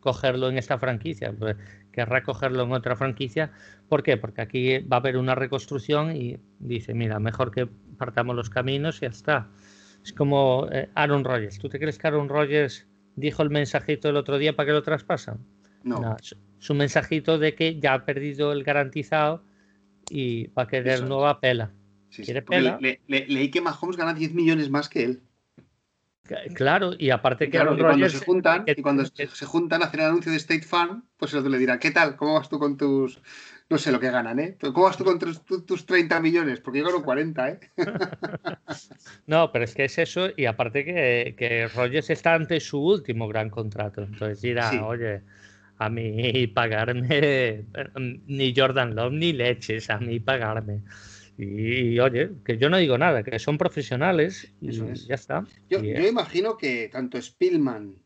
cogerlo 0.00 0.50
en 0.50 0.58
esta 0.58 0.76
franquicia. 0.76 1.32
Pues, 1.32 1.56
querrá 1.92 2.22
cogerlo 2.22 2.64
en 2.64 2.72
otra 2.72 2.96
franquicia. 2.96 3.52
¿Por 3.88 4.02
qué? 4.02 4.16
Porque 4.16 4.40
aquí 4.40 4.78
va 4.78 4.96
a 4.96 5.00
haber 5.00 5.16
una 5.16 5.34
reconstrucción 5.34 6.16
y 6.16 6.38
dice, 6.58 6.94
mira, 6.94 7.18
mejor 7.20 7.50
que 7.50 7.68
partamos 7.98 8.34
los 8.34 8.50
caminos 8.50 8.98
y 8.98 9.00
ya 9.02 9.08
está. 9.08 9.48
Es 10.02 10.12
como 10.12 10.66
eh, 10.72 10.88
Aaron 10.94 11.24
Rodgers. 11.24 11.58
¿Tú 11.58 11.68
te 11.68 11.78
crees 11.78 11.98
que 11.98 12.06
Aaron 12.08 12.28
Rodgers 12.28 12.86
dijo 13.14 13.42
el 13.42 13.50
mensajito 13.50 14.08
el 14.08 14.16
otro 14.16 14.38
día 14.38 14.56
para 14.56 14.66
que 14.66 14.72
lo 14.72 14.82
traspasan? 14.82 15.38
No. 15.84 16.16
su 16.58 16.74
mensajito 16.74 17.38
de 17.38 17.56
que 17.56 17.80
ya 17.80 17.94
ha 17.94 18.04
perdido 18.04 18.52
el 18.52 18.62
garantizado 18.62 19.42
y 20.08 20.46
va 20.48 20.62
a 20.62 20.66
querer 20.68 21.02
nueva 21.04 21.40
pela. 21.40 21.72
¿Quiere 22.14 22.42
pela? 22.42 22.78
leí 23.08 23.50
que 23.50 23.60
Mahomes 23.60 23.96
gana 23.96 24.14
10 24.14 24.34
millones 24.34 24.70
más 24.70 24.88
que 24.88 25.04
él. 25.04 25.22
Claro, 26.54 26.92
y 26.96 27.10
aparte 27.10 27.50
que, 27.50 27.58
cuando 27.58 28.08
se 28.08 28.24
juntan, 28.24 28.64
y 28.66 28.80
cuando 28.80 29.04
se 29.04 29.46
juntan 29.46 29.82
hacen 29.82 30.00
el 30.00 30.06
anuncio 30.06 30.30
de 30.30 30.38
State 30.38 30.62
Farm, 30.62 31.04
pues 31.16 31.32
el 31.32 31.40
otro 31.40 31.50
le 31.50 31.58
dirá, 31.58 31.78
¿qué 31.78 31.90
tal? 31.90 32.16
¿Cómo 32.16 32.34
vas 32.34 32.48
tú 32.48 32.60
con 32.60 32.76
tus, 32.76 33.20
no 33.68 33.76
sé 33.76 33.90
lo 33.90 33.98
que 33.98 34.10
ganan, 34.10 34.38
¿eh? 34.38 34.56
¿Cómo 34.60 34.84
vas 34.84 34.96
tú 34.96 35.04
con 35.04 35.18
tus, 35.18 35.86
30 35.86 36.20
millones? 36.20 36.60
Porque 36.60 36.78
yo 36.78 36.86
gano 36.86 37.02
40, 37.02 37.48
¿eh? 37.48 37.60
no, 39.26 39.50
pero 39.50 39.64
es 39.64 39.74
que 39.74 39.84
es 39.84 39.98
eso, 39.98 40.28
y 40.36 40.46
aparte 40.46 40.84
que, 40.84 41.34
que 41.36 41.66
Rogers 41.68 42.10
está 42.10 42.34
ante 42.34 42.60
su 42.60 42.80
último 42.80 43.26
gran 43.26 43.50
contrato, 43.50 44.02
entonces 44.02 44.40
dirá, 44.40 44.70
oye, 44.86 45.22
a 45.78 45.88
mí 45.88 46.46
pagarme, 46.54 47.64
ni 48.26 48.54
Jordan 48.56 48.94
Love 48.94 49.12
ni 49.12 49.32
leches, 49.32 49.90
a 49.90 49.98
mí 49.98 50.20
pagarme. 50.20 50.82
Y, 51.38 51.98
oye, 51.98 52.30
que 52.44 52.58
yo 52.58 52.68
no 52.68 52.76
digo 52.76 52.98
nada, 52.98 53.22
que 53.22 53.38
son 53.38 53.58
profesionales 53.58 54.52
y 54.60 54.72
ya 54.72 55.14
está. 55.14 55.44
Yo, 55.68 55.80
imagino 55.80 56.56
que 56.56 56.88
tanto 56.88 57.20
Spillman, 57.20 58.02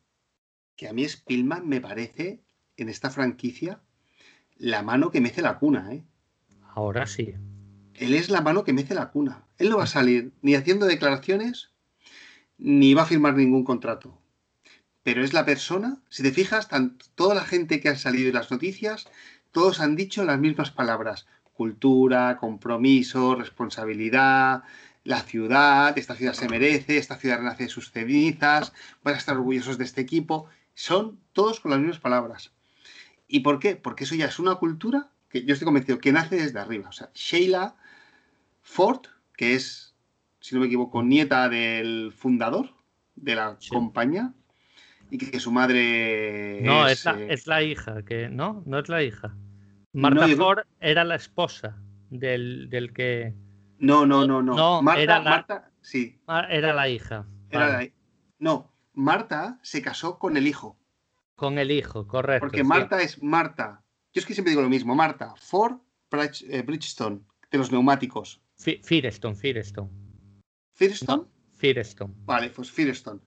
que 0.77 0.89
a 0.89 0.93
mí 0.93 1.07
Spillman 1.09 1.69
me 1.69 1.81
parece 1.81 2.43
en 2.77 2.89
esta 2.89 3.11
franquicia 3.11 3.81
la 4.57 4.83
mano 4.83 5.11
que 5.11 5.21
mece 5.21 5.43
la 5.43 5.59
cuna, 5.59 5.93
¿eh? 5.93 6.05
Ahora 6.75 7.07
sí. 7.07 7.35
Él 7.95 8.15
es 8.15 8.31
la 8.31 8.43
mano 8.43 8.65
que 8.65 8.73
mece 8.73 8.95
la 8.95 9.11
cuna. 9.11 9.47
Él 9.59 9.71
no 9.71 9.79
va 9.79 9.85
a 9.85 9.89
salir 9.89 10.33
ni 10.43 10.55
haciendo 10.55 10.87
declaraciones 10.87 11.73
ni 12.59 12.95
va 12.95 13.03
a 13.03 13.07
firmar 13.07 13.35
ningún 13.35 13.65
contrato. 13.65 14.21
Pero 15.03 15.23
es 15.23 15.33
la 15.33 15.45
persona, 15.45 16.03
si 16.09 16.23
te 16.23 16.33
fijas, 16.33 16.69
toda 17.15 17.35
la 17.35 17.45
gente 17.45 17.81
que 17.81 17.89
ha 17.89 17.97
salido 17.97 18.29
en 18.29 18.35
las 18.35 18.51
noticias, 18.51 19.07
todos 19.53 19.81
han 19.81 19.97
dicho 19.97 20.25
las 20.25 20.39
mismas 20.39 20.71
palabras 20.71 21.27
cultura, 21.57 22.37
compromiso, 22.37 23.35
responsabilidad, 23.35 24.63
la 25.05 25.21
ciudad, 25.21 25.97
esta 25.97 26.15
ciudad 26.15 26.35
se 26.35 26.49
merece, 26.49 26.99
esta 26.99 27.17
ciudad 27.17 27.39
renace 27.39 27.65
de 27.65 27.69
sus 27.69 27.91
cenizas, 27.91 28.73
van 29.03 29.15
a 29.15 29.19
estar 29.19 29.37
orgullosos 29.37 29.79
de 29.79 29.85
este 29.85 30.01
equipo. 30.01 30.47
Son 30.75 31.19
todos 31.33 31.61
con 31.61 31.71
las 31.71 31.81
mismas 31.81 32.01
palabras. 32.01 32.53
¿Y 33.29 33.41
por 33.41 33.59
qué? 33.59 33.77
Porque 33.77 34.05
eso 34.05 34.15
ya 34.15 34.27
es 34.27 34.39
una 34.39 34.57
cultura 34.57 35.11
que 35.29 35.45
yo 35.45 35.53
estoy 35.53 35.65
convencido 35.65 35.99
que 35.99 36.13
nace 36.13 36.37
desde 36.37 36.59
arriba. 36.59 36.89
O 36.89 36.93
sea, 36.93 37.11
Sheila 37.15 37.77
Ford, 38.63 39.07
que 39.37 39.55
es, 39.55 39.95
si 40.41 40.55
no 40.55 40.61
me 40.61 40.67
equivoco, 40.67 41.03
nieta 41.03 41.49
del 41.49 42.13
fundador 42.13 42.75
de 43.15 43.35
la 43.35 43.59
compañía, 43.71 44.33
y 45.11 45.19
que, 45.19 45.41
su 45.41 45.53
madre. 45.53 46.61
No, 46.63 46.87
es, 46.89 47.05
la, 47.05 47.13
eh, 47.13 47.29
es 47.31 47.47
la 47.47 47.63
hija, 47.63 48.03
que 48.03 48.29
no, 48.29 48.63
no 48.67 48.79
es 48.81 48.89
la 48.89 49.03
hija. 49.03 49.35
Marta 49.97 50.29
Ford 50.37 50.59
era 50.79 51.05
la 51.05 51.15
esposa 51.15 51.79
del, 52.11 52.93
que. 52.95 53.35
No, 53.79 54.05
no, 54.05 54.27
no, 54.27 54.43
no. 54.43 54.83
Marta, 54.83 55.01
era 55.01 55.19
la... 55.21 55.31
Marta, 55.31 55.71
sí. 55.81 56.21
Era 56.51 56.75
la 56.75 56.89
hija. 56.89 57.27
No, 58.39 58.75
Marta 58.93 59.59
se 59.63 59.81
casó 59.81 60.19
con 60.19 60.37
el 60.37 60.47
hijo. 60.47 60.79
Con 61.35 61.59
el 61.59 61.71
hijo, 61.71 62.07
correcto. 62.07 62.47
Porque 62.47 62.63
Marta 62.63 63.01
es 63.01 63.23
Marta. 63.23 63.83
Yo 64.13 64.21
es 64.21 64.27
que 64.27 64.35
siempre 64.35 64.51
digo 64.51 64.63
lo 64.63 64.69
mismo. 64.69 64.95
Marta 64.95 65.35
Ford 65.37 65.79
eh, 66.13 66.63
Bridgestone, 66.63 67.21
de 67.51 67.59
los 67.59 67.73
neumáticos. 67.73 68.43
Firestone, 68.59 69.35
Firestone. 69.35 69.91
¿Firestone? 70.75 71.25
Firestone. 71.53 72.15
Vale, 72.25 72.51
pues 72.51 72.71
Firestone. 72.71 73.21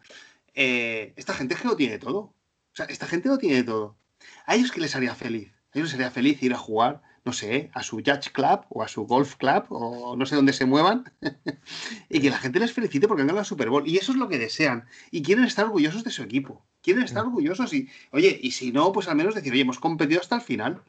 Eh, 0.54 1.14
esta 1.16 1.34
gente 1.34 1.56
es 1.56 1.62
que 1.62 1.68
lo 1.68 1.76
tiene 1.76 1.98
todo. 1.98 2.20
O 2.20 2.36
sea, 2.74 2.86
esta 2.86 3.08
gente 3.08 3.28
lo 3.28 3.40
tiene 3.40 3.64
todo. 3.64 3.98
A 4.46 4.56
ellos 4.56 4.72
que 4.72 4.82
les 4.82 4.96
haría 4.96 5.16
feliz 5.16 5.59
yo 5.74 5.86
sería 5.86 6.12
feliz 6.12 6.42
ir 6.42 6.54
a 6.54 6.58
jugar, 6.58 7.02
no 7.26 7.34
sé, 7.34 7.70
a 7.74 7.84
su 7.84 7.98
Judge 7.98 8.32
Club 8.32 8.62
o 8.70 8.84
a 8.84 8.88
su 8.88 9.06
Golf 9.06 9.36
Club 9.36 9.66
o 9.70 10.16
no 10.16 10.26
sé 10.26 10.36
dónde 10.36 10.54
se 10.54 10.66
muevan 10.66 11.12
y 12.10 12.20
que 12.20 12.30
la 12.30 12.38
gente 12.38 12.60
les 12.60 12.74
felicite 12.74 13.08
porque 13.08 13.22
han 13.22 13.28
ganado 13.28 13.42
la 13.42 13.46
Super 13.46 13.70
Bowl. 13.70 13.88
Y 13.88 13.98
eso 13.98 14.12
es 14.12 14.18
lo 14.18 14.28
que 14.28 14.40
desean. 14.40 14.86
Y 15.12 15.22
quieren 15.22 15.46
estar 15.46 15.66
orgullosos 15.66 16.04
de 16.04 16.12
su 16.12 16.24
equipo. 16.24 16.66
Quieren 16.82 17.04
estar 17.04 17.26
orgullosos 17.26 17.74
y, 17.74 17.90
oye, 18.12 18.40
y 18.42 18.52
si 18.52 18.72
no, 18.72 18.92
pues 18.92 19.08
al 19.08 19.16
menos 19.16 19.36
decir, 19.36 19.52
oye, 19.52 19.62
hemos 19.62 19.80
competido 19.80 20.22
hasta 20.22 20.36
el 20.36 20.42
final. 20.42 20.82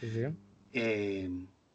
Sí, 0.00 0.10
sí. 0.10 0.22
Eh, 0.72 1.30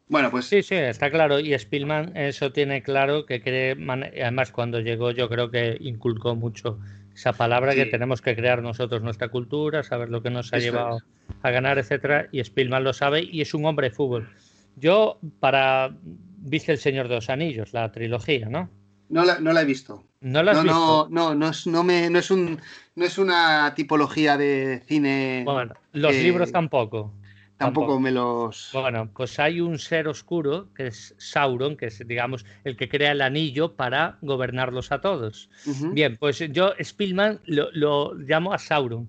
bueno, 0.08 0.30
pues. 0.30 0.46
Sí, 0.46 0.62
sí, 0.62 0.74
está 0.74 1.10
claro. 1.10 1.40
Y 1.40 1.58
Spielman 1.58 2.16
eso 2.16 2.52
tiene 2.52 2.82
claro 2.82 3.24
que 3.24 3.40
cree. 3.40 3.76
Además, 4.22 4.52
cuando 4.52 4.80
llegó, 4.80 5.10
yo 5.10 5.28
creo 5.28 5.50
que 5.50 5.78
inculcó 5.80 6.34
mucho 6.34 6.78
esa 7.14 7.32
palabra 7.32 7.74
que 7.74 7.86
tenemos 7.86 8.20
que 8.20 8.34
crear 8.34 8.62
nosotros, 8.62 9.02
nuestra 9.02 9.28
cultura, 9.28 9.82
saber 9.82 10.08
lo 10.08 10.22
que 10.22 10.30
nos 10.30 10.52
ha 10.52 10.58
llevado 10.58 10.98
a 11.42 11.50
ganar, 11.50 11.78
etcétera, 11.78 12.28
y 12.32 12.42
Spielman 12.42 12.84
lo 12.84 12.92
sabe 12.92 13.22
y 13.22 13.40
es 13.40 13.54
un 13.54 13.64
hombre 13.64 13.90
de 13.90 13.94
fútbol. 13.94 14.30
Yo, 14.76 15.18
para. 15.40 15.94
Viste 16.44 16.72
El 16.72 16.78
Señor 16.78 17.06
de 17.06 17.14
los 17.16 17.30
Anillos, 17.30 17.72
la 17.72 17.92
trilogía, 17.92 18.48
¿no? 18.48 18.68
No 19.08 19.24
la, 19.24 19.38
no 19.38 19.52
la 19.52 19.62
he 19.62 19.64
visto. 19.64 20.02
¿No 20.20 20.42
la 20.42 20.52
has 20.52 20.62
visto? 20.62 21.08
No, 21.10 21.34
no, 21.34 21.48
es, 21.50 21.66
no, 21.66 21.84
me, 21.84 22.10
no, 22.10 22.18
es 22.18 22.30
un, 22.30 22.60
no 22.96 23.04
es 23.04 23.18
una 23.18 23.74
tipología 23.76 24.36
de 24.36 24.82
cine. 24.86 25.42
Bueno, 25.44 25.74
los 25.92 26.14
libros 26.14 26.50
tampoco. 26.50 27.12
Tampoco 27.64 28.00
me 28.00 28.10
los. 28.10 28.70
Bueno, 28.72 29.08
pues 29.14 29.38
hay 29.38 29.60
un 29.60 29.78
ser 29.78 30.08
oscuro 30.08 30.68
que 30.74 30.88
es 30.88 31.14
Sauron, 31.18 31.76
que 31.76 31.86
es, 31.86 32.06
digamos, 32.06 32.44
el 32.64 32.76
que 32.76 32.88
crea 32.88 33.12
el 33.12 33.20
anillo 33.20 33.74
para 33.74 34.18
gobernarlos 34.22 34.90
a 34.92 35.00
todos. 35.00 35.50
Bien, 35.92 36.16
pues 36.18 36.38
yo, 36.50 36.72
Spielman, 36.82 37.40
lo, 37.46 38.14
llamo 38.14 38.52
a 38.52 38.58
Sauron. 38.58 39.08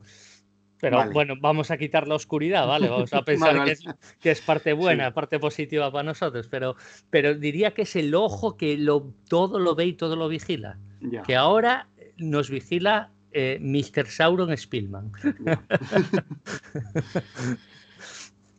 Pero 0.80 1.10
bueno, 1.12 1.36
vamos 1.39 1.72
a 1.72 1.78
quitar 1.78 2.10
la 2.10 2.16
oscuridad, 2.16 2.68
¿vale? 2.68 2.89
Vamos 2.89 3.14
a 3.14 3.22
pensar 3.26 3.56
Que, 4.20 4.32
es, 4.32 4.41
parte 4.41 4.74
buena, 4.74 5.14
parte 5.14 5.39
positiva 5.39 5.89
para 5.91 6.04
nosotros. 6.04 6.47
Pero, 6.49 6.76
pero 7.10 7.36
diría 7.36 7.74
que 7.74 7.84
es 7.84 7.95
el 7.95 8.14
ojo 8.14 8.58
que 8.58 8.78
lo, 8.78 9.14
todo 9.30 9.60
lo 9.60 9.76
ve 9.76 9.86
y 9.86 9.93
todo 9.93 10.18
lo 10.18 10.28
vigila. 10.28 10.78
Que 11.26 11.36
ahora 11.36 11.88
nos 12.18 12.49
vigila 12.49 13.12
eh, 13.32 13.58
Mr. 13.62 14.08
Sauron 14.08 14.56
Spielman. 14.56 15.12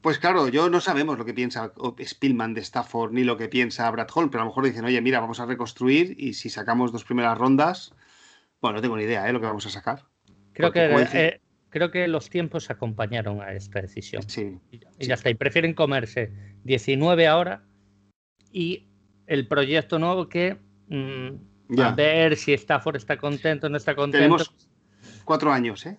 Pues 0.05 0.19
claro, 0.19 0.49
yo 0.49 0.69
no 0.69 0.83
sabemos 0.83 1.17
lo 1.17 1.25
que 1.25 1.33
piensa 1.33 1.73
Spillman 2.05 2.53
de 2.53 2.61
Stafford 2.61 3.13
ni 3.13 3.25
lo 3.25 3.39
que 3.39 3.49
piensa 3.49 3.91
Brad 3.91 4.09
Hall, 4.15 4.29
pero 4.29 4.43
a 4.43 4.45
lo 4.45 4.51
mejor 4.51 4.67
dicen, 4.67 4.85
oye, 4.85 5.01
mira, 5.01 5.19
vamos 5.19 5.41
a 5.41 5.47
reconstruir 5.47 6.15
y 6.19 6.35
si 6.35 6.51
sacamos 6.51 6.93
dos 6.93 7.05
primeras 7.05 7.39
rondas, 7.39 7.95
bueno, 8.61 8.77
no 8.77 8.83
tengo 8.83 8.99
ni 8.99 9.05
idea, 9.05 9.27
¿eh? 9.27 9.33
Lo 9.33 9.41
que 9.41 9.47
vamos 9.47 9.65
a 9.65 9.71
sacar. 9.71 10.05
Creo 10.53 10.73
que, 10.73 11.07
eh, 11.15 11.41
creo 11.71 11.91
que 11.91 12.07
los 12.07 12.29
tiempos 12.29 12.69
acompañaron 12.69 13.41
a 13.41 13.55
esta 13.55 13.81
decisión. 13.81 14.23
Sí. 14.29 14.59
Y, 14.71 15.07
ya 15.07 15.15
está. 15.15 15.31
Y 15.31 15.37
prefieren 15.37 15.73
comerse 15.73 16.31
19 16.65 17.27
ahora 17.27 17.65
y 18.53 18.87
el 19.27 19.49
proyecto 19.49 19.99
nuevo 19.99 20.29
que 20.29 20.59
mm, 20.89 21.81
a 21.81 21.93
ver 21.93 22.37
si 22.37 22.53
Stafford 22.53 22.97
está 22.97 23.17
contento 23.17 23.69
o 23.69 23.71
no 23.71 23.79
está 23.79 23.97
contento. 23.97 24.19
Tenemos 24.23 24.55
cuatro 25.25 25.51
años, 25.51 25.87
¿eh? 25.87 25.97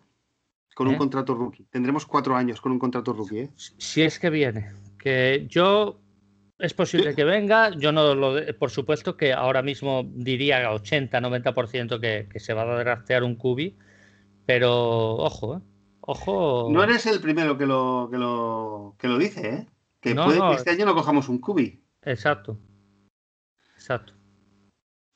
Con 0.76 0.90
un 0.90 0.96
¿Eh? 0.96 0.98
contrato 0.98 1.34
rookie. 1.34 1.66
Tendremos 1.72 2.06
cuatro 2.06 2.36
años 2.36 2.62
con 2.62 2.74
un 2.74 2.80
contrato 2.80 3.14
rookie. 3.14 3.40
¿eh? 3.40 3.50
Si 3.56 4.04
es 4.04 4.20
que 4.20 4.30
viene. 4.30 4.74
Que 5.00 5.48
yo 5.50 6.02
es 6.60 6.74
posible 6.74 7.16
que 7.16 7.24
venga. 7.24 7.72
Yo 7.72 7.94
no 7.94 8.14
lo. 8.14 8.36
Por 8.60 8.70
supuesto 8.70 9.16
que 9.16 9.32
ahora 9.32 9.64
mismo 9.64 10.04
diría 10.06 10.70
80-90% 10.70 12.00
que, 12.00 12.28
que 12.30 12.40
se 12.42 12.54
va 12.54 12.64
a 12.64 12.84
draftear 12.84 13.24
un 13.24 13.36
cubi. 13.36 13.78
Pero 14.46 15.16
ojo, 15.16 15.58
¿eh? 15.58 15.62
Ojo. 16.02 16.68
No 16.70 16.84
eres 16.84 17.06
el 17.06 17.22
primero 17.22 17.58
que 17.58 17.66
lo, 17.66 18.10
que 18.12 18.18
lo, 18.18 18.96
que 19.00 19.08
lo 19.08 19.18
dice, 19.18 19.50
¿eh? 19.50 19.68
Que 20.02 20.14
puede 20.14 20.40
que 20.40 20.56
este 20.56 20.72
año 20.72 20.86
no 20.86 20.94
cojamos 20.94 21.30
un 21.30 21.40
cubi. 21.40 21.82
Exacto. 22.04 22.60
Exacto. 23.76 24.14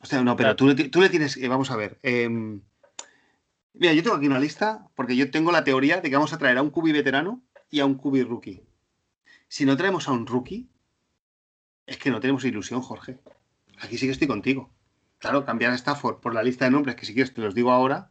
O 0.02 0.06
sea, 0.06 0.24
no, 0.24 0.38
pero 0.38 0.56
tú, 0.56 0.74
tú, 0.90 1.02
le 1.02 1.10
tienes. 1.10 1.38
Vamos 1.50 1.70
a 1.70 1.76
ver. 1.76 2.00
Eh, 2.02 2.30
Mira, 3.74 3.94
yo 3.94 4.04
tengo 4.04 4.16
aquí 4.16 4.28
una 4.28 4.40
lista 4.40 4.88
porque 4.96 5.16
yo 5.16 5.30
tengo 5.32 5.52
la 5.52 5.64
teoría 5.64 6.02
de 6.02 6.10
que 6.10 6.16
vamos 6.16 6.34
a 6.34 6.38
traer 6.38 6.58
a 6.58 6.62
un 6.62 6.70
cubi 6.70 6.92
veterano 6.92 7.42
y 7.70 7.80
a 7.80 7.86
un 7.86 7.96
cubi 7.96 8.24
rookie. 8.24 8.64
Si 9.48 9.66
no 9.66 9.78
traemos 9.78 10.08
a 10.08 10.12
un 10.12 10.28
rookie, 10.28 10.68
es 11.86 11.98
que 11.98 12.12
no 12.12 12.20
tenemos 12.20 12.44
ilusión, 12.46 12.82
Jorge. 12.82 13.20
Aquí 13.80 13.98
sí 13.98 14.06
que 14.06 14.12
estoy 14.12 14.28
contigo. 14.28 14.70
Claro, 15.18 15.46
cambiar 15.46 15.72
a 15.72 15.76
Stafford 15.76 16.20
por 16.20 16.34
la 16.34 16.44
lista 16.44 16.66
de 16.66 16.72
nombres, 16.72 16.96
que 16.96 17.06
si 17.06 17.14
quieres 17.14 17.34
te 17.34 17.42
los 17.42 17.56
digo 17.56 17.72
ahora. 17.72 18.10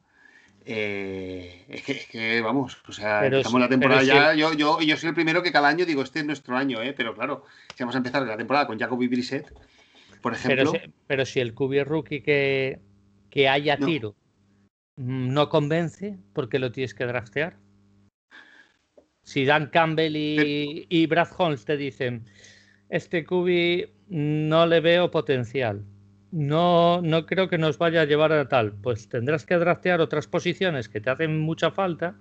Eh, 0.70 1.64
es, 1.68 1.82
que, 1.82 2.42
vamos, 2.42 2.76
o 2.86 2.92
sea, 2.92 3.24
estamos 3.26 3.54
en 3.54 3.60
la 3.60 3.68
temporada 3.68 4.02
ya. 4.02 4.34
Yo, 4.34 4.52
yo, 4.52 4.80
yo 4.82 4.96
soy 4.98 5.08
el 5.08 5.14
primero 5.14 5.42
que 5.42 5.50
cada 5.50 5.68
año 5.68 5.86
digo, 5.86 6.02
este 6.02 6.18
es 6.18 6.26
nuestro 6.26 6.56
año, 6.56 6.82
¿eh? 6.82 6.92
pero 6.94 7.14
claro, 7.14 7.44
si 7.74 7.82
vamos 7.82 7.94
a 7.94 7.98
empezar 7.98 8.26
la 8.26 8.36
temporada 8.36 8.66
con 8.66 8.78
Jacoby 8.78 9.08
Brissett, 9.08 9.50
por 10.20 10.34
ejemplo. 10.34 10.72
Pero 11.06 11.24
si, 11.24 11.40
el 11.40 11.54
cubi 11.54 11.82
rookie 11.82 12.20
que, 12.20 12.80
que 13.30 13.48
haya 13.48 13.78
tiro 13.78 14.14
no 14.98 15.48
convence 15.48 16.18
porque 16.34 16.58
lo 16.58 16.72
tienes 16.72 16.92
que 16.92 17.06
draftear. 17.06 17.56
Si 19.22 19.44
Dan 19.44 19.66
Campbell 19.66 20.16
y, 20.16 21.06
Brad 21.06 21.28
Holmes 21.36 21.64
te 21.64 21.76
dicen, 21.76 22.24
este 22.88 23.24
Cubi 23.24 23.86
no 24.08 24.66
le 24.66 24.80
veo 24.80 25.10
potencial, 25.10 25.84
no, 26.30 27.00
no 27.02 27.26
creo 27.26 27.48
que 27.48 27.58
nos 27.58 27.78
vaya 27.78 28.02
a 28.02 28.04
llevar 28.06 28.32
a 28.32 28.48
tal, 28.48 28.72
pues 28.72 29.08
tendrás 29.08 29.46
que 29.46 29.56
draftear 29.56 30.00
otras 30.00 30.26
posiciones 30.26 30.88
que 30.88 31.00
te 31.00 31.10
hacen 31.10 31.38
mucha 31.40 31.70
falta, 31.70 32.16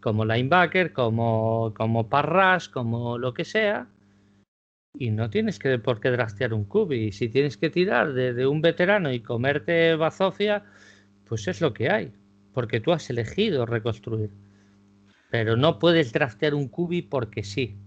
como 0.00 0.24
linebacker, 0.24 0.92
como, 0.92 1.74
como 1.76 2.08
parras, 2.08 2.68
como 2.68 3.18
lo 3.18 3.34
que 3.34 3.44
sea, 3.44 3.86
y 4.98 5.10
no 5.10 5.30
tienes 5.30 5.58
que 5.58 5.78
por 5.78 6.00
qué 6.00 6.10
draftear 6.10 6.54
un 6.54 6.64
Cubi. 6.64 7.12
Si 7.12 7.28
tienes 7.28 7.56
que 7.56 7.70
tirar 7.70 8.14
de, 8.14 8.32
de 8.32 8.46
un 8.46 8.62
veterano 8.62 9.12
y 9.12 9.20
comerte 9.20 9.94
bazofia, 9.94 10.64
pues 11.30 11.46
es 11.46 11.60
lo 11.60 11.72
que 11.72 11.88
hay, 11.88 12.12
porque 12.52 12.80
tú 12.80 12.90
has 12.90 13.08
elegido 13.08 13.64
reconstruir. 13.64 14.32
Pero 15.30 15.56
no 15.56 15.78
puedes 15.78 16.12
draftear 16.12 16.56
un 16.56 16.66
cubi 16.66 17.02
porque 17.02 17.44
sí. 17.44 17.78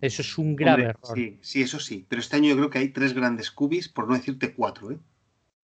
Eso 0.00 0.22
es 0.22 0.38
un 0.38 0.56
grave 0.56 0.84
error. 0.84 1.14
Sí, 1.14 1.38
sí, 1.42 1.60
eso 1.60 1.78
sí. 1.78 2.06
Pero 2.08 2.20
este 2.20 2.36
año 2.36 2.48
yo 2.48 2.56
creo 2.56 2.70
que 2.70 2.78
hay 2.78 2.88
tres 2.88 3.12
grandes 3.12 3.50
cubis, 3.50 3.90
por 3.90 4.08
no 4.08 4.14
decirte 4.14 4.54
cuatro, 4.54 4.92
¿eh? 4.92 4.98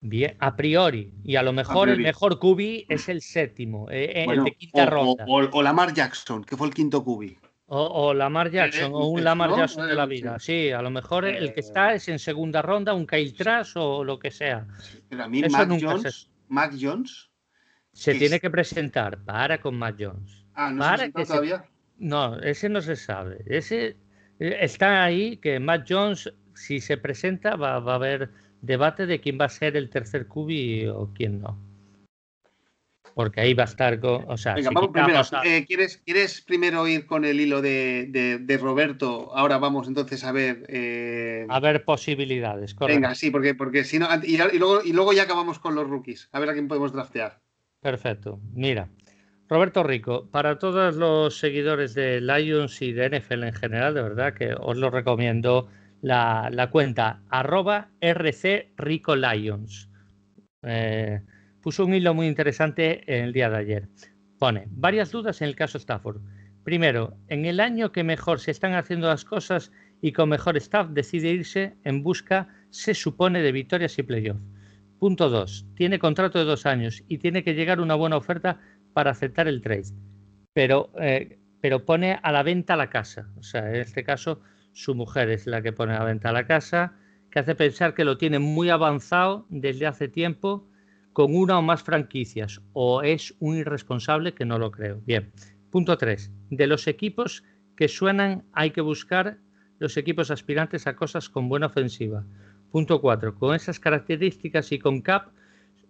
Bien, 0.03 0.37
a 0.41 0.55
priori. 0.55 1.15
Y 1.25 1.37
a 1.37 1.43
lo 1.43 1.55
mejor 1.55 1.89
el 1.89 2.01
mejor 2.01 2.39
cubi 2.39 2.85
es 2.91 3.09
el 3.09 3.23
séptimo, 3.23 3.91
eh, 3.91 4.13
eh, 4.15 4.27
el 4.29 4.45
de 4.45 4.53
quinta 4.53 4.85
ronda. 4.85 5.25
O, 5.27 5.63
Lamar 5.63 5.95
Jackson, 5.95 6.45
que 6.45 6.57
fue 6.59 6.67
el 6.67 6.75
quinto 6.75 7.03
cubi. 7.03 7.39
O, 7.67 8.13
Lamar 8.13 8.51
Jackson, 8.51 8.93
o 8.93 9.07
un 9.07 9.25
Lamar 9.25 9.57
Jackson 9.57 9.89
de 9.89 9.95
la 9.95 10.05
vida. 10.05 10.39
Sí, 10.39 10.71
a 10.71 10.83
lo 10.83 10.91
mejor 10.91 11.25
el 11.25 11.55
que 11.55 11.61
eh, 11.61 11.65
está 11.65 11.95
es 11.95 12.09
en 12.09 12.19
segunda 12.19 12.61
ronda, 12.61 12.93
un 12.93 13.07
Kyle 13.07 13.33
Trash 13.33 13.73
o 13.77 14.05
lo 14.05 14.19
que 14.19 14.31
sea. 14.31 14.67
Pero 15.09 15.25
a 15.25 15.29
mí 15.29 15.41
Mac 15.49 15.71
Jones, 15.81 16.29
Mac 16.53 16.75
Jones. 16.79 17.31
Se 17.93 18.15
tiene 18.15 18.39
que 18.39 18.51
presentar 18.51 19.19
para 19.25 19.59
con 19.59 19.79
Mac 19.79 19.97
Jones. 19.99 20.45
Ah, 20.55 20.71
¿no 20.71 20.81
para 20.81 21.07
se 21.07 21.11
todavía? 21.13 21.65
No, 21.97 22.39
ese 22.41 22.69
no 22.69 22.83
se 22.83 22.95
sabe. 22.95 23.43
Ese 23.47 23.97
eh, 24.39 24.59
está 24.61 25.03
ahí 25.03 25.39
que 25.39 25.59
Matt 25.59 25.87
Jones, 25.89 26.31
si 26.55 26.79
se 26.81 26.99
presenta, 26.99 27.57
va, 27.57 27.77
a 27.77 27.95
haber 27.95 28.31
debate 28.61 29.07
de 29.07 29.19
quién 29.19 29.39
va 29.41 29.47
a 29.47 29.49
ser 29.49 29.79
el 29.79 29.89
tercer 29.89 30.27
cubi 30.27 30.87
o 30.87 31.11
quién 31.15 31.41
no. 31.41 31.59
Porque 33.15 33.41
ahí 33.41 33.55
va 33.55 33.65
a 33.65 33.67
estar 33.67 33.99
O 34.03 34.37
sea, 34.37 34.55
Venga, 34.55 34.71
vamos 34.73 34.91
primero. 34.93 35.21
Eh, 35.45 35.65
¿quieres, 35.67 35.99
¿Quieres 35.99 36.41
primero 36.41 36.87
ir 36.89 37.07
con 37.07 37.25
el 37.25 37.41
hilo 37.41 37.61
de, 37.61 38.59
Roberto? 38.61 39.35
Ahora 39.35 39.59
vamos 39.59 39.89
entonces 39.89 40.25
a 40.25 40.33
ver. 40.33 40.65
Eh, 40.69 41.47
a 41.49 41.61
ver 41.61 41.85
posibilidades, 41.85 42.75
correcto. 42.75 43.01
Venga, 43.01 43.15
sí, 43.15 43.31
porque, 43.31 43.55
porque 43.55 43.85
si 43.85 43.99
no. 43.99 44.09
Y, 44.23 44.37
luego, 44.37 44.83
y 44.85 44.93
luego 44.93 45.13
ya 45.13 45.25
acabamos 45.25 45.59
con 45.59 45.75
los 45.75 45.89
rookies. 45.89 46.29
A 46.33 46.41
ver 46.41 46.51
a 46.51 46.53
quién 46.55 46.69
podemos 46.69 46.93
draftear. 46.93 47.41
Perfecto. 47.81 48.41
Mira, 48.55 48.89
Roberto 49.49 49.83
Rico, 49.83 50.31
para 50.31 50.59
todos 50.59 50.97
los 50.97 51.39
seguidores 51.39 51.93
de 51.93 52.21
Lions 52.21 52.81
y 52.81 52.93
de 52.93 53.11
NFL 53.11 53.45
en 53.45 53.53
general, 53.53 53.93
de 53.93 54.03
verdad 54.03 54.33
que 54.33 54.55
os 54.59 54.79
lo 54.79 54.89
recomiendo 54.89 55.69
la, 56.01 56.69
cuenta 56.71 57.21
arroba 57.29 57.91
RC 58.01 58.73
Rico 58.77 59.15
Lions. 59.15 59.91
Eh, 60.63 61.21
puso 61.63 61.87
un 61.87 61.95
hilo 61.95 62.13
muy 62.13 62.27
interesante 62.27 63.03
en 63.07 63.25
el 63.25 63.33
día 63.33 63.49
de 63.49 63.57
ayer. 63.57 63.89
Pone 64.39 64.67
varias 64.71 65.13
dudas 65.13 65.41
en 65.41 65.49
el 65.49 65.57
caso 65.57 65.79
Stafford. 65.79 66.21
Primero, 66.65 67.17
en 67.29 67.47
el 67.47 67.61
año 67.61 67.93
que 67.93 68.05
mejor 68.05 68.41
se 68.41 68.51
están 68.51 68.75
haciendo 68.75 69.09
las 69.09 69.25
cosas 69.25 69.73
y 70.01 70.13
con 70.13 70.29
mejor 70.29 70.57
staff 70.57 70.89
decide 70.91 71.31
irse 71.31 71.77
en 71.85 72.03
busca, 72.03 72.49
se 72.71 72.95
supone, 72.95 73.41
de 73.41 73.53
victorias 73.53 73.99
y 73.99 74.03
playoffs. 74.03 74.43
Punto 74.99 75.29
2. 75.31 75.67
Tiene 75.75 75.99
contrato 75.99 76.39
de 76.39 76.45
dos 76.45 76.67
años 76.67 77.03
y 77.09 77.19
tiene 77.19 77.43
que 77.43 77.55
llegar 77.55 77.81
una 77.81 77.95
buena 77.95 78.17
oferta 78.17 78.61
para 78.93 79.13
aceptar 79.13 79.49
el 79.49 79.63
trade. 79.63 79.95
Pero, 80.53 80.93
eh, 81.01 81.39
pero 81.61 81.85
pone 81.85 82.19
a 82.23 82.33
la 82.33 82.43
venta 82.43 82.77
la 82.77 82.91
casa. 82.91 83.29
O 83.37 83.43
sea, 83.43 83.69
en 83.69 83.77
este 83.77 84.05
caso, 84.05 84.41
su 84.73 84.95
mujer 84.95 85.31
es 85.31 85.47
la 85.47 85.63
que 85.63 85.73
pone 85.73 85.95
a 85.95 86.01
la 86.01 86.05
venta 86.05 86.33
la 86.33 86.47
casa, 86.47 86.97
que 87.31 87.39
hace 87.39 87.55
pensar 87.55 87.95
que 87.95 88.05
lo 88.05 88.19
tiene 88.19 88.39
muy 88.39 88.71
avanzado 88.71 89.47
desde 89.49 89.87
hace 89.87 90.09
tiempo 90.09 90.69
con 91.13 91.35
una 91.35 91.59
o 91.59 91.63
más 91.63 91.83
franquicias 91.83 92.61
o 92.73 93.03
es 93.03 93.35
un 93.39 93.57
irresponsable 93.57 94.35
que 94.35 94.45
no 94.45 94.59
lo 94.59 94.71
creo. 94.71 95.01
Bien, 95.05 95.31
punto 95.71 95.97
3. 95.97 96.31
De 96.51 96.67
los 96.67 96.87
equipos 96.87 97.45
que 97.77 97.89
suenan 97.89 98.45
hay 98.53 98.71
que 98.71 98.81
buscar 98.81 99.39
los 99.79 99.97
equipos 99.97 100.31
aspirantes 100.31 100.87
a 100.87 100.97
cosas 100.97 101.29
con 101.29 101.49
buena 101.49 101.67
ofensiva. 101.67 102.25
Punto 102.71 103.01
4. 103.01 103.35
Con 103.35 103.55
esas 103.55 103.81
características 103.81 104.73
y 104.73 104.79
con 104.79 105.01
CAP 105.03 105.29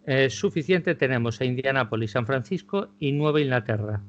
eh, 0.06 0.30
suficiente 0.30 0.94
tenemos 0.94 1.40
a 1.40 1.44
Indianápolis, 1.44 2.12
San 2.12 2.26
Francisco 2.26 2.88
y 2.98 3.12
Nueva 3.12 3.40
Inglaterra. 3.40 4.02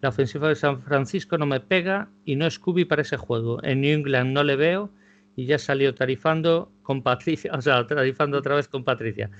La 0.00 0.08
ofensiva 0.08 0.48
de 0.48 0.56
San 0.56 0.82
Francisco 0.82 1.38
no 1.38 1.46
me 1.46 1.60
pega 1.60 2.08
y 2.24 2.36
no 2.36 2.46
es 2.46 2.58
Cubi 2.58 2.84
para 2.84 3.02
ese 3.02 3.16
juego. 3.16 3.62
En 3.62 3.80
New 3.80 3.92
England 3.92 4.32
no 4.32 4.42
le 4.42 4.56
veo 4.56 4.90
y 5.36 5.46
ya 5.46 5.58
salió 5.58 5.94
tarifando 5.94 6.72
con 6.82 7.02
Patricia, 7.02 7.52
o 7.54 7.60
sea, 7.60 7.86
tarifando 7.86 8.38
otra 8.38 8.56
vez 8.56 8.68
con 8.68 8.84
Patricia. 8.84 9.30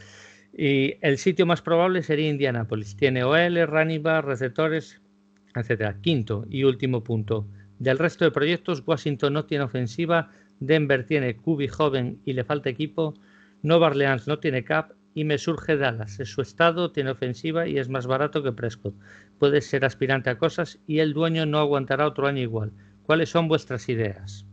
Y 0.58 0.96
el 1.02 1.18
sitio 1.18 1.44
más 1.44 1.60
probable 1.60 2.02
sería 2.02 2.30
Indianapolis. 2.30 2.96
Tiene 2.96 3.22
OL, 3.24 3.66
running 3.66 4.02
receptores, 4.02 5.02
etcétera. 5.54 6.00
Quinto 6.00 6.46
y 6.48 6.64
último 6.64 7.04
punto. 7.04 7.46
Del 7.78 7.98
resto 7.98 8.24
de 8.24 8.30
proyectos, 8.30 8.82
Washington 8.86 9.34
no 9.34 9.44
tiene 9.44 9.64
ofensiva, 9.64 10.30
Denver 10.60 11.04
tiene 11.04 11.36
Cubi 11.36 11.68
joven 11.68 12.22
y 12.24 12.32
le 12.32 12.42
falta 12.42 12.70
equipo, 12.70 13.12
Nueva 13.60 13.88
Orleans 13.88 14.26
no 14.26 14.38
tiene 14.38 14.64
cap 14.64 14.92
y 15.12 15.24
me 15.24 15.36
surge 15.36 15.76
Dallas. 15.76 16.20
Es 16.20 16.30
su 16.30 16.40
estado, 16.40 16.90
tiene 16.90 17.10
ofensiva 17.10 17.68
y 17.68 17.76
es 17.76 17.90
más 17.90 18.06
barato 18.06 18.42
que 18.42 18.52
Prescott. 18.52 18.94
Puede 19.38 19.60
ser 19.60 19.84
aspirante 19.84 20.30
a 20.30 20.38
cosas 20.38 20.78
y 20.86 21.00
el 21.00 21.12
dueño 21.12 21.44
no 21.44 21.58
aguantará 21.58 22.06
otro 22.06 22.28
año 22.28 22.40
igual. 22.40 22.72
¿Cuáles 23.02 23.28
son 23.28 23.46
vuestras 23.46 23.90
ideas? 23.90 24.46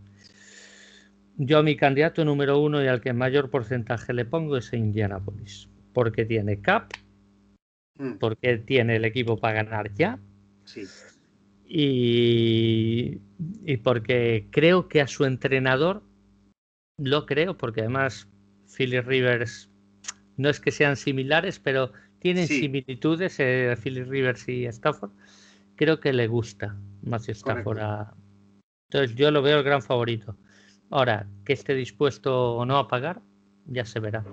Yo 1.37 1.63
mi 1.63 1.77
candidato 1.77 2.25
número 2.25 2.59
uno 2.59 2.83
y 2.83 2.87
al 2.87 2.99
que 2.99 3.13
mayor 3.13 3.49
porcentaje 3.49 4.11
le 4.11 4.25
pongo 4.25 4.57
es 4.57 4.73
a 4.73 4.75
Indianapolis 4.75 5.69
porque 5.93 6.25
tiene 6.25 6.61
cap, 6.61 6.91
mm. 7.97 8.13
porque 8.19 8.57
tiene 8.57 8.97
el 8.97 9.05
equipo 9.05 9.37
para 9.37 9.63
ganar 9.63 9.93
ya. 9.93 10.19
Y, 11.65 13.19
y, 13.65 13.77
porque 13.77 14.47
creo 14.51 14.87
que 14.87 15.01
a 15.01 15.07
su 15.07 15.25
entrenador, 15.25 16.03
lo 16.97 17.25
creo, 17.25 17.57
porque 17.57 17.81
además 17.81 18.27
Philly 18.75 18.99
Rivers 18.99 19.69
no 20.37 20.49
es 20.49 20.59
que 20.59 20.71
sean 20.71 20.95
similares, 20.95 21.59
pero 21.59 21.91
tienen 22.19 22.47
similitudes, 22.47 23.39
eh, 23.39 23.75
Philly 23.81 24.03
Rivers 24.03 24.47
y 24.47 24.65
Stafford. 24.65 25.11
Creo 25.75 25.99
que 25.99 26.13
le 26.13 26.27
gusta 26.27 26.77
más 27.01 27.27
Stafford 27.27 27.79
a, 27.79 28.15
Entonces 28.89 29.15
yo 29.15 29.31
lo 29.31 29.41
veo 29.41 29.57
el 29.57 29.63
gran 29.63 29.81
favorito. 29.81 30.37
Ahora, 30.89 31.27
que 31.43 31.53
esté 31.53 31.73
dispuesto 31.73 32.55
o 32.55 32.65
no 32.65 32.77
a 32.77 32.87
pagar, 32.87 33.21
ya 33.65 33.83
se 33.83 33.99
verá. 33.99 34.23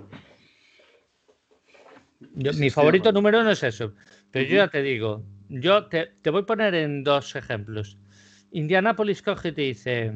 Mi 2.33 2.69
favorito 2.69 3.11
número 3.11 3.41
uno 3.41 3.51
es 3.51 3.63
eso. 3.63 3.93
Pero 4.31 4.47
yo 4.47 4.55
ya 4.57 4.67
te 4.67 4.81
digo, 4.81 5.23
yo 5.49 5.87
te, 5.87 6.11
voy 6.31 6.41
a 6.41 6.45
poner 6.45 6.75
en 6.75 7.03
dos 7.03 7.35
ejemplos. 7.35 7.97
Indianapolis 8.51 9.21
coge 9.21 9.49
y 9.49 9.51
te 9.51 9.61
dice, 9.61 10.13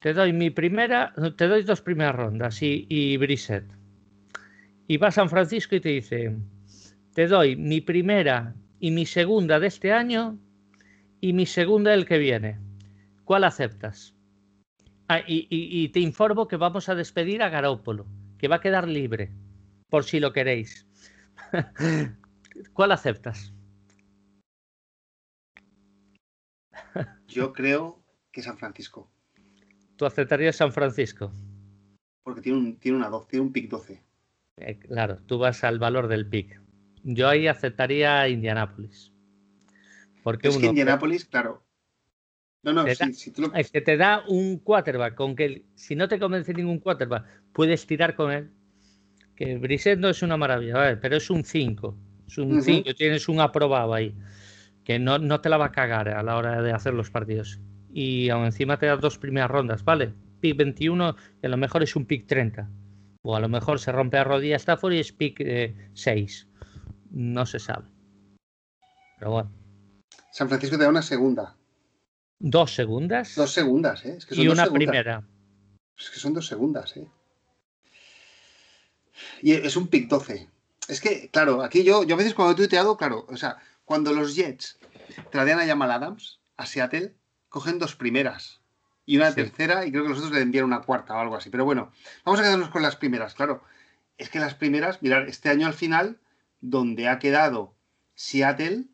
te 0.00 0.12
doy 0.12 0.32
mi 0.32 0.50
primera, 0.50 1.14
te 1.36 1.48
doy 1.48 1.62
dos 1.62 1.80
primeras 1.80 2.14
rondas 2.14 2.62
y, 2.62 2.86
y 2.88 3.18
Y 4.86 4.96
va 4.96 5.08
a 5.08 5.12
San 5.12 5.28
Francisco 5.28 5.76
y 5.76 5.80
te 5.80 5.90
dice, 5.90 6.36
te 7.14 7.26
doy 7.26 7.56
mi 7.56 7.80
primera 7.80 8.54
y 8.78 8.90
mi 8.90 9.06
segunda 9.06 9.60
de 9.60 9.66
este 9.66 9.92
año 9.92 10.38
y 11.20 11.32
mi 11.32 11.46
segunda 11.46 11.90
del 11.90 12.06
que 12.06 12.18
viene. 12.18 12.58
¿Cuál 13.24 13.44
aceptas? 13.44 14.14
Ah, 15.08 15.22
y, 15.26 15.88
te 15.88 16.00
informo 16.00 16.46
que 16.46 16.56
vamos 16.56 16.88
a 16.88 16.94
despedir 16.94 17.42
a 17.42 17.48
Garópolo, 17.48 18.06
que 18.38 18.46
va 18.46 18.56
a 18.56 18.60
quedar 18.60 18.88
libre, 18.88 19.32
por 19.90 20.04
si 20.04 20.20
lo 20.20 20.32
queréis. 20.32 20.86
¿Cuál 22.72 22.92
aceptas? 22.92 23.52
Yo 27.28 27.52
creo 27.52 28.02
que 28.32 28.42
San 28.42 28.58
Francisco. 28.58 29.10
¿Tú 29.96 30.06
aceptarías 30.06 30.56
San 30.56 30.72
Francisco? 30.72 31.32
Porque 32.22 32.40
tiene 32.40 32.58
un, 32.58 32.76
tiene 32.78 32.98
una, 32.98 33.10
tiene 33.28 33.44
un 33.44 33.52
pick 33.52 33.68
12. 33.68 34.02
Eh, 34.56 34.78
claro, 34.78 35.18
tú 35.26 35.38
vas 35.38 35.62
al 35.64 35.78
valor 35.78 36.08
del 36.08 36.28
pick. 36.28 36.60
Yo 37.02 37.28
ahí 37.28 37.46
aceptaría 37.46 38.28
Indianápolis. 38.28 39.12
Porque 40.22 40.48
es 40.48 40.58
que 40.58 40.66
Indianápolis, 40.66 41.24
claro, 41.24 41.64
no, 42.62 42.72
no, 42.74 42.84
si, 43.12 43.30
tú 43.30 43.50
Es 43.54 43.70
que 43.70 43.80
te 43.80 43.96
da 43.96 44.22
un 44.28 44.58
quarterback, 44.58 45.14
con 45.14 45.34
que 45.34 45.64
si 45.74 45.96
no 45.96 46.08
te 46.08 46.18
convence 46.18 46.52
ningún 46.52 46.78
quarterback, 46.78 47.24
puedes 47.52 47.86
tirar 47.86 48.14
con 48.14 48.30
él. 48.30 48.50
Que 49.40 49.56
Brissett 49.56 49.98
no 49.98 50.10
es 50.10 50.22
una 50.22 50.36
maravilla, 50.36 51.00
pero 51.00 51.16
es 51.16 51.30
un 51.30 51.44
5. 51.44 51.96
Es 52.26 52.36
un 52.36 52.60
5, 52.60 52.92
tienes 52.92 53.26
un 53.26 53.40
aprobado 53.40 53.94
ahí. 53.94 54.14
Que 54.84 54.98
no, 54.98 55.18
no, 55.18 55.40
te 55.40 55.48
la 55.48 55.56
va 55.56 55.66
a 55.66 55.72
cagar 55.72 56.10
a 56.10 56.22
la 56.22 56.36
hora 56.36 56.60
de 56.60 56.72
hacer 56.72 56.92
los 56.92 57.10
partidos. 57.10 57.58
Y 57.90 58.28
aún 58.28 58.44
encima 58.44 58.78
te 58.78 58.84
da 58.84 58.98
dos 58.98 59.16
primeras 59.16 59.50
rondas, 59.50 59.82
¿vale? 59.82 60.12
Pick 60.40 60.58
21 60.58 61.16
y 61.42 61.46
a 61.46 61.48
lo 61.48 61.56
mejor 61.56 61.82
es 61.82 61.96
un 61.96 62.04
pick 62.04 62.26
30. 62.26 62.68
O 63.22 63.34
a 63.34 63.40
lo 63.40 63.48
mejor 63.48 63.80
se 63.80 63.90
rompe 63.92 64.18
a 64.18 64.24
rodilla 64.24 64.56
Stafford 64.56 64.92
y 64.92 64.98
es 64.98 65.10
pick 65.10 65.38
6. 65.94 66.46
Eh, 66.46 66.62
no 67.12 67.46
se 67.46 67.60
sabe. 67.60 67.86
Pero 69.18 69.30
bueno. 69.30 69.52
San 70.32 70.50
Francisco 70.50 70.76
te 70.76 70.84
da 70.84 70.90
una 70.90 71.00
segunda. 71.00 71.56
Dos 72.38 72.74
segundas. 72.74 73.36
Dos 73.36 73.52
segundas, 73.52 74.04
¿eh? 74.04 74.18
y 74.32 74.48
una 74.48 74.66
primera. 74.66 75.26
Es 75.96 76.10
que 76.10 76.18
son 76.18 76.34
dos 76.34 76.46
segundas, 76.46 76.94
¿eh? 76.98 77.08
Y 79.42 79.52
es 79.52 79.76
un 79.76 79.88
pick 79.88 80.08
12. 80.08 80.48
Es 80.88 81.00
que, 81.00 81.28
claro, 81.30 81.62
aquí 81.62 81.84
yo, 81.84 82.04
yo 82.04 82.14
a 82.14 82.18
veces 82.18 82.34
cuando 82.34 82.52
he 82.52 82.56
tuiteado, 82.56 82.96
claro, 82.96 83.26
o 83.28 83.36
sea, 83.36 83.58
cuando 83.84 84.12
los 84.12 84.34
Jets 84.34 84.78
tradean 85.30 85.60
a 85.60 85.66
Jamal 85.66 85.90
Adams 85.90 86.40
a 86.56 86.66
Seattle, 86.66 87.14
cogen 87.48 87.78
dos 87.78 87.96
primeras 87.96 88.60
y 89.06 89.16
una 89.16 89.34
tercera, 89.34 89.86
y 89.86 89.90
creo 89.90 90.04
que 90.04 90.10
los 90.10 90.18
otros 90.18 90.32
le 90.32 90.40
envían 90.40 90.64
una 90.64 90.82
cuarta 90.82 91.14
o 91.14 91.18
algo 91.18 91.36
así. 91.36 91.50
Pero 91.50 91.64
bueno, 91.64 91.90
vamos 92.24 92.40
a 92.40 92.44
quedarnos 92.44 92.70
con 92.70 92.82
las 92.82 92.96
primeras, 92.96 93.34
claro. 93.34 93.62
Es 94.18 94.30
que 94.30 94.38
las 94.38 94.54
primeras, 94.54 95.02
mirar, 95.02 95.28
este 95.28 95.48
año 95.48 95.66
al 95.66 95.74
final, 95.74 96.20
donde 96.60 97.08
ha 97.08 97.18
quedado 97.18 97.74
Seattle, 98.14 98.84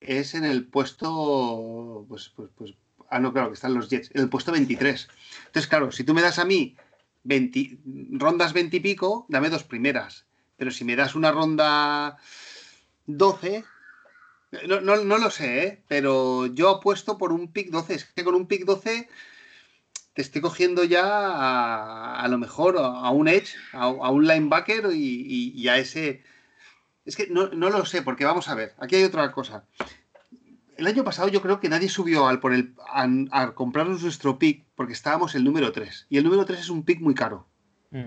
es 0.00 0.34
en 0.34 0.44
el 0.44 0.66
puesto, 0.66 2.06
pues, 2.08 2.28
pues, 2.36 2.50
pues, 2.54 2.74
ah, 3.10 3.18
no, 3.18 3.32
claro, 3.32 3.48
que 3.48 3.54
están 3.54 3.74
los 3.74 3.88
Jets, 3.88 4.10
en 4.14 4.22
el 4.22 4.28
puesto 4.28 4.52
23. 4.52 5.08
Entonces, 5.46 5.68
claro, 5.68 5.90
si 5.90 6.04
tú 6.04 6.14
me 6.14 6.22
das 6.22 6.38
a 6.38 6.44
mí 6.44 6.76
20, 7.24 7.78
rondas 8.12 8.52
20 8.52 8.76
y 8.76 8.80
pico, 8.80 9.26
dame 9.28 9.50
dos 9.50 9.64
primeras. 9.64 10.26
Pero 10.56 10.70
si 10.70 10.84
me 10.84 10.96
das 10.96 11.14
una 11.14 11.32
ronda 11.32 12.18
12, 13.06 13.64
no, 14.66 14.80
no, 14.80 14.96
no 14.96 15.18
lo 15.18 15.30
sé, 15.30 15.64
¿eh? 15.64 15.82
pero 15.88 16.46
yo 16.46 16.68
apuesto 16.68 17.18
por 17.18 17.32
un 17.32 17.52
pick 17.52 17.70
12. 17.70 17.94
Es 17.94 18.04
que 18.04 18.24
con 18.24 18.34
un 18.34 18.46
pick 18.46 18.64
12 18.64 19.08
te 20.12 20.22
estoy 20.22 20.40
cogiendo 20.40 20.84
ya 20.84 22.20
a, 22.20 22.28
lo 22.28 22.38
mejor 22.38 22.76
a 22.78 23.10
un 23.10 23.28
edge, 23.28 23.54
a, 23.72 23.88
un 23.88 24.26
linebacker 24.26 24.90
y, 24.92 25.52
y 25.54 25.68
a 25.68 25.78
ese 25.78 26.22
es 27.04 27.16
que 27.16 27.26
no, 27.28 27.48
lo 27.48 27.84
sé, 27.86 28.02
porque 28.02 28.24
vamos 28.24 28.48
a 28.48 28.54
ver, 28.54 28.74
aquí 28.78 28.96
hay 28.96 29.04
otra 29.04 29.32
cosa. 29.32 29.64
El 30.76 30.86
año 30.86 31.04
pasado 31.04 31.28
yo 31.28 31.42
creo 31.42 31.60
que 31.60 31.68
nadie 31.68 31.88
subió 31.88 32.26
al 32.28 32.40
por 32.40 32.54
el, 32.54 32.74
a, 32.88 33.52
comprarnos 33.52 34.02
nuestro 34.02 34.38
pick 34.38 34.64
porque 34.80 34.94
estábamos 34.94 35.34
el 35.34 35.44
número 35.44 35.72
3. 35.72 36.06
Y 36.08 36.16
el 36.16 36.24
número 36.24 36.46
3 36.46 36.58
es 36.58 36.70
un 36.70 36.84
pick 36.84 37.02
muy 37.02 37.14
caro. 37.14 37.46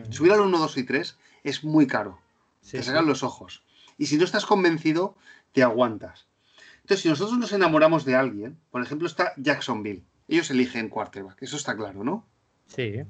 Subir 0.09 0.31
al 0.31 0.39
1, 0.39 0.57
2 0.57 0.77
y 0.77 0.83
3 0.83 1.19
es 1.43 1.63
muy 1.63 1.85
caro. 1.85 2.19
te 2.67 2.81
sacan 2.81 3.05
los 3.05 3.21
ojos. 3.21 3.63
Y 3.99 4.07
si 4.07 4.17
no 4.17 4.23
estás 4.23 4.47
convencido, 4.47 5.15
te 5.51 5.61
aguantas. 5.61 6.25
Entonces, 6.77 7.01
si 7.01 7.09
nosotros 7.09 7.37
nos 7.37 7.53
enamoramos 7.53 8.05
de 8.05 8.15
alguien, 8.15 8.57
por 8.71 8.81
ejemplo, 8.81 9.05
está 9.05 9.33
Jacksonville. 9.37 10.01
Ellos 10.27 10.49
eligen 10.49 10.89
quarterback, 10.89 11.43
eso 11.43 11.57
está 11.57 11.77
claro, 11.77 12.03
¿no? 12.03 12.25
Sí. 12.65 13.03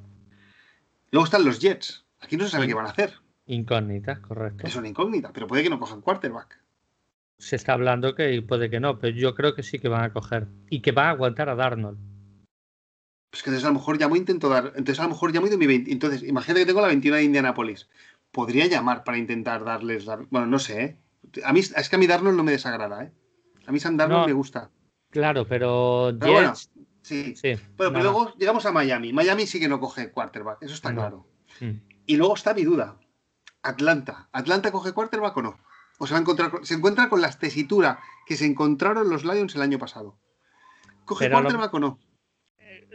Luego 1.11 1.23
están 1.23 1.45
los 1.45 1.59
Jets. 1.59 2.03
Aquí 2.19 2.35
no 2.35 2.43
se 2.43 2.49
sabe 2.49 2.67
qué 2.67 2.73
van 2.73 2.87
a 2.87 2.89
hacer. 2.89 3.13
Incógnita, 3.45 4.19
correcto. 4.19 4.67
Es 4.67 4.75
una 4.75 4.89
incógnita, 4.89 5.31
pero 5.31 5.47
puede 5.47 5.63
que 5.63 5.69
no 5.69 5.79
cojan 5.79 6.01
quarterback. 6.01 6.59
Se 7.37 7.55
está 7.55 7.71
hablando 7.71 8.13
que 8.13 8.41
puede 8.41 8.69
que 8.69 8.81
no, 8.81 8.99
pero 8.99 9.15
yo 9.15 9.33
creo 9.35 9.55
que 9.55 9.63
sí 9.63 9.79
que 9.79 9.87
van 9.87 10.03
a 10.03 10.11
coger. 10.11 10.49
Y 10.69 10.81
que 10.81 10.91
van 10.91 11.07
a 11.07 11.11
aguantar 11.11 11.47
a 11.47 11.55
Darnold. 11.55 12.12
Pues 13.33 13.41
que 13.41 13.49
entonces 13.49 13.65
a 13.65 13.69
lo 13.69 13.79
mejor 13.79 13.99
llamo 13.99 14.15
intento 14.15 14.47
dar. 14.47 14.73
Entonces 14.75 14.99
a 14.99 15.03
lo 15.05 15.09
mejor 15.09 15.33
llamo 15.33 15.47
de 15.47 15.57
mi 15.57 15.65
20. 15.65 15.91
Entonces, 15.91 16.21
imagínate 16.21 16.59
que 16.59 16.65
tengo 16.67 16.81
la 16.81 16.87
21 16.89 17.17
de 17.17 17.23
Indianapolis. 17.23 17.89
Podría 18.31 18.67
llamar 18.67 19.03
para 19.03 19.17
intentar 19.17 19.65
darles 19.65 20.05
la. 20.05 20.17
Bueno, 20.29 20.45
no 20.45 20.59
sé, 20.59 20.83
¿eh? 20.83 20.97
A 21.43 21.51
mí, 21.51 21.61
es 21.61 21.89
que 21.89 21.95
a 21.95 21.97
mí 21.97 22.05
Darnold 22.05 22.37
no 22.37 22.43
me 22.43 22.51
desagrada, 22.51 23.05
¿eh? 23.05 23.11
A 23.65 23.71
mí 23.71 23.79
San 23.79 23.97
Darnold 23.97 24.27
me 24.27 24.33
gusta. 24.33 24.69
Claro, 25.09 25.47
pero. 25.47 26.13
bueno, 26.13 26.53
sí. 27.01 27.35
sí 27.35 27.55
pero, 27.75 27.89
luego 27.89 28.35
llegamos 28.35 28.67
a 28.67 28.71
Miami. 28.71 29.13
Miami 29.13 29.47
sí 29.47 29.59
que 29.59 29.67
no 29.67 29.79
coge 29.79 30.11
quarterback, 30.11 30.61
eso 30.61 30.75
está 30.75 30.93
claro. 30.93 31.25
Mm. 31.59 31.71
Y 32.05 32.17
luego 32.17 32.35
está 32.35 32.53
mi 32.53 32.63
duda. 32.65 32.99
Atlanta. 33.63 34.29
¿Atlanta 34.31 34.71
coge 34.71 34.91
quarterback 34.91 35.35
o 35.37 35.41
no? 35.41 35.59
¿O 35.97 36.05
se 36.05 36.13
va 36.13 36.19
a 36.19 36.21
encontrar 36.21 36.51
se 36.61 36.75
encuentra 36.75 37.09
con 37.09 37.19
la 37.19 37.31
tesitura 37.31 37.99
que 38.27 38.37
se 38.37 38.45
encontraron 38.45 39.09
los 39.09 39.25
Lions 39.25 39.55
el 39.55 39.63
año 39.63 39.79
pasado? 39.79 40.19
¿Coge 41.05 41.31
quarterback 41.31 41.73
o 41.73 41.79
no? 41.79 41.99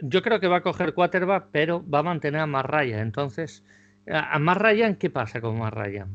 Yo 0.01 0.21
creo 0.21 0.39
que 0.39 0.47
va 0.47 0.57
a 0.57 0.61
coger 0.61 0.93
quarterback, 0.93 1.47
pero 1.51 1.87
va 1.87 1.99
a 1.99 2.03
mantener 2.03 2.41
a 2.41 2.45
Marraya. 2.45 3.01
Entonces, 3.01 3.63
¿a 4.07 4.39
Marraya 4.39 4.97
qué 4.97 5.09
pasa 5.09 5.41
con 5.41 5.59
Marraya? 5.59 6.07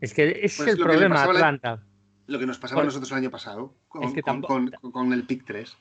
Es 0.00 0.14
que 0.14 0.40
es 0.42 0.56
pues 0.56 0.70
el 0.70 0.78
problema 0.78 1.22
Atlanta. 1.22 1.82
lo 2.26 2.38
que 2.38 2.46
nos 2.46 2.58
pasaba 2.58 2.82
a 2.82 2.84
nosotros 2.84 3.10
el 3.12 3.18
año 3.18 3.30
pasado 3.30 3.74
con, 3.88 5.12
el 5.12 5.26
pick 5.26 5.44
3. 5.44 5.76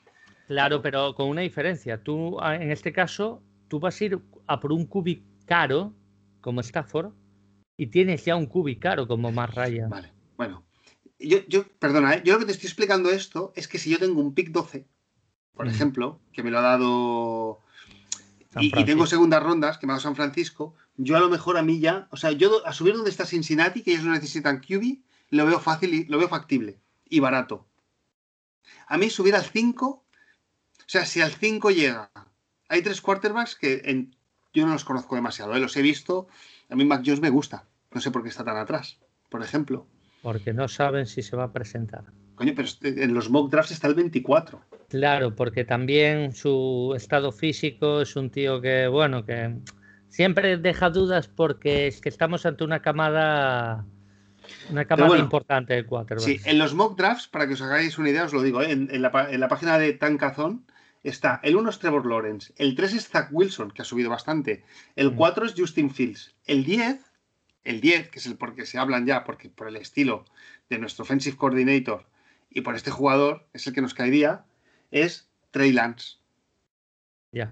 Claro, 0.47 0.81
pero 0.81 1.15
con 1.15 1.29
una 1.29 1.41
diferencia. 1.41 2.03
Tú, 2.03 2.37
en 2.41 2.71
este 2.71 2.91
caso, 2.91 3.41
tú 3.67 3.79
vas 3.79 3.99
a 4.01 4.05
ir 4.05 4.19
a 4.47 4.59
por 4.59 4.73
un 4.73 4.85
cubi 4.85 5.23
caro, 5.45 5.93
como 6.41 6.61
Stafford, 6.61 7.13
y 7.77 7.87
tienes 7.87 8.25
ya 8.25 8.35
un 8.35 8.47
cubi 8.47 8.77
caro 8.77 9.07
como 9.07 9.31
más 9.31 9.53
raya. 9.53 9.87
Vale, 9.87 10.11
bueno. 10.35 10.65
Yo, 11.17 11.39
yo 11.47 11.65
perdona, 11.79 12.15
¿eh? 12.15 12.21
yo 12.23 12.33
lo 12.33 12.39
que 12.39 12.45
te 12.45 12.53
estoy 12.53 12.67
explicando 12.67 13.09
esto 13.09 13.51
es 13.55 13.67
que 13.67 13.77
si 13.77 13.89
yo 13.89 13.99
tengo 13.99 14.21
un 14.21 14.33
pick 14.33 14.51
12, 14.51 14.87
por 15.59 15.67
ejemplo, 15.67 16.21
que 16.31 16.41
me 16.41 16.51
lo 16.51 16.59
ha 16.59 16.61
dado 16.61 17.59
y, 18.61 18.71
tengo 18.85 19.05
segundas 19.05 19.43
rondas 19.43 19.77
que 19.77 19.85
me 19.85 19.91
ha 19.91 19.95
dado 19.95 20.03
San 20.03 20.15
Francisco, 20.15 20.73
yo 20.95 21.17
a 21.17 21.19
lo 21.19 21.27
mejor 21.27 21.57
a 21.57 21.61
mí 21.63 21.81
ya, 21.81 22.07
o 22.11 22.15
sea, 22.15 22.31
yo 22.31 22.65
a 22.65 22.71
subir 22.71 22.95
donde 22.95 23.09
está 23.09 23.25
Cincinnati, 23.25 23.81
que 23.81 23.91
ellos 23.91 24.05
no 24.05 24.13
necesitan 24.13 24.61
QB, 24.61 24.99
lo 25.31 25.45
veo 25.45 25.59
fácil 25.59 25.93
y 25.93 26.05
lo 26.05 26.17
veo 26.17 26.29
factible 26.29 26.79
y 27.09 27.19
barato. 27.19 27.67
A 28.87 28.97
mí 28.97 29.09
subir 29.09 29.35
al 29.35 29.43
5, 29.43 29.85
o 29.89 30.03
sea, 30.85 31.05
si 31.05 31.19
al 31.19 31.31
5 31.31 31.71
llega, 31.71 32.09
hay 32.69 32.81
tres 32.81 33.01
quarterbacks 33.01 33.57
que 33.57 34.07
yo 34.53 34.65
no 34.65 34.71
los 34.71 34.85
conozco 34.85 35.15
demasiado, 35.15 35.53
¿eh? 35.55 35.59
los 35.59 35.75
he 35.75 35.81
visto, 35.81 36.29
a 36.69 36.75
mí 36.77 36.85
Mac 36.85 37.03
Jones 37.05 37.19
me 37.19 37.31
gusta, 37.31 37.67
no 37.91 37.99
sé 37.99 38.11
por 38.11 38.23
qué 38.23 38.29
está 38.29 38.45
tan 38.45 38.55
atrás, 38.55 38.97
por 39.27 39.43
ejemplo. 39.43 39.85
Porque 40.21 40.53
no 40.53 40.69
saben 40.69 41.05
si 41.05 41.21
se 41.21 41.35
va 41.35 41.43
a 41.43 41.51
presentar. 41.51 42.05
Coño, 42.35 42.53
pero 42.55 42.65
este, 42.65 43.03
en 43.03 43.13
los 43.13 43.29
mock 43.29 43.51
drafts 43.51 43.73
está 43.73 43.89
el 43.89 43.95
24. 43.95 44.78
Claro, 44.89 45.35
porque 45.35 45.63
también 45.65 46.33
su 46.33 46.93
estado 46.95 47.31
físico 47.31 48.01
es 48.01 48.15
un 48.15 48.31
tío 48.31 48.59
que, 48.59 48.87
bueno, 48.87 49.23
que 49.23 49.55
siempre 50.07 50.57
deja 50.57 50.89
dudas 50.89 51.27
porque 51.27 51.87
es 51.87 52.01
que 52.01 52.09
estamos 52.09 52.45
ante 52.45 52.63
una 52.63 52.81
camada 52.81 53.85
una 54.69 54.85
camada 54.85 55.17
importante 55.17 55.75
de 55.75 55.85
cuatro. 55.85 56.19
Sí, 56.19 56.39
en 56.45 56.57
los 56.57 56.73
mock 56.73 56.97
drafts, 56.97 57.27
para 57.27 57.47
que 57.47 57.53
os 57.53 57.61
hagáis 57.61 57.97
una 57.99 58.09
idea, 58.09 58.25
os 58.25 58.33
lo 58.33 58.41
digo, 58.41 58.61
¿eh? 58.61 58.71
en, 58.71 59.01
la, 59.01 59.27
en, 59.29 59.39
la, 59.39 59.47
página 59.47 59.77
de 59.77 59.93
Tankazón 59.93 60.65
está 61.03 61.39
el 61.43 61.55
1 61.55 61.69
es 61.69 61.79
Trevor 61.79 62.07
Lawrence, 62.07 62.53
el 62.57 62.75
3 62.75 62.93
es 62.95 63.07
Zach 63.09 63.29
Wilson, 63.31 63.71
que 63.71 63.83
ha 63.83 63.85
subido 63.85 64.09
bastante, 64.09 64.63
el 64.95 65.13
4 65.13 65.43
mm. 65.43 65.47
es 65.47 65.53
Justin 65.55 65.91
Fields, 65.91 66.35
el 66.47 66.65
10, 66.65 66.99
el 67.63 67.81
10, 67.81 68.09
que 68.09 68.19
es 68.19 68.25
el 68.25 68.37
porque 68.37 68.65
se 68.65 68.79
hablan 68.79 69.05
ya, 69.05 69.23
porque 69.23 69.49
por 69.49 69.67
el 69.67 69.75
estilo 69.75 70.25
de 70.69 70.79
nuestro 70.79 71.03
offensive 71.03 71.37
coordinator 71.37 72.07
y 72.49 72.61
por 72.61 72.75
este 72.75 72.91
jugador, 72.91 73.47
es 73.53 73.67
el 73.67 73.73
que 73.73 73.81
nos 73.81 73.93
caería, 73.93 74.45
es 74.91 75.29
Trey 75.51 75.71
Lance. 75.71 76.17
Ya. 77.31 77.51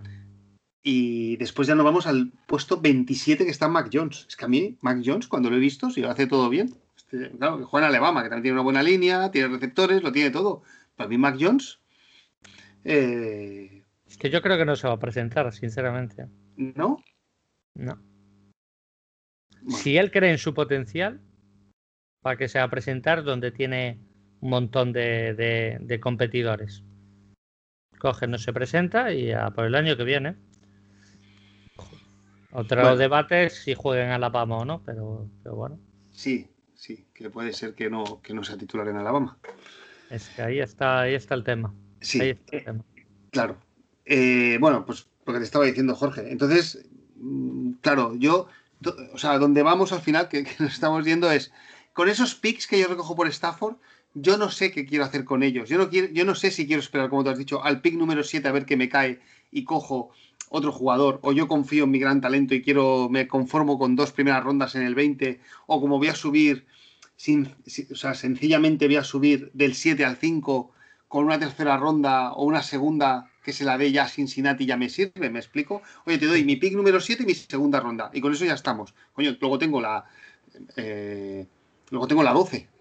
Y 0.83 1.35
después 1.37 1.67
ya 1.67 1.75
nos 1.75 1.85
vamos 1.85 2.07
al 2.07 2.31
puesto 2.47 2.79
27 2.79 3.45
que 3.45 3.51
está 3.51 3.67
Mac 3.67 3.89
Jones. 3.91 4.25
Es 4.27 4.35
que 4.35 4.45
a 4.45 4.47
mí, 4.47 4.77
Mac 4.81 5.01
Jones, 5.03 5.27
cuando 5.27 5.49
lo 5.49 5.57
he 5.57 5.59
visto, 5.59 5.89
si 5.89 6.01
lo 6.01 6.09
hace 6.09 6.27
todo 6.27 6.49
bien, 6.49 6.75
este, 6.95 7.31
claro, 7.37 7.57
que 7.57 7.63
juega 7.65 7.87
en 7.87 7.95
Alabama, 7.95 8.23
que 8.23 8.29
también 8.29 8.43
tiene 8.43 8.55
una 8.55 8.63
buena 8.63 8.83
línea, 8.83 9.31
tiene 9.31 9.49
receptores, 9.49 10.01
lo 10.01 10.11
tiene 10.11 10.31
todo. 10.31 10.63
Para 10.95 11.09
mí, 11.09 11.17
Mac 11.17 11.37
Jones. 11.39 11.79
Eh, 12.83 13.83
es 14.07 14.17
que 14.17 14.29
yo 14.29 14.41
creo 14.41 14.57
que 14.57 14.65
no 14.65 14.75
se 14.75 14.87
va 14.87 14.93
a 14.93 14.99
presentar, 14.99 15.53
sinceramente. 15.53 16.27
¿No? 16.55 17.03
No. 17.75 18.01
Si 19.69 19.97
él 19.97 20.11
cree 20.11 20.31
en 20.31 20.37
su 20.37 20.53
potencial, 20.53 21.19
para 22.21 22.37
que 22.37 22.47
se 22.47 22.59
va 22.59 22.65
a 22.65 22.69
presentar 22.69 23.23
donde 23.23 23.51
tiene 23.51 23.99
un 24.39 24.49
montón 24.49 24.93
de, 24.93 25.99
competidores. 26.01 26.83
Coge, 27.99 28.27
no 28.27 28.37
se 28.37 28.53
presenta 28.53 29.11
y 29.13 29.31
a 29.31 29.49
por 29.51 29.65
el 29.65 29.75
año 29.75 29.97
que 29.97 30.03
viene. 30.03 30.35
Otro 32.51 32.95
debate 32.95 33.45
es 33.45 33.63
si 33.63 33.75
jueguen 33.75 34.07
en 34.07 34.13
Alabama 34.13 34.57
o 34.57 34.65
no, 34.65 34.81
pero, 34.83 35.29
bueno. 35.43 35.79
Sí, 36.11 36.49
sí, 36.73 37.05
que 37.13 37.29
puede 37.29 37.53
ser 37.53 37.75
que 37.75 37.89
no, 37.89 38.21
que 38.21 38.33
no 38.33 38.43
sea 38.43 38.57
titular 38.57 38.87
en 38.87 38.97
Alabama. 38.97 39.37
Es 40.09 40.29
que 40.29 40.41
ahí 40.41 40.59
está, 40.59 41.01
ahí 41.01 41.13
está 41.13 41.35
el 41.35 41.43
tema. 41.43 41.73
Sí, 42.01 42.37
eh, 42.51 42.65
claro. 43.31 43.57
Eh, 44.05 44.57
bueno, 44.59 44.85
pues 44.85 45.07
lo 45.25 45.33
que 45.33 45.39
te 45.39 45.45
estaba 45.45 45.65
diciendo 45.65 45.95
Jorge. 45.95 46.31
Entonces, 46.31 46.87
mm, 47.17 47.73
claro, 47.81 48.15
yo, 48.15 48.47
o 49.13 49.17
sea, 49.17 49.37
donde 49.37 49.61
vamos 49.61 49.91
al 49.91 50.01
final, 50.01 50.29
que, 50.29 50.43
nos 50.59 50.73
estamos 50.73 51.03
viendo 51.03 51.29
es, 51.29 51.51
con 51.93 52.09
esos 52.09 52.35
picks 52.35 52.67
que 52.67 52.79
yo 52.79 52.87
recojo 52.87 53.15
por 53.15 53.27
Stafford, 53.27 53.75
yo 54.21 54.37
no 54.37 54.49
sé 54.49 54.71
qué 54.71 54.85
quiero 54.85 55.05
hacer 55.05 55.23
con 55.25 55.43
ellos. 55.43 55.69
Yo 55.69 55.77
no, 55.77 55.89
quiero, 55.89 56.07
yo 56.11 56.25
no 56.25 56.35
sé 56.35 56.51
si 56.51 56.65
quiero 56.65 56.81
esperar, 56.81 57.09
como 57.09 57.23
te 57.23 57.29
has 57.31 57.37
dicho, 57.37 57.63
al 57.63 57.81
pick 57.81 57.95
número 57.95 58.23
7 58.23 58.47
a 58.47 58.51
ver 58.51 58.65
qué 58.65 58.77
me 58.77 58.89
cae 58.89 59.19
y 59.51 59.63
cojo 59.63 60.11
otro 60.49 60.71
jugador, 60.71 61.19
o 61.23 61.33
yo 61.33 61.47
confío 61.47 61.83
en 61.83 61.91
mi 61.91 61.99
gran 61.99 62.21
talento 62.21 62.55
y 62.55 62.61
quiero, 62.61 63.09
me 63.09 63.27
conformo 63.27 63.77
con 63.77 63.95
dos 63.95 64.11
primeras 64.13 64.43
rondas 64.43 64.75
en 64.75 64.83
el 64.83 64.95
20, 64.95 65.41
o 65.65 65.81
como 65.81 65.97
voy 65.97 66.07
a 66.07 66.15
subir, 66.15 66.65
sin, 67.17 67.53
o 67.91 67.95
sea, 67.95 68.13
sencillamente 68.13 68.87
voy 68.87 68.95
a 68.95 69.03
subir 69.03 69.51
del 69.53 69.75
7 69.75 70.05
al 70.05 70.15
5 70.15 70.71
con 71.07 71.25
una 71.25 71.39
tercera 71.39 71.77
ronda 71.77 72.31
o 72.33 72.45
una 72.45 72.63
segunda 72.63 73.29
que 73.43 73.53
se 73.53 73.65
la 73.65 73.77
dé 73.77 73.91
ya 73.91 74.03
a 74.03 74.09
Cincinnati 74.09 74.65
ya 74.65 74.77
me 74.77 74.89
sirve, 74.89 75.29
¿me 75.29 75.39
explico? 75.39 75.81
Oye, 76.05 76.17
te 76.17 76.25
doy 76.25 76.43
mi 76.43 76.55
pick 76.55 76.73
número 76.73 77.01
7 77.01 77.23
y 77.23 77.25
mi 77.25 77.33
segunda 77.33 77.79
ronda, 77.79 78.09
y 78.13 78.21
con 78.21 78.31
eso 78.31 78.45
ya 78.45 78.53
estamos. 78.53 78.93
Coño, 79.13 79.35
luego 79.39 79.57
tengo 79.57 79.81
la... 79.81 80.05
Eh, 80.75 81.45
luego 81.89 82.07
tengo 82.07 82.23
la 82.23 82.31
12. 82.31 82.76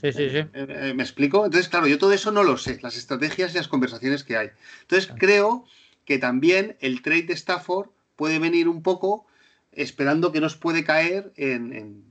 Sí, 0.00 0.12
sí, 0.12 0.30
sí. 0.30 0.36
Eh, 0.36 0.48
eh, 0.54 0.94
¿Me 0.94 1.02
explico? 1.02 1.44
Entonces, 1.44 1.68
claro, 1.68 1.86
yo 1.86 1.98
todo 1.98 2.12
eso 2.12 2.30
no 2.30 2.42
lo 2.42 2.56
sé, 2.56 2.78
las 2.82 2.96
estrategias 2.96 3.52
y 3.52 3.58
las 3.58 3.68
conversaciones 3.68 4.24
que 4.24 4.36
hay. 4.36 4.50
Entonces, 4.82 5.12
creo 5.18 5.66
que 6.04 6.18
también 6.18 6.76
el 6.80 7.02
trade 7.02 7.24
de 7.24 7.34
Stafford 7.34 7.90
puede 8.16 8.38
venir 8.38 8.68
un 8.68 8.82
poco 8.82 9.26
esperando 9.72 10.32
que 10.32 10.40
nos 10.40 10.56
puede 10.56 10.84
caer 10.84 11.32
en, 11.36 12.04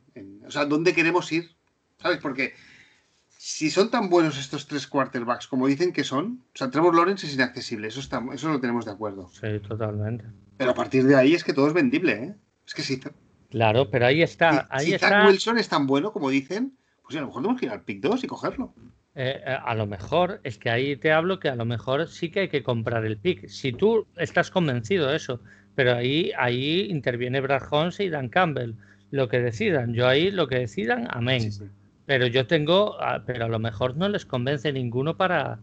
o 0.46 0.52
sea, 0.52 0.66
dónde 0.66 0.94
queremos 0.94 1.32
ir, 1.32 1.52
¿sabes? 2.02 2.20
Porque 2.20 2.54
si 3.38 3.70
son 3.70 3.90
tan 3.90 4.10
buenos 4.10 4.38
estos 4.38 4.68
tres 4.68 4.88
quarterbacks 4.88 5.48
como 5.48 5.68
dicen 5.68 5.92
que 5.92 6.04
son, 6.04 6.44
o 6.54 6.58
sea, 6.58 6.70
Trevor 6.70 6.96
Lawrence 6.96 7.26
es 7.26 7.34
inaccesible, 7.34 7.88
eso, 7.88 8.00
está, 8.00 8.24
eso 8.34 8.50
lo 8.50 8.60
tenemos 8.60 8.86
de 8.86 8.92
acuerdo. 8.92 9.30
Sí, 9.30 9.60
totalmente. 9.68 10.26
Pero 10.58 10.72
a 10.72 10.76
partir 10.76 11.06
de 11.06 11.16
ahí 11.16 11.34
es 11.34 11.44
que 11.44 11.54
todo 11.54 11.68
es 11.68 11.74
vendible, 11.74 12.12
¿eh? 12.14 12.36
Es 12.66 12.74
que 12.74 12.84
sí. 12.84 13.00
Claro, 13.50 13.90
pero 13.90 14.06
ahí 14.06 14.22
está. 14.22 14.68
ahí 14.70 14.88
si 14.88 14.94
está... 14.94 15.26
Wilson 15.26 15.58
es 15.58 15.70
tan 15.70 15.88
bueno 15.88 16.12
como 16.12 16.30
dicen, 16.30 16.78
pues 17.10 17.18
a 17.18 17.22
lo 17.22 17.28
mejor 17.28 17.42
tenemos 17.42 17.60
que 17.60 17.66
ir 17.66 17.72
al 17.72 17.82
pick 17.82 18.02
2 18.02 18.24
y 18.24 18.28
cogerlo. 18.28 18.72
Eh, 19.16 19.42
eh, 19.44 19.58
a 19.66 19.74
lo 19.74 19.88
mejor, 19.88 20.40
es 20.44 20.60
que 20.60 20.70
ahí 20.70 20.96
te 20.96 21.12
hablo 21.12 21.40
que 21.40 21.50
a 21.50 21.56
lo 21.56 21.66
mejor 21.66 22.08
sí 22.08 22.30
que 22.30 22.42
hay 22.42 22.50
que 22.50 22.62
comprar 22.62 23.04
el 23.04 23.18
pick. 23.18 23.48
Si 23.48 23.74
tú 23.74 24.06
estás 24.16 24.52
convencido 24.52 25.08
de 25.08 25.16
eso, 25.16 25.42
pero 25.74 25.96
ahí, 25.96 26.32
ahí 26.38 26.82
interviene 26.82 27.42
Brad 27.42 27.64
Holmes 27.72 28.00
y 28.00 28.10
Dan 28.10 28.30
Campbell. 28.30 28.76
Lo 29.10 29.28
que 29.28 29.40
decidan, 29.40 29.96
yo 29.96 30.08
ahí 30.08 30.30
lo 30.30 30.48
que 30.48 30.60
decidan, 30.60 31.08
amén. 31.10 31.50
Pero 32.06 32.28
yo 32.28 32.46
tengo, 32.46 33.02
ah, 33.02 33.24
pero 33.26 33.46
a 33.46 33.50
lo 33.50 33.58
mejor 33.58 33.98
no 33.98 34.08
les 34.08 34.28
convence 34.28 34.72
ninguno 34.72 35.18
para 35.18 35.58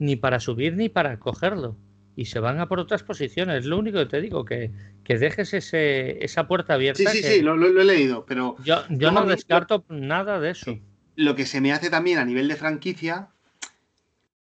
ni 0.00 0.16
para 0.16 0.40
subir 0.40 0.74
ni 0.74 0.88
para 0.88 1.20
cogerlo. 1.20 1.76
Y 2.16 2.24
se 2.24 2.40
van 2.40 2.58
a 2.58 2.66
por 2.66 2.80
otras 2.80 3.04
posiciones. 3.04 3.66
Lo 3.66 3.78
único 3.78 3.98
que 3.98 4.06
te 4.06 4.20
digo, 4.20 4.44
que, 4.44 4.72
que 5.04 5.16
dejes 5.16 5.54
ese, 5.54 6.24
esa 6.24 6.48
puerta 6.48 6.74
abierta. 6.74 7.08
Sí, 7.08 7.18
sí, 7.18 7.22
sí, 7.22 7.42
lo, 7.42 7.54
he 7.54 7.84
leído, 7.84 8.26
pero... 8.26 8.56
Yo, 8.64 8.82
yo 8.90 9.12
no 9.12 9.24
descarto 9.26 9.84
nada 9.88 10.40
de 10.40 10.50
eso 10.50 10.80
lo 11.18 11.34
que 11.34 11.46
se 11.46 11.60
me 11.60 11.72
hace 11.72 11.90
también 11.90 12.18
a 12.18 12.24
nivel 12.24 12.46
de 12.46 12.54
franquicia 12.54 13.28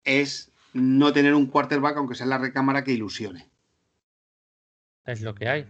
es 0.04 0.52
no 0.74 1.12
tener 1.12 1.34
un 1.34 1.48
quarterback, 1.48 1.98
aunque 1.98 2.14
sea 2.14 2.26
en 2.26 2.30
la 2.30 2.38
recámara, 2.38 2.84
que 2.84 2.92
ilusione. 2.92 3.50
Es 5.08 5.22
lo 5.22 5.34
que 5.34 5.50
hay. 5.50 5.66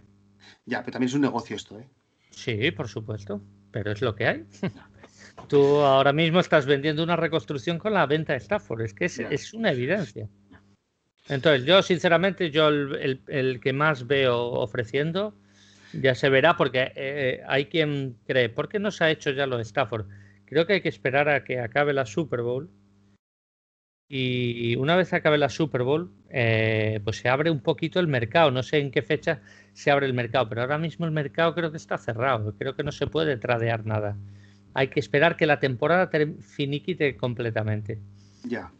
Ya, 0.66 0.80
pero 0.80 0.92
también 0.92 1.08
es 1.08 1.14
un 1.14 1.22
negocio 1.22 1.56
esto, 1.56 1.80
¿eh? 1.80 1.88
Sí, 2.28 2.70
por 2.72 2.88
supuesto, 2.88 3.40
pero 3.70 3.90
es 3.90 4.02
lo 4.02 4.14
que 4.14 4.26
hay. 4.26 4.46
Tú 5.48 5.78
ahora 5.78 6.12
mismo 6.12 6.40
estás 6.40 6.66
vendiendo 6.66 7.02
una 7.02 7.16
reconstrucción 7.16 7.78
con 7.78 7.94
la 7.94 8.04
venta 8.04 8.34
de 8.34 8.40
Stafford, 8.40 8.82
es 8.82 8.92
que 8.92 9.06
es, 9.06 9.54
una 9.54 9.72
evidencia. 9.72 10.28
Entonces, 11.26 11.64
yo 11.64 11.82
sinceramente, 11.82 12.50
yo 12.50 12.68
el, 12.68 13.60
que 13.62 13.72
más 13.72 14.06
veo 14.06 14.38
ofreciendo, 14.38 15.34
ya 15.94 16.14
se 16.14 16.28
verá, 16.28 16.58
porque 16.58 16.92
eh, 16.94 17.42
hay 17.48 17.66
quien 17.66 18.18
cree, 18.26 18.50
¿por 18.50 18.68
qué 18.68 18.78
no 18.78 18.90
se 18.90 19.04
ha 19.04 19.10
hecho 19.10 19.30
ya 19.30 19.46
lo 19.46 19.56
de 19.56 19.62
Stafford? 19.62 20.06
Creo 20.52 20.66
que 20.66 20.74
hay 20.74 20.80
que 20.82 20.90
esperar 20.90 21.30
a 21.30 21.44
que 21.44 21.60
acabe 21.60 21.94
la 21.94 22.04
Super 22.04 22.42
Bowl. 22.42 22.68
Y 24.06 24.76
una 24.76 24.96
vez 24.96 25.14
acabe 25.14 25.38
la 25.38 25.48
Super 25.48 25.82
Bowl, 25.82 26.12
eh, 26.28 27.00
pues 27.02 27.16
se 27.16 27.30
abre 27.30 27.50
un 27.50 27.60
poquito 27.60 27.98
el 27.98 28.06
mercado. 28.06 28.50
No 28.50 28.62
sé 28.62 28.76
en 28.76 28.90
qué 28.90 29.00
fecha 29.00 29.40
se 29.72 29.90
abre 29.90 30.04
el 30.04 30.12
mercado, 30.12 30.50
pero 30.50 30.60
ahora 30.60 30.76
mismo 30.76 31.06
el 31.06 31.10
mercado 31.10 31.54
creo 31.54 31.70
que 31.70 31.78
está 31.78 31.96
cerrado. 31.96 32.54
Creo 32.58 32.76
que 32.76 32.82
no 32.82 32.92
se 32.92 33.06
puede 33.06 33.38
tradear 33.38 33.86
nada. 33.86 34.18
Hay 34.74 34.88
que 34.88 35.00
esperar 35.00 35.38
que 35.38 35.46
la 35.46 35.58
temporada 35.58 36.10
finiquite 36.42 37.16
completamente. 37.16 37.98
Ya. 38.44 38.70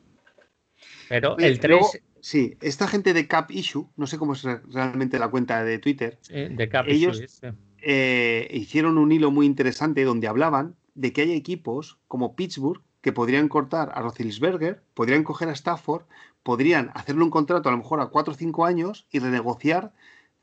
Pero 1.08 1.38
el 1.38 1.58
3. 1.58 2.02
sí, 2.20 2.58
esta 2.60 2.86
gente 2.86 3.14
de 3.14 3.26
Cap 3.26 3.50
Issue, 3.50 3.88
no 3.96 4.06
sé 4.06 4.18
cómo 4.18 4.34
es 4.34 4.44
realmente 4.44 5.18
la 5.18 5.28
cuenta 5.28 5.64
de 5.64 5.78
Twitter. 5.78 6.18
de 6.28 6.68
Cap 6.68 6.84
ellos 6.86 7.40
eh, 7.78 8.46
hicieron 8.52 8.98
un 8.98 9.10
hilo 9.10 9.30
muy 9.30 9.46
interesante 9.46 10.04
donde 10.04 10.28
hablaban 10.28 10.76
de 10.94 11.12
que 11.12 11.22
hay 11.22 11.32
equipos 11.32 11.98
como 12.08 12.34
Pittsburgh 12.36 12.82
que 13.00 13.12
podrían 13.12 13.48
cortar 13.48 13.90
a 13.94 14.00
Roethlisberger, 14.00 14.82
podrían 14.94 15.24
coger 15.24 15.48
a 15.48 15.52
Stafford, 15.52 16.04
podrían 16.42 16.90
hacerle 16.94 17.24
un 17.24 17.30
contrato 17.30 17.68
a 17.68 17.72
lo 17.72 17.78
mejor 17.78 18.00
a 18.00 18.06
4 18.06 18.32
o 18.32 18.36
5 18.36 18.64
años 18.64 19.06
y 19.10 19.18
renegociar 19.18 19.92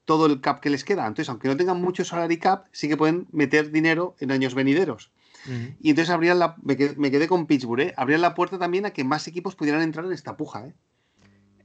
todo 0.06 0.26
el 0.26 0.42
cap 0.42 0.60
que 0.60 0.70
les 0.70 0.84
queda. 0.84 1.06
Entonces, 1.06 1.30
aunque 1.30 1.48
no 1.48 1.56
tengan 1.56 1.80
mucho 1.82 2.04
salary 2.04 2.38
cap, 2.38 2.66
sí 2.72 2.88
que 2.88 2.98
pueden 2.98 3.28
meter 3.32 3.72
dinero 3.72 4.16
en 4.20 4.32
años 4.32 4.56
venideros. 4.56 5.12
Y 5.82 5.92
entonces 5.92 6.10
abrían 6.10 6.40
la, 6.40 6.56
me 6.62 6.76
quedé, 6.76 7.28
con 7.28 7.48
Pittsburgh, 7.48 7.82
¿eh? 7.82 7.94
abrían 7.96 8.22
la 8.22 8.36
puerta 8.36 8.60
también 8.60 8.86
a 8.86 8.92
que 8.92 9.04
más 9.04 9.28
equipos 9.28 9.56
pudieran 9.56 9.82
entrar 9.82 10.06
en 10.06 10.12
esta 10.12 10.36
puja. 10.36 10.68
¿eh? 10.68 10.74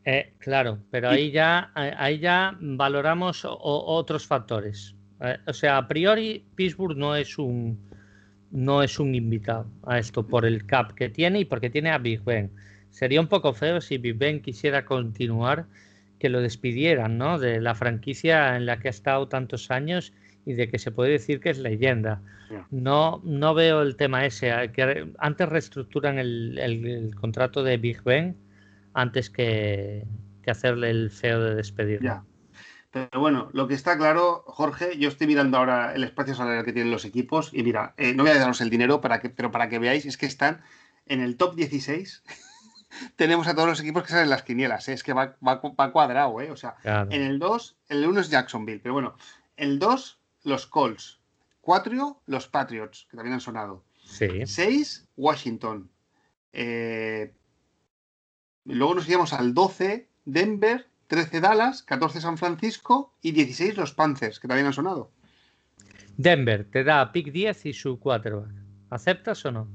eh 0.04 0.34
claro, 0.38 0.78
pero 0.90 1.10
ahí 1.10 1.32
ya, 1.32 1.72
ahí 1.74 2.20
ya 2.20 2.56
valoramos 2.60 3.44
otros 3.44 4.26
factores. 4.26 4.94
Eh, 5.20 5.38
o 5.46 5.52
sea, 5.52 5.78
a 5.78 5.88
priori 5.88 6.46
Pittsburgh 6.54 6.96
no 6.96 7.16
es 7.16 7.36
un, 7.38 7.80
no 8.54 8.84
es 8.84 9.00
un 9.00 9.16
invitado 9.16 9.66
a 9.82 9.98
esto 9.98 10.26
por 10.26 10.46
el 10.46 10.64
cap 10.64 10.92
que 10.92 11.08
tiene 11.08 11.40
y 11.40 11.44
porque 11.44 11.70
tiene 11.70 11.90
a 11.90 11.98
Big 11.98 12.22
Ben. 12.22 12.50
Sería 12.90 13.20
un 13.20 13.26
poco 13.26 13.52
feo 13.52 13.80
si 13.80 13.98
Big 13.98 14.16
Ben 14.16 14.40
quisiera 14.40 14.84
continuar 14.84 15.66
que 16.20 16.28
lo 16.28 16.40
despidieran, 16.40 17.18
¿no? 17.18 17.40
De 17.40 17.60
la 17.60 17.74
franquicia 17.74 18.56
en 18.56 18.64
la 18.64 18.78
que 18.78 18.86
ha 18.86 18.90
estado 18.92 19.26
tantos 19.26 19.72
años 19.72 20.12
y 20.46 20.52
de 20.52 20.68
que 20.68 20.78
se 20.78 20.92
puede 20.92 21.10
decir 21.10 21.40
que 21.40 21.50
es 21.50 21.58
leyenda. 21.58 22.22
No, 22.70 23.20
no 23.24 23.54
veo 23.54 23.82
el 23.82 23.96
tema 23.96 24.24
ese. 24.24 24.70
Que 24.72 25.08
antes 25.18 25.48
reestructuran 25.48 26.20
el, 26.20 27.12
contrato 27.20 27.64
de 27.64 27.76
Big 27.76 28.04
Ben 28.04 28.36
antes 28.92 29.30
que, 29.30 30.06
hacerle 30.46 30.90
el 30.90 31.10
feo 31.10 31.42
de 31.42 31.56
despedirlo. 31.56 32.24
Pero 32.94 33.18
bueno, 33.18 33.50
lo 33.52 33.66
que 33.66 33.74
está 33.74 33.98
claro, 33.98 34.44
Jorge, 34.46 34.96
yo 34.98 35.08
estoy 35.08 35.26
mirando 35.26 35.58
ahora 35.58 35.92
el 35.96 36.04
espacio 36.04 36.36
salarial 36.36 36.64
que 36.64 36.72
tienen 36.72 36.92
los 36.92 37.04
equipos 37.04 37.50
y 37.52 37.64
mira, 37.64 37.92
eh, 37.96 38.14
no 38.14 38.22
voy 38.22 38.30
a 38.30 38.38
daros 38.38 38.60
el 38.60 38.70
dinero, 38.70 39.00
para 39.00 39.18
que, 39.20 39.30
pero 39.30 39.50
para 39.50 39.68
que 39.68 39.80
veáis, 39.80 40.06
es 40.06 40.16
que 40.16 40.26
están 40.26 40.62
en 41.06 41.20
el 41.20 41.36
top 41.36 41.56
16. 41.56 42.22
Tenemos 43.16 43.48
a 43.48 43.54
todos 43.56 43.66
los 43.66 43.80
equipos 43.80 44.04
que 44.04 44.10
salen 44.10 44.26
en 44.26 44.30
las 44.30 44.44
quinielas, 44.44 44.88
¿eh? 44.88 44.92
es 44.92 45.02
que 45.02 45.12
va, 45.12 45.34
cuadrado, 45.92 46.40
¿eh? 46.40 46.52
O 46.52 46.56
sea, 46.56 46.76
en 46.84 47.20
el 47.20 47.40
2, 47.40 47.76
el 47.88 48.06
1 48.06 48.20
es 48.20 48.30
Jacksonville, 48.30 48.78
pero 48.80 48.92
bueno, 48.92 49.16
el 49.56 49.80
2, 49.80 50.20
los 50.44 50.66
Colts. 50.68 51.18
4, 51.62 52.22
los 52.26 52.46
Patriots, 52.46 53.08
que 53.10 53.16
también 53.16 53.34
han 53.34 53.40
sonado. 53.40 53.82
Sí. 54.04 54.46
6, 54.46 55.08
Washington. 55.16 55.90
Eh, 56.52 57.34
luego 58.66 58.94
nos 58.94 59.06
iríamos 59.06 59.32
al 59.32 59.52
12, 59.52 60.08
Denver, 60.26 60.86
13 61.06 61.40
Dallas, 61.40 61.82
14 61.82 62.20
San 62.20 62.38
Francisco 62.38 63.14
y 63.20 63.32
16 63.32 63.76
los 63.76 63.92
Panthers, 63.92 64.40
que 64.40 64.48
también 64.48 64.66
han 64.66 64.72
sonado. 64.72 65.10
Denver 66.16 66.64
te 66.70 66.84
da 66.84 67.12
pick 67.12 67.32
10 67.32 67.66
y 67.66 67.72
su 67.72 67.98
quarterback. 67.98 68.50
¿Aceptas 68.90 69.44
o 69.44 69.52
no? 69.52 69.68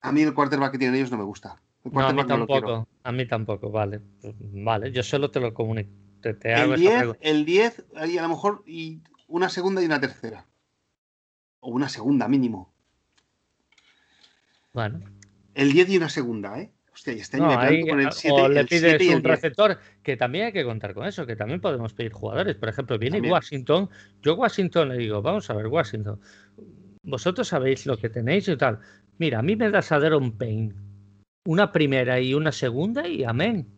A 0.00 0.12
mí 0.12 0.22
el 0.22 0.34
quarterback 0.34 0.72
que 0.72 0.78
tienen 0.78 0.96
ellos 0.96 1.10
no 1.10 1.18
me 1.18 1.24
gusta. 1.24 1.60
a 1.94 2.12
mí 2.12 2.26
tampoco. 2.26 2.88
a 3.02 3.12
mí 3.12 3.26
tampoco, 3.26 3.70
vale. 3.70 4.00
Pues, 4.20 4.34
vale, 4.38 4.92
yo 4.92 5.02
solo 5.02 5.30
te 5.30 5.40
lo 5.40 5.54
comunico. 5.54 5.90
te, 6.20 6.54
hago 6.54 6.74
el 6.74 6.80
10, 6.80 7.16
el 7.20 7.44
10, 7.44 7.86
hay 7.96 8.18
a 8.18 8.22
lo 8.22 8.28
mejor 8.28 8.62
y 8.66 9.00
una 9.28 9.48
segunda 9.48 9.82
y 9.82 9.86
una 9.86 10.00
tercera. 10.00 10.46
O 11.60 11.70
una 11.70 11.88
segunda 11.88 12.28
mínimo. 12.28 12.72
Bueno. 14.72 15.00
El 15.54 15.72
10 15.72 15.90
y 15.90 15.96
una 15.96 16.08
segunda, 16.08 16.60
¿eh? 16.60 16.70
Hostia, 16.96 17.12
y 17.12 17.18
este 17.18 17.36
año 17.36 17.48
me 17.48 17.86
con 17.90 18.00
el 18.00 18.10
7. 18.10 18.40
O 18.40 18.48
le 18.48 18.64
pides 18.64 19.14
un 19.14 19.22
receptor, 19.22 19.78
que 20.02 20.16
también 20.16 20.46
hay 20.46 20.52
que 20.52 20.64
contar 20.64 20.94
con 20.94 21.06
eso, 21.06 21.26
que 21.26 21.36
también 21.36 21.60
podemos 21.60 21.92
pedir 21.92 22.12
jugadores. 22.12 22.56
Por 22.56 22.70
ejemplo, 22.70 22.98
viene 22.98 23.20
Washington. 23.20 23.90
Yo 24.22 24.34
Washington 24.34 24.88
le 24.88 24.96
digo, 24.96 25.20
vamos 25.20 25.50
a 25.50 25.54
ver, 25.54 25.66
Washington. 25.66 26.18
Vosotros 27.02 27.48
sabéis 27.48 27.84
lo 27.84 27.98
que 27.98 28.08
tenéis 28.08 28.48
y 28.48 28.56
tal. 28.56 28.80
Mira, 29.18 29.40
a 29.40 29.42
mí 29.42 29.56
me 29.56 29.70
das 29.70 29.92
a 29.92 30.00
Deron 30.00 30.32
Payne 30.32 30.74
una 31.44 31.70
primera 31.70 32.18
y 32.18 32.32
una 32.32 32.50
segunda 32.50 33.06
y 33.06 33.24
amén. 33.24 33.68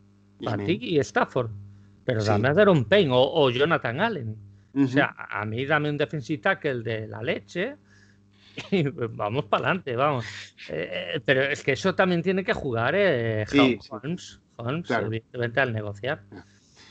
Para 0.42 0.64
ti 0.64 0.78
y 0.80 1.00
Stafford. 1.00 1.50
Pero 2.04 2.22
dame 2.22 2.48
a 2.48 2.54
Deron 2.54 2.84
Payne 2.84 3.10
o, 3.12 3.50
Jonathan 3.50 4.00
Allen. 4.00 4.36
O 4.76 4.86
sea, 4.86 5.12
a 5.18 5.44
mí 5.44 5.66
dame 5.66 5.90
un 5.90 5.98
defensive 5.98 6.40
tackle 6.40 6.82
de 6.82 7.08
la 7.08 7.20
leche 7.20 7.74
vamos 9.10 9.44
para 9.46 9.66
adelante, 9.66 9.96
vamos. 9.96 10.24
Eh, 10.68 11.14
eh, 11.14 11.20
pero 11.24 11.42
es 11.42 11.62
que 11.62 11.72
eso 11.72 11.94
también 11.94 12.22
tiene 12.22 12.44
que 12.44 12.52
jugar 12.52 12.94
eh, 12.96 13.44
Holmes, 13.90 14.40
Holmes 14.56 14.90
evidentemente 14.90 15.60
al 15.60 15.72
negociar. 15.72 16.24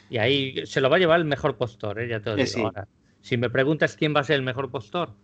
Y 0.10 0.18
ahí 0.18 0.66
se 0.66 0.82
lo 0.82 0.90
va 0.90 0.96
a 0.96 1.00
llevar 1.00 1.20
el 1.20 1.26
mejor 1.26 1.58
postor, 1.58 2.00
¿eh? 2.00 2.08
ya 2.08 2.20
te 2.22 2.30
lo 2.30 2.36
digo. 2.36 2.66
Ahora, 2.66 2.88
si 3.22 3.38
me 3.38 3.50
preguntas 3.50 3.96
quién 3.96 4.16
va 4.16 4.22
a 4.22 4.24
ser 4.24 4.38
el 4.38 4.44
mejor 4.44 4.72
postor, 4.72 5.16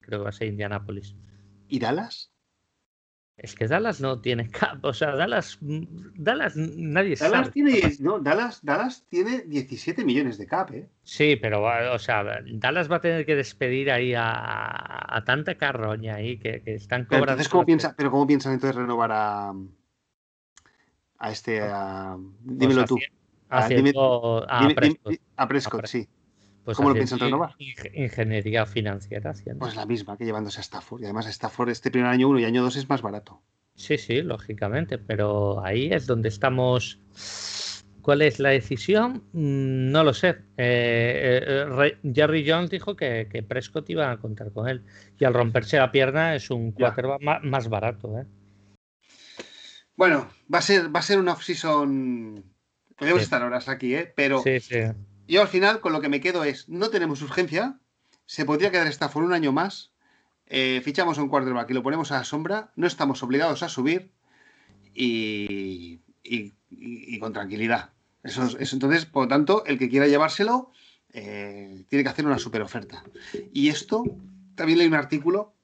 creo 0.00 0.20
que 0.20 0.24
va 0.24 0.30
a 0.30 0.32
ser 0.32 0.48
Indianapolis. 0.48 1.14
¿Y 1.68 1.78
Dallas? 1.78 2.32
Es 3.38 3.54
que 3.54 3.68
Dallas 3.68 4.00
no 4.00 4.20
tiene 4.20 4.50
cap, 4.50 4.84
o 4.84 4.92
sea, 4.92 5.14
Dallas, 5.14 5.58
Dallas 5.60 6.56
nadie 6.56 7.14
Dallas 7.14 7.46
sabe. 7.46 7.50
Tiene, 7.52 7.96
no, 8.00 8.18
Dallas, 8.18 8.64
Dallas 8.64 9.06
tiene 9.08 9.42
17 9.42 10.04
millones 10.04 10.38
de 10.38 10.46
cap, 10.46 10.72
¿eh? 10.72 10.88
Sí, 11.04 11.36
pero, 11.36 11.62
o 11.62 11.98
sea, 12.00 12.24
Dallas 12.44 12.90
va 12.90 12.96
a 12.96 13.00
tener 13.00 13.24
que 13.24 13.36
despedir 13.36 13.92
ahí 13.92 14.12
a, 14.16 15.22
tanta 15.24 15.54
carroña 15.56 16.16
ahí 16.16 16.38
que, 16.38 16.62
están 16.66 17.04
cobrando. 17.04 17.36
Pero, 17.36 17.50
¿cómo 17.50 17.64
piensa, 17.64 17.94
pero 17.96 18.10
¿cómo 18.10 18.26
piensan 18.26 18.54
entonces 18.54 18.74
renovar 18.74 19.12
a, 19.12 19.54
a 21.18 21.30
este, 21.30 21.60
a, 21.60 22.16
dímelo 22.42 22.84
tú? 22.86 22.98
a, 23.50 23.68
Prescott. 24.74 25.14
a 25.36 25.48
Prescott, 25.48 25.86
sí. 25.86 26.08
Pues 26.68 26.76
¿Cómo 26.76 26.90
lo 26.90 26.96
piensan 26.96 27.18
renovar? 27.18 27.54
Ingeniería 27.94 28.66
financiera. 28.66 29.32
Pues 29.58 29.74
la 29.74 29.86
misma 29.86 30.18
que 30.18 30.26
llevándose 30.26 30.58
a 30.58 30.60
Stafford. 30.60 31.00
Y 31.00 31.04
además 31.04 31.24
Stafford 31.24 31.70
este 31.70 31.90
primer 31.90 32.10
año 32.10 32.28
1 32.28 32.40
y 32.40 32.44
año 32.44 32.62
2 32.62 32.76
es 32.76 32.90
más 32.90 33.00
barato. 33.00 33.40
Sí, 33.74 33.96
sí, 33.96 34.20
lógicamente. 34.20 34.98
Pero 34.98 35.64
ahí 35.64 35.90
es 35.90 36.06
donde 36.06 36.28
estamos. 36.28 37.00
¿Cuál 38.02 38.20
es 38.20 38.38
la 38.38 38.50
decisión? 38.50 39.24
Mm, 39.32 39.92
no 39.92 40.04
lo 40.04 40.12
sé. 40.12 40.40
Eh, 40.58 41.40
eh, 41.78 41.98
Jerry 42.14 42.46
Jones 42.46 42.68
dijo 42.68 42.94
que, 42.94 43.46
Prescott 43.48 43.88
iba 43.88 44.10
a 44.10 44.18
contar 44.18 44.52
con 44.52 44.68
él. 44.68 44.84
Y 45.18 45.24
al 45.24 45.32
romperse 45.32 45.78
la 45.78 45.90
pierna 45.90 46.34
es 46.34 46.50
un 46.50 46.72
quarterback 46.72 47.22
más, 47.44 47.70
barato. 47.70 48.18
¿eh? 48.18 48.26
Bueno, 49.96 50.28
va 50.52 50.58
a 50.58 50.62
ser, 50.62 50.94
va 50.94 51.00
a 51.00 51.02
ser 51.02 51.18
una 51.18 51.32
off-season. 51.32 52.44
Podemos 52.94 53.22
estar 53.22 53.42
horas 53.42 53.70
aquí, 53.70 53.94
¿eh? 53.94 54.12
Pero 54.14 54.42
sí, 54.42 54.60
sí. 54.60 54.80
Yo 55.28 55.42
al 55.42 55.48
final 55.48 55.80
con 55.80 55.92
lo 55.92 56.00
que 56.00 56.08
me 56.08 56.20
quedo 56.20 56.42
es, 56.42 56.68
no 56.68 56.88
tenemos 56.88 57.20
urgencia, 57.22 57.78
se 58.24 58.44
podría 58.44 58.70
quedar 58.70 58.86
Stafford 58.86 59.26
un 59.26 59.34
año 59.34 59.52
más, 59.52 59.92
eh, 60.46 60.80
fichamos 60.82 61.18
un 61.18 61.28
quarterback 61.28 61.70
y 61.70 61.74
lo 61.74 61.82
ponemos 61.82 62.10
a 62.10 62.16
la 62.18 62.24
sombra, 62.24 62.72
no 62.76 62.86
estamos 62.86 63.22
obligados 63.22 63.62
a 63.62 63.68
subir 63.68 64.10
y, 64.94 66.00
con 67.20 67.32
tranquilidad. 67.32 67.90
Eso, 68.22 68.48
entonces, 68.58 69.06
por 69.06 69.24
lo 69.24 69.28
tanto, 69.28 69.64
el 69.66 69.78
que 69.78 69.88
quiera 69.88 70.06
llevárselo 70.06 70.72
eh, 71.12 71.84
tiene 71.88 72.02
que 72.02 72.08
hacer 72.08 72.26
una 72.26 72.38
super 72.38 72.62
oferta. 72.62 73.04
Y 73.52 73.68
esto, 73.68 74.04
también 74.54 74.78
leí 74.78 74.88
un 74.88 74.94
artículo 74.94 75.54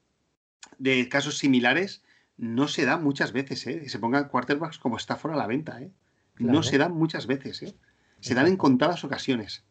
de 0.78 1.08
casos 1.08 1.38
similares, 1.38 2.02
no 2.36 2.68
se 2.68 2.84
da 2.84 2.98
muchas 2.98 3.32
veces, 3.32 3.66
¿eh? 3.66 3.80
que 3.80 3.88
se 3.88 3.98
pongan 3.98 4.28
quarterbacks 4.28 4.78
como 4.78 4.98
Stafford 4.98 5.34
a 5.34 5.36
la 5.36 5.46
venta. 5.46 5.80
¿eh? 5.80 5.90
No 6.38 6.62
se 6.62 6.78
da 6.78 6.88
muchas 6.88 7.26
veces. 7.26 7.62
¿eh? 7.62 7.74
Se 8.24 8.34
dan 8.34 8.46
en 8.46 8.56
contadas 8.56 9.04
ocasiones. 9.04 9.64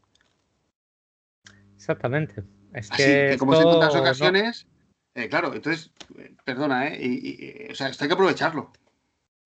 Exactamente. 1.75 2.43
Es 2.71 2.91
Así 2.91 3.03
que, 3.03 3.35
como 3.39 3.55
se 3.55 3.63
en 3.63 3.67
contadas 3.67 3.95
ocasiones, 3.95 4.67
eh, 5.15 5.27
claro, 5.27 5.55
entonces, 5.55 5.91
eh, 6.19 6.35
perdona, 6.45 6.87
¿eh? 6.87 6.99
Y, 7.03 7.71
o 7.71 7.75
sea, 7.75 7.89
esto 7.89 8.03
hay 8.03 8.09
que 8.09 8.13
aprovecharlo. 8.13 8.71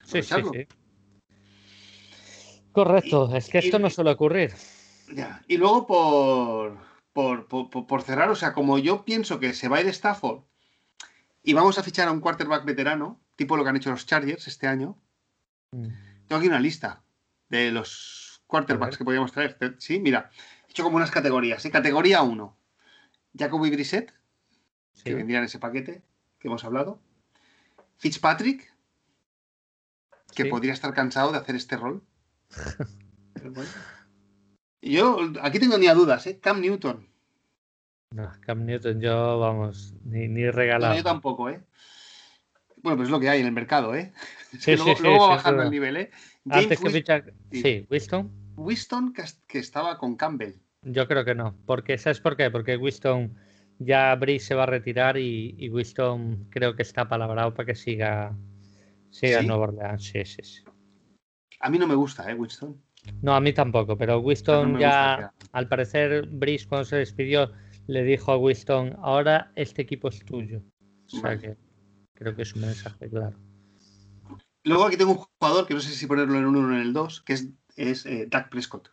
Sí, 0.04 0.22
sí, 0.22 0.36
sí. 0.52 0.68
Correcto, 2.74 3.34
es 3.34 3.48
que 3.48 3.60
esto 3.60 3.80
no 3.80 3.90
suele 3.90 4.12
ocurrir. 4.12 4.54
Ya. 5.14 5.42
Y 5.48 5.56
luego 5.56 5.88
por, 5.88 7.48
por, 7.48 8.02
cerrar, 8.02 8.30
o 8.30 8.36
sea, 8.36 8.54
como 8.54 8.78
yo 8.78 9.06
pienso 9.06 9.40
que 9.40 9.54
se 9.54 9.70
va 9.70 9.78
a 9.78 9.82
ir 9.82 9.88
Stafford 9.88 10.42
y 11.44 11.54
vamos 11.54 11.80
a 11.80 11.84
fichar 11.84 12.10
a 12.10 12.12
un 12.12 12.20
quarterback 12.20 12.66
veterano, 12.66 13.22
tipo 13.38 13.56
lo 13.56 13.64
que 13.64 13.70
han 13.70 13.78
hecho 13.78 13.90
los 13.90 14.06
Chargers 14.06 14.48
este 14.48 14.68
año, 14.68 14.98
mm. 15.72 15.88
tengo 16.28 16.40
aquí 16.40 16.48
una 16.48 16.60
lista 16.60 17.04
de 17.48 17.72
los 17.72 18.27
quarterbacks 18.48 18.98
que 18.98 19.04
podríamos 19.04 19.32
traer. 19.32 19.58
Sí, 19.78 20.00
mira, 20.00 20.32
he 20.68 20.72
hecho 20.72 20.84
como 20.84 20.98
unas 20.98 21.12
categorías. 21.12 21.62
¿sí? 21.62 21.70
Categoría 21.70 22.22
1, 22.22 22.58
Jacoby 23.38 23.70
Brissett, 23.70 24.14
que 25.04 25.14
vendría 25.14 25.40
en 25.40 25.46
ese 25.46 25.60
paquete 25.60 26.02
que 26.40 26.48
hemos 26.48 26.64
hablado. 26.64 27.00
Fitzpatrick, 27.98 28.74
que 30.36 30.46
podría 30.46 30.74
estar 30.74 30.94
cansado 30.94 31.32
de 31.32 31.38
hacer 31.38 31.56
este 31.56 31.78
rol. 31.78 32.04
Y 34.80 34.94
yo 34.94 35.20
aquí 35.42 35.60
tengo 35.60 35.78
ni 35.78 35.88
a 35.88 35.94
dudas, 35.94 36.28
¿eh? 36.28 36.40
Cam 36.40 36.62
Newton. 36.62 37.08
No, 38.12 38.32
Cam 38.42 38.66
Newton, 38.66 39.02
yo, 39.02 39.40
vamos, 39.40 39.96
ni, 40.06 40.28
ni 40.28 40.50
regalado. 40.50 40.96
yo 40.96 41.04
tampoco, 41.04 41.50
¿eh? 41.50 41.62
Bueno, 42.78 42.98
pues 42.98 43.08
es 43.08 43.12
lo 43.12 43.20
que 43.20 43.30
hay 43.30 43.42
en 43.42 43.48
el 43.48 43.52
mercado, 43.52 43.96
¿eh? 43.96 44.14
Sí, 44.60 44.76
luego, 44.78 45.28
va 45.28 45.36
bajando 45.36 45.64
el 45.64 45.72
nivel, 45.72 45.98
¿eh? 45.98 46.12
Antes 46.50 46.80
que 46.80 46.90
fichar. 46.90 47.34
Sí, 47.52 47.86
Winston. 47.90 48.32
Winston 48.58 49.14
que, 49.14 49.60
estaba 49.60 49.98
con 49.98 50.16
Campbell. 50.16 50.54
Yo 50.82 51.08
creo 51.08 51.26
que 51.26 51.36
no. 51.36 51.56
Porque, 51.66 51.98
¿Sabes 51.98 52.20
por 52.20 52.36
qué? 52.36 52.50
Porque 52.50 52.78
Winston 52.78 53.36
ya 53.80 54.16
Brice 54.16 54.48
se 54.48 54.56
va 54.56 54.64
a 54.64 54.68
retirar 54.68 55.18
y, 55.18 55.70
Winston 55.70 56.48
creo 56.50 56.76
que 56.76 56.82
está 56.82 57.08
palabrado 57.08 57.54
para 57.54 57.68
que 57.68 57.76
siga, 57.76 58.36
siga 59.10 59.40
en 59.40 59.48
Nueva 59.48 59.66
Orleans. 59.66 60.04
Sí, 60.04 60.26
sí, 60.26 60.42
sí. 60.44 60.64
A 61.60 61.70
mí 61.70 61.78
no 61.78 61.88
me 61.88 61.96
gusta, 61.96 62.30
¿eh, 62.30 62.34
Winston? 62.34 62.82
No, 63.22 63.36
a 63.36 63.40
mí 63.40 63.54
tampoco, 63.54 63.98
pero 63.98 64.20
Winston 64.20 64.80
ya, 64.80 65.32
al 65.52 65.68
parecer, 65.68 66.28
Brice 66.28 66.68
cuando 66.68 66.86
se 66.86 66.98
despidió 66.98 67.52
le 67.88 68.04
dijo 68.04 68.32
a 68.32 68.38
Winston, 68.38 68.98
ahora 69.02 69.52
este 69.56 69.82
equipo 69.82 70.10
es 70.10 70.24
tuyo. 70.26 70.62
O 71.14 71.22
sea 71.22 71.38
que 71.38 71.56
creo 72.14 72.36
que 72.36 72.42
es 72.42 72.54
un 72.54 72.62
mensaje 72.62 73.10
claro. 73.10 73.38
Luego 74.68 74.86
aquí 74.86 74.98
tengo 74.98 75.12
un 75.12 75.18
jugador 75.18 75.66
que 75.66 75.74
no 75.74 75.80
sé 75.80 75.92
si 75.92 76.08
ponerlo 76.08 76.34
en 76.36 76.42
el 76.42 76.46
1 76.48 76.60
o 76.60 76.72
en 76.74 76.82
el 76.82 76.94
2, 76.94 77.22
que 77.22 77.34
es, 77.34 77.48
es 77.78 78.06
eh, 78.06 78.28
Dak 78.30 78.50
Prescott. 78.50 78.90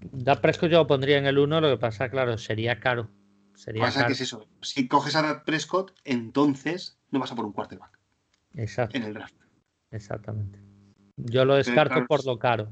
Dak 0.00 0.42
Prescott 0.42 0.70
yo 0.70 0.78
lo 0.78 0.86
pondría 0.86 1.16
en 1.16 1.24
el 1.24 1.38
1, 1.38 1.62
lo 1.62 1.70
que 1.70 1.78
pasa, 1.78 2.10
claro, 2.10 2.36
sería 2.36 2.78
caro. 2.78 3.08
Sería 3.54 3.84
pasa 3.84 4.06
que 4.06 4.12
es 4.12 4.20
eso. 4.20 4.46
Si 4.60 4.86
coges 4.86 5.16
a 5.16 5.22
Dak 5.22 5.44
Prescott, 5.44 5.92
entonces 6.04 6.98
no 7.10 7.20
vas 7.20 7.32
a 7.32 7.36
por 7.36 7.46
un 7.46 7.52
quarterback. 7.52 7.98
Exacto. 8.54 8.98
En 8.98 9.04
el 9.04 9.14
draft. 9.14 9.34
Exactamente. 9.90 10.60
Yo 11.16 11.46
lo 11.46 11.54
descarto 11.54 12.04
por 12.06 12.26
lo 12.26 12.38
caro. 12.38 12.68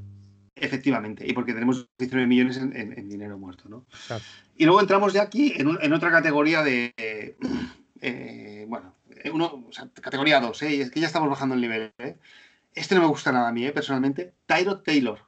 Efectivamente, 0.54 1.26
y 1.26 1.32
porque 1.32 1.54
tenemos 1.54 1.88
19 1.98 2.26
millones 2.26 2.58
en, 2.58 3.08
dinero 3.08 3.38
muerto, 3.38 3.68
¿no? 3.68 3.86
Exacto. 3.88 4.26
Y 4.56 4.66
luego 4.66 4.80
entramos 4.80 5.14
ya 5.14 5.22
aquí 5.22 5.54
en, 5.56 5.92
otra 5.92 6.10
categoría 6.10 6.62
de, 6.62 6.92
eh, 8.02 8.66
bueno, 8.68 8.94
eh, 9.24 9.32
categoría 10.00 10.40
2, 10.40 10.62
¿eh? 10.62 10.80
es 10.82 10.90
que 10.90 11.00
ya 11.00 11.06
estamos 11.06 11.28
bajando 11.28 11.54
el 11.54 11.60
nivel. 11.60 11.92
¿eh? 11.98 12.16
Este 12.74 12.94
no 12.94 13.02
me 13.02 13.06
gusta 13.08 13.32
nada 13.32 13.48
a 13.48 13.52
mí, 13.52 13.66
¿eh? 13.66 13.72
personalmente. 13.72 14.34
Tyrod 14.46 14.82
Taylor. 14.82 15.18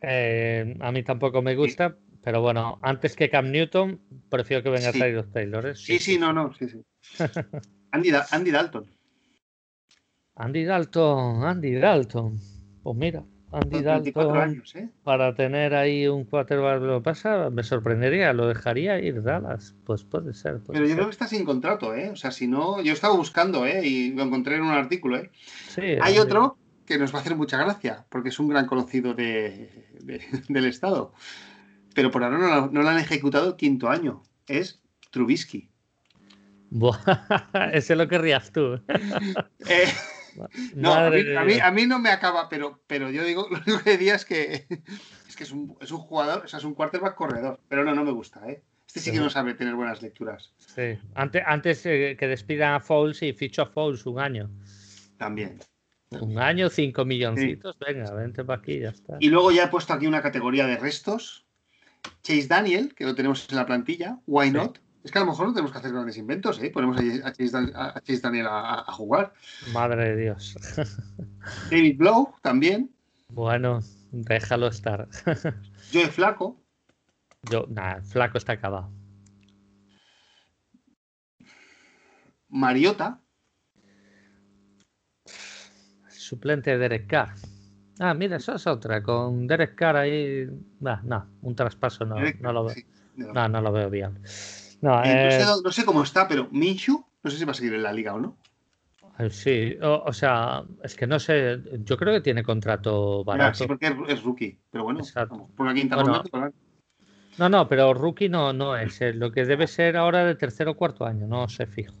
Eh, 0.00 0.76
a 0.80 0.92
mí 0.92 1.02
tampoco 1.02 1.42
me 1.42 1.56
gusta, 1.56 1.96
pero 2.22 2.40
bueno, 2.40 2.78
antes 2.82 3.16
que 3.16 3.30
Cam 3.30 3.50
Newton, 3.50 4.00
prefiero 4.28 4.62
que 4.62 4.70
venga 4.70 4.92
Tyrod 4.92 5.32
Taylor. 5.32 5.76
Sí, 5.76 5.98
sí, 5.98 6.18
no, 6.18 6.32
no, 6.32 6.52
sí, 6.54 6.68
sí. 6.68 6.82
Andy, 7.92 8.10
Andy 8.30 8.50
Dalton. 8.50 8.86
Andy 10.34 10.64
Dalton, 10.64 11.44
Andy 11.44 11.74
Dalton. 11.74 12.38
Pues 12.82 12.96
mira, 12.96 13.24
Andy 13.52 13.82
Dalton 13.82 14.62
¿eh? 14.74 14.88
para 15.04 15.34
tener 15.34 15.74
ahí 15.74 16.08
un 16.08 16.24
quarterback 16.24 16.82
lo 16.82 17.02
pasa, 17.02 17.48
me 17.50 17.62
sorprendería, 17.62 18.32
lo 18.32 18.48
dejaría 18.48 18.98
ir 18.98 19.22
Dallas. 19.22 19.74
Pues 19.84 20.04
puede 20.04 20.34
ser. 20.34 20.60
Pero 20.66 20.86
yo 20.86 20.94
creo 20.94 21.06
que 21.06 21.12
está 21.12 21.28
sin 21.28 21.44
contrato, 21.44 21.94
¿eh? 21.94 22.10
O 22.10 22.16
sea, 22.16 22.30
si 22.30 22.48
no, 22.48 22.82
yo 22.82 22.92
estaba 22.92 23.14
buscando, 23.14 23.64
¿eh? 23.64 23.86
Y 23.86 24.12
lo 24.12 24.24
encontré 24.24 24.56
en 24.56 24.62
un 24.62 24.70
artículo, 24.70 25.18
¿eh? 25.18 25.30
Hay 26.02 26.18
otro 26.18 26.58
que 26.84 26.98
nos 26.98 27.12
va 27.14 27.18
a 27.18 27.20
hacer 27.20 27.36
mucha 27.36 27.58
gracia, 27.58 28.04
porque 28.08 28.28
es 28.30 28.38
un 28.38 28.48
gran 28.48 28.66
conocido 28.66 29.14
de, 29.14 29.70
del 30.48 30.64
Estado. 30.64 31.12
Pero 31.94 32.10
por 32.10 32.24
ahora 32.24 32.38
no, 32.38 32.66
no 32.68 32.82
lo 32.82 32.88
han 32.88 32.98
ejecutado 32.98 33.48
el 33.48 33.56
quinto 33.56 33.88
año. 33.88 34.22
Es 34.46 34.82
Trubisky. 35.10 35.70
Buah, 36.70 36.98
ese 37.72 37.96
lo 37.96 38.08
querrías 38.08 38.50
tú. 38.52 38.80
eh, 39.68 39.86
No, 40.74 40.94
a 40.94 41.70
mí, 41.70 41.86
no 41.86 41.98
me 41.98 42.10
acaba, 42.10 42.48
pero, 42.48 42.80
pero 42.86 43.10
yo 43.10 43.24
digo, 43.24 43.48
lo 43.50 43.58
único 43.58 43.82
que 43.82 43.92
diría 43.92 44.14
es 44.14 44.24
que 44.24 44.66
es, 45.28 45.36
que 45.36 45.44
es, 45.44 45.52
un, 45.52 45.76
es 45.80 45.90
un 45.90 45.98
jugador, 45.98 46.44
o 46.44 46.48
sea, 46.48 46.58
es 46.58 46.64
un 46.64 46.74
quarterback 46.74 47.14
corredor, 47.14 47.60
pero 47.68 47.84
no, 47.84 47.94
no 47.94 48.04
me 48.04 48.12
gusta, 48.12 48.46
¿eh? 48.48 48.62
Este 48.86 49.00
sí 49.00 49.12
que 49.12 49.18
no 49.18 49.28
sabe 49.28 49.54
tener 49.54 49.74
buenas 49.74 50.00
lecturas. 50.00 50.54
Sí, 50.58 50.98
antes, 51.14 51.42
antes 51.44 51.84
eh, 51.84 52.16
que 52.18 52.28
despidan 52.28 52.74
a 52.74 52.80
Fouls 52.80 53.22
y 53.22 53.32
ficho 53.32 53.62
a 53.62 53.66
Fouls 53.66 54.06
un 54.06 54.18
año. 54.18 54.48
También. 55.18 55.58
Un 56.10 56.38
año, 56.38 56.70
cinco 56.70 57.04
milloncitos, 57.04 57.76
venga, 57.78 58.10
vente 58.14 58.44
para 58.44 58.60
aquí, 58.60 58.78
ya 58.78 58.90
está. 58.90 59.16
Y 59.20 59.28
luego 59.28 59.50
ya 59.50 59.64
he 59.64 59.68
puesto 59.68 59.92
aquí 59.92 60.06
una 60.06 60.22
categoría 60.22 60.66
de 60.66 60.76
restos. 60.76 61.44
Chase 62.22 62.46
Daniel, 62.46 62.94
que 62.94 63.04
lo 63.04 63.14
tenemos 63.14 63.46
en 63.50 63.56
la 63.56 63.66
plantilla, 63.66 64.18
why 64.26 64.50
not? 64.50 64.78
Es 65.06 65.12
que 65.12 65.18
a 65.18 65.20
lo 65.20 65.28
mejor 65.28 65.46
no 65.46 65.52
tenemos 65.52 65.70
que 65.70 65.78
hacer 65.78 65.92
grandes 65.92 66.16
inventos, 66.16 66.60
¿eh? 66.60 66.68
Ponemos 66.68 66.98
a 67.22 67.32
Chase, 67.32 68.20
Daniel 68.20 68.48
a, 68.50 68.84
jugar. 68.88 69.32
Madre 69.72 70.16
de 70.16 70.16
Dios. 70.16 70.56
David 71.70 71.96
Blow 71.96 72.34
también. 72.42 72.90
Bueno, 73.28 73.78
déjalo 74.10 74.66
estar. 74.66 75.06
Joe 75.92 76.08
Flaco. 76.08 76.60
Yo, 77.48 77.66
nada, 77.68 78.02
Flaco 78.02 78.36
está 78.36 78.54
acabado. 78.54 78.90
Mariota. 82.48 83.20
Suplente 86.08 86.72
de 86.72 86.78
Derek 86.78 87.06
Carr. 87.06 87.32
Ah, 88.00 88.12
mira, 88.12 88.38
eso 88.38 88.56
es 88.56 88.66
otra. 88.66 89.04
Con 89.04 89.46
Derek 89.46 89.76
Carr 89.76 89.98
ahí. 89.98 90.48
no, 90.80 91.30
un 91.42 91.54
traspaso 91.54 92.04
no, 92.04 92.16
no 92.40 92.52
lo 92.52 92.64
veo. 92.64 92.74
no, 93.14 93.48
no 93.48 93.60
lo 93.60 93.70
veo 93.70 93.88
bien. 93.88 94.18
Eh, 95.04 95.44
no, 95.64 95.72
sé, 95.72 95.84
cómo 95.84 96.02
está, 96.02 96.28
pero 96.28 96.48
Minshu, 96.50 97.04
no 97.22 97.30
sé 97.30 97.38
si 97.38 97.44
va 97.44 97.52
a 97.52 97.54
seguir 97.54 97.74
en 97.74 97.82
la 97.82 97.92
liga 97.92 98.14
o 98.14 98.20
no. 98.20 98.36
Sí, 99.30 99.76
o, 99.80 100.12
sea, 100.12 100.62
es 100.84 100.94
que 100.94 101.06
no 101.06 101.18
sé, 101.18 101.58
yo 101.84 101.96
creo 101.96 102.12
que 102.12 102.20
tiene 102.20 102.42
contrato 102.42 103.24
barato. 103.24 103.54
sí, 103.54 103.66
porque 103.66 103.96
es, 104.08 104.22
rookie, 104.22 104.58
pero 104.70 104.84
bueno, 104.84 105.00
por 105.56 105.66
la 105.66 105.72
quinta 105.72 105.96
No, 107.38 107.48
no, 107.48 107.66
pero 107.66 107.94
rookie 107.94 108.28
no, 108.28 108.52
no 108.52 108.76
es. 108.76 109.00
Eh, 109.00 109.14
lo 109.14 109.32
que 109.32 109.46
debe 109.46 109.68
ser 109.68 109.96
ahora 109.96 110.22
de 110.22 110.34
tercer 110.34 110.68
o 110.68 110.76
cuarto 110.76 111.06
año, 111.06 111.26
no 111.26 111.48
sé 111.48 111.66
fijo. 111.66 111.94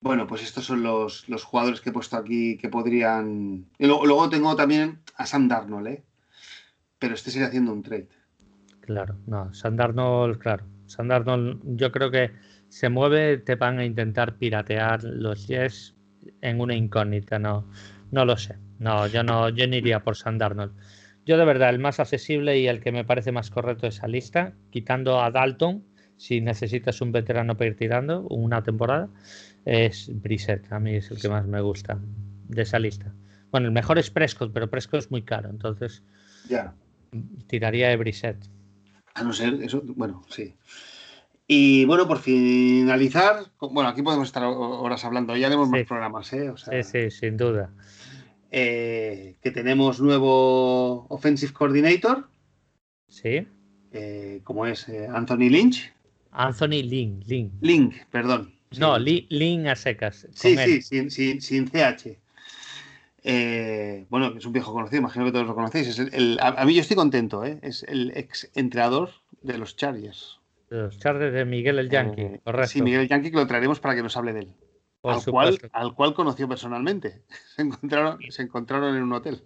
Bueno. 0.00 0.28
pues 0.28 0.44
estos 0.44 0.64
son 0.64 0.84
los, 0.84 1.28
los, 1.28 1.42
jugadores 1.42 1.80
que 1.80 1.90
he 1.90 1.92
puesto 1.92 2.16
aquí 2.16 2.56
que 2.56 2.68
podrían. 2.68 3.66
luego, 3.80 4.28
tengo 4.28 4.54
también 4.54 5.00
a 5.16 5.26
Sam 5.26 5.48
Darnold, 5.48 5.88
¿eh? 5.88 6.04
Pero 7.00 7.14
este 7.14 7.32
sigue 7.32 7.46
haciendo 7.46 7.72
un 7.72 7.82
trade. 7.82 8.08
Claro, 8.86 9.16
no, 9.26 9.52
Sandarnold, 9.52 10.38
claro. 10.38 10.64
Sandarnold, 10.86 11.60
yo 11.76 11.90
creo 11.90 12.10
que 12.10 12.30
se 12.68 12.88
mueve, 12.88 13.38
te 13.38 13.56
van 13.56 13.78
a 13.78 13.84
intentar 13.84 14.36
piratear 14.36 15.02
los 15.02 15.46
Jets 15.48 15.96
en 16.40 16.60
una 16.60 16.74
incógnita, 16.74 17.38
no, 17.38 17.68
no 18.12 18.24
lo 18.24 18.36
sé. 18.36 18.56
No, 18.78 19.06
yo 19.08 19.22
no, 19.22 19.48
yo 19.48 19.66
no 19.66 19.74
iría 19.76 20.00
por 20.00 20.16
Sandarnold. 20.16 20.72
Yo 21.24 21.36
de 21.36 21.44
verdad, 21.44 21.70
el 21.70 21.80
más 21.80 21.98
accesible 21.98 22.58
y 22.58 22.68
el 22.68 22.80
que 22.80 22.92
me 22.92 23.04
parece 23.04 23.32
más 23.32 23.50
correcto 23.50 23.82
de 23.82 23.88
esa 23.88 24.06
lista, 24.06 24.52
quitando 24.70 25.20
a 25.20 25.30
Dalton, 25.32 25.82
si 26.16 26.40
necesitas 26.40 27.00
un 27.00 27.10
veterano 27.10 27.56
para 27.56 27.70
ir 27.70 27.76
tirando 27.76 28.22
una 28.28 28.62
temporada, 28.62 29.08
es 29.64 30.10
Brissett. 30.22 30.72
A 30.72 30.78
mí 30.78 30.94
es 30.94 31.10
el 31.10 31.20
que 31.20 31.28
más 31.28 31.46
me 31.46 31.60
gusta 31.60 31.98
de 32.48 32.62
esa 32.62 32.78
lista. 32.78 33.12
Bueno, 33.50 33.66
el 33.66 33.72
mejor 33.72 33.98
es 33.98 34.10
Prescott, 34.10 34.52
pero 34.52 34.70
Prescott 34.70 35.00
es 35.00 35.10
muy 35.10 35.22
caro, 35.22 35.50
entonces 35.50 36.04
tiraría 37.48 37.88
de 37.88 37.96
Brissett. 37.96 38.36
A 39.16 39.22
no 39.22 39.32
ser 39.32 39.62
eso, 39.62 39.82
bueno, 39.82 40.22
sí. 40.28 40.54
Y 41.48 41.86
bueno, 41.86 42.06
por 42.06 42.18
finalizar, 42.18 43.46
bueno, 43.58 43.88
aquí 43.88 44.02
podemos 44.02 44.28
estar 44.28 44.44
horas 44.44 45.04
hablando, 45.06 45.34
ya 45.36 45.46
haremos 45.46 45.70
más 45.70 45.84
programas, 45.84 46.30
¿eh? 46.34 46.52
sí, 46.56 46.82
sí, 46.82 47.10
sin 47.10 47.38
duda. 47.38 47.72
Eh, 48.50 49.36
que 49.40 49.50
tenemos 49.50 50.00
nuevo 50.00 51.06
Offensive 51.08 51.54
Coordinator. 51.54 52.28
Sí. 53.08 53.46
Eh, 53.92 54.40
como 54.44 54.66
es 54.66 54.86
eh, 54.90 55.08
Anthony 55.10 55.48
Lynch. 55.48 55.90
Anthony 56.32 56.82
Lynch, 56.82 57.26
Lynch. 57.26 57.52
Link, 57.62 57.94
perdón. 58.10 58.52
No, 58.78 58.98
Lynch 58.98 59.66
a 59.66 59.76
secas. 59.76 60.26
Sí, 60.34 60.56
sí, 60.58 60.82
sin, 60.82 61.10
sin, 61.10 61.40
sin, 61.40 61.70
CH. 61.70 62.18
Eh, 63.28 64.06
bueno, 64.08 64.34
es 64.38 64.46
un 64.46 64.52
viejo 64.52 64.72
conocido, 64.72 65.00
imagino 65.00 65.24
que 65.24 65.32
todos 65.32 65.48
lo 65.48 65.54
conocéis. 65.56 66.00
a, 66.40 66.64
mí 66.64 66.74
yo 66.74 66.80
estoy 66.80 66.96
contento, 66.96 67.44
¿eh? 67.44 67.58
es 67.60 67.82
el 67.82 68.12
ex 68.16 68.48
entrenador 68.54 69.10
de 69.42 69.58
los 69.58 69.74
Chargers. 69.74 70.38
De 70.70 70.76
los 70.76 70.96
Chargers 71.00 71.34
de 71.34 71.44
Miguel 71.44 71.80
el 71.80 71.90
Yankee, 71.90 72.20
eh, 72.20 72.40
correcto. 72.44 72.68
Sí, 72.68 72.82
Miguel 72.82 73.00
el 73.00 73.08
Yankee, 73.08 73.32
que 73.32 73.36
lo 73.36 73.48
traeremos 73.48 73.80
para 73.80 73.96
que 73.96 74.02
nos 74.04 74.16
hable 74.16 74.32
de 74.32 74.40
él. 74.42 74.54
al, 75.02 75.24
cual, 75.24 75.58
al 75.72 75.94
cual 75.94 76.14
conoció 76.14 76.48
personalmente. 76.48 77.22
Se 77.56 77.62
encontraron, 77.62 78.18
se 78.28 78.42
encontraron 78.42 78.96
en 78.96 79.02
un 79.02 79.12
hotel. 79.12 79.42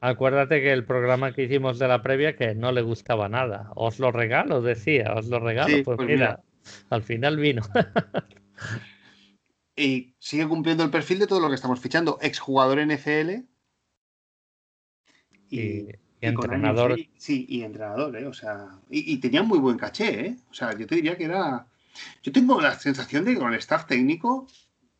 Acuérdate 0.00 0.60
que 0.60 0.72
el 0.72 0.84
programa 0.84 1.32
que 1.32 1.42
hicimos 1.42 1.80
de 1.80 1.88
la 1.88 2.02
previa 2.02 2.36
que 2.36 2.54
no 2.54 2.70
le 2.70 2.82
gustaba 2.82 3.28
nada. 3.28 3.72
Os 3.74 3.98
lo 3.98 4.12
regalo, 4.12 4.62
decía, 4.62 5.12
os 5.12 5.26
lo 5.26 5.40
regalo. 5.40 5.74
pues, 5.82 5.96
pues 5.96 6.08
mira, 6.08 6.40
al 6.88 7.02
final 7.02 7.36
vino. 7.38 7.62
y 9.76 10.14
sigue 10.18 10.46
cumpliendo 10.46 10.84
el 10.84 10.90
perfil 10.90 11.18
de 11.18 11.26
todo 11.26 11.40
lo 11.40 11.48
que 11.48 11.54
estamos 11.54 11.80
fichando. 11.80 12.18
Exjugador 12.20 12.84
NFL. 12.84 13.44
Y, 15.50 15.60
y, 15.60 15.88
entrenador. 16.20 16.96
sí, 17.16 17.46
y 17.48 17.62
entrenador, 17.62 18.16
¿eh? 18.16 18.26
O 18.26 18.32
sea, 18.32 18.78
y, 18.88 19.16
tenía 19.18 19.42
muy 19.42 19.58
buen 19.58 19.76
caché, 19.76 20.26
¿eh? 20.26 20.36
O 20.50 20.54
sea, 20.54 20.76
yo 20.76 20.86
te 20.86 20.96
diría 20.96 21.16
que 21.16 21.24
era. 21.24 21.66
Yo 22.22 22.32
tengo 22.32 22.60
la 22.60 22.78
sensación 22.78 23.24
de 23.24 23.34
que 23.34 23.38
con 23.38 23.52
el 23.52 23.58
staff 23.58 23.86
técnico, 23.86 24.48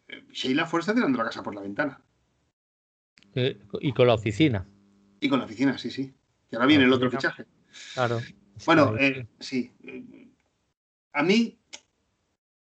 eh, 0.08 0.24
Sheila 0.32 0.68
está 0.78 0.94
tirando 0.94 1.18
la 1.18 1.24
casa 1.24 1.42
por 1.42 1.54
la 1.54 1.62
ventana. 1.62 2.00
Y 3.80 3.92
con 3.92 4.06
la 4.06 4.14
oficina. 4.14 4.66
Y 5.20 5.28
con 5.28 5.40
la 5.40 5.44
oficina, 5.44 5.76
sí, 5.76 5.90
sí. 5.90 6.12
Y 6.50 6.54
ahora 6.54 6.66
viene 6.66 6.84
el 6.84 6.92
otro 6.92 7.10
fichaje. 7.10 7.46
Claro. 7.94 8.20
Bueno, 8.64 8.96
eh, 8.96 9.26
sí. 9.40 9.72
A 11.12 11.22
mí, 11.22 11.58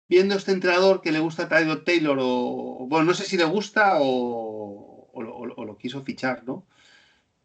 viendo 0.07 0.35
este 0.35 0.51
entrenador 0.51 1.01
que 1.01 1.11
le 1.11 1.19
gusta 1.19 1.43
a 1.43 1.83
Taylor, 1.83 2.17
o 2.21 2.85
bueno, 2.87 3.05
no 3.05 3.13
sé 3.13 3.23
si 3.23 3.37
le 3.37 3.45
gusta 3.45 3.97
o, 3.99 5.11
lo 5.13 5.77
quiso 5.77 6.03
fichar, 6.03 6.43
¿no? 6.45 6.65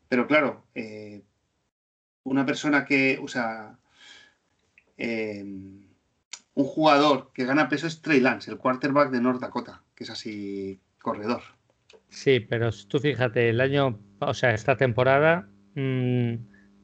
Pero 0.08 0.26
claro, 0.26 0.64
eh, 0.74 1.22
una 2.24 2.44
persona 2.44 2.84
que, 2.84 3.18
o 3.22 3.28
sea, 3.28 3.78
eh, 4.96 5.42
un 5.42 6.64
jugador 6.64 7.30
que 7.32 7.44
gana 7.44 7.68
peso 7.68 7.86
es 7.86 8.02
Trey 8.02 8.20
Lance, 8.20 8.50
el 8.50 8.58
quarterback 8.58 9.10
de 9.10 9.20
North 9.20 9.40
Dakota, 9.40 9.82
que 9.94 10.04
es 10.04 10.10
así 10.10 10.80
corredor. 11.00 11.42
Sí, 12.08 12.40
pero 12.40 12.70
tú 12.88 12.98
fíjate, 12.98 13.48
el 13.48 13.60
año, 13.60 14.00
o 14.18 14.34
sea, 14.34 14.52
esta 14.52 14.76
temporada 14.76 15.48
mm, 15.74 16.34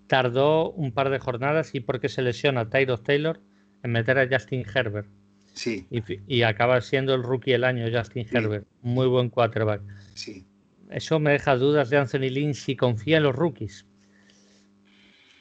tardó 0.07 0.71
un 0.71 0.93
par 0.93 1.11
de 1.11 1.19
jornadas 1.19 1.75
y 1.75 1.81
porque 1.81 2.09
se 2.09 2.23
lesiona 2.23 2.71
Tyrod 2.71 3.01
Taylor 3.01 3.41
en 3.83 3.93
meter 3.93 4.19
a 4.19 4.29
Justin 4.29 4.65
Herbert. 4.73 5.09
Sí. 5.57 5.87
Y, 6.27 6.43
acaba 6.43 6.81
siendo 6.83 7.15
el 7.15 7.23
rookie 7.23 7.53
del 7.53 7.65
año, 7.65 7.87
Justin 7.91 8.27
Herbert. 8.31 8.67
Muy 8.83 9.07
buen 9.07 9.31
quarterback. 9.31 9.81
Sí. 10.13 10.45
Eso 10.91 11.19
me 11.19 11.33
deja 11.33 11.57
dudas 11.57 11.89
de 11.89 11.97
Anthony 11.97 12.29
Lynn 12.31 12.55
si 12.55 12.77
confía 12.77 13.17
en 13.17 13.23
los 13.23 13.35
rookies. 13.35 13.87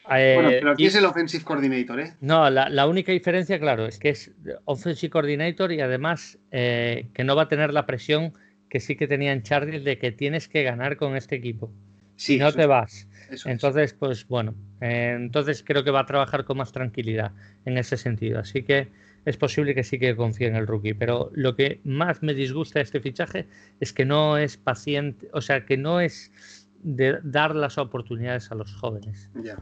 bueno, 0.07 0.49
pero 0.49 0.71
aquí 0.71 0.85
es 0.85 0.95
el 0.95 1.03
offensive 1.03 1.43
coordinator, 1.43 1.99
¿eh? 1.99 2.13
No, 2.21 2.49
la, 2.49 2.87
única 2.87 3.11
diferencia, 3.11 3.59
claro, 3.59 3.85
es 3.85 3.99
que 3.99 4.09
es 4.09 4.31
offensive 4.63 5.09
coordinator 5.09 5.73
y 5.73 5.81
además 5.81 6.39
eh, 6.51 7.09
que 7.13 7.25
no 7.25 7.35
va 7.35 7.43
a 7.43 7.47
tener 7.49 7.73
la 7.73 7.85
presión 7.85 8.33
que 8.69 8.79
sí 8.79 8.95
que 8.95 9.07
tenía 9.07 9.33
en 9.33 9.43
Charlie 9.43 9.79
de 9.79 9.97
que 9.97 10.13
tienes 10.13 10.47
que 10.47 10.63
ganar 10.63 10.95
con 10.95 11.17
este 11.17 11.35
equipo. 11.35 11.71
si 12.15 12.37
no 12.37 12.53
te 12.53 12.65
vas. 12.65 13.05
entonces, 13.43 13.93
pues 13.93 14.25
bueno, 14.29 14.55
eh, 14.79 15.13
entonces 15.17 15.61
creo 15.61 15.83
que 15.83 15.91
va 15.91 15.99
a 15.99 16.05
trabajar 16.05 16.45
con 16.45 16.57
más 16.57 16.71
tranquilidad 16.71 17.33
en 17.65 17.77
ese 17.77 17.97
sentido. 17.97 18.39
Así 18.39 18.63
que 18.63 18.87
es 19.25 19.37
posible 19.37 19.73
que 19.73 19.83
sí 19.83 19.99
que 19.99 20.15
confíe 20.15 20.47
en 20.47 20.55
el 20.55 20.67
rookie, 20.67 20.93
pero 20.93 21.31
lo 21.33 21.55
que 21.55 21.81
más 21.83 22.21
me 22.21 22.33
disgusta 22.33 22.79
de 22.79 22.83
este 22.83 23.01
fichaje 23.01 23.47
es 23.79 23.91
que 23.91 24.05
no 24.05 24.37
es 24.37 24.55
paciente, 24.55 25.27
o 25.33 25.41
sea, 25.41 25.65
que 25.65 25.77
no 25.77 25.99
es 25.99 26.31
de 26.83 27.19
dar 27.23 27.55
las 27.55 27.77
oportunidades 27.77 28.51
a 28.51 28.55
los 28.55 28.73
jóvenes. 28.75 29.29
Ya. 29.43 29.57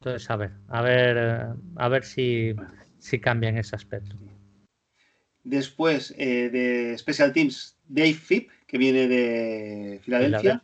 Entonces, 0.00 0.30
a 0.30 0.36
ver, 0.36 0.50
a 0.68 0.82
ver, 0.82 1.16
eh, 1.18 1.54
a 1.76 1.88
ver 1.88 2.04
si, 2.04 2.54
si 2.98 3.18
cambian 3.18 3.56
ese 3.56 3.74
aspecto. 3.74 4.14
Después 5.42 6.14
eh, 6.18 6.50
de 6.50 6.96
Special 6.98 7.32
Teams, 7.32 7.76
Dave 7.88 8.12
Fipp, 8.12 8.50
que 8.66 8.76
viene 8.76 9.08
de 9.08 9.98
Filadelfia, 10.02 10.62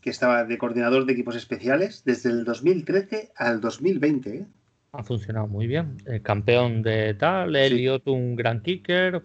que 0.00 0.10
estaba 0.10 0.44
de 0.44 0.58
coordinador 0.58 1.06
de 1.06 1.12
equipos 1.12 1.36
especiales 1.36 2.02
desde 2.04 2.30
el 2.30 2.44
2013 2.44 3.30
al 3.36 3.60
2020. 3.60 4.36
¿eh? 4.36 4.46
Ha 4.92 5.02
funcionado 5.02 5.46
muy 5.46 5.66
bien. 5.66 5.98
El 6.06 6.22
campeón 6.22 6.82
de 6.82 7.14
tal, 7.14 7.54
Elliot, 7.54 8.06
un 8.08 8.36
gran 8.36 8.62
kicker. 8.62 9.22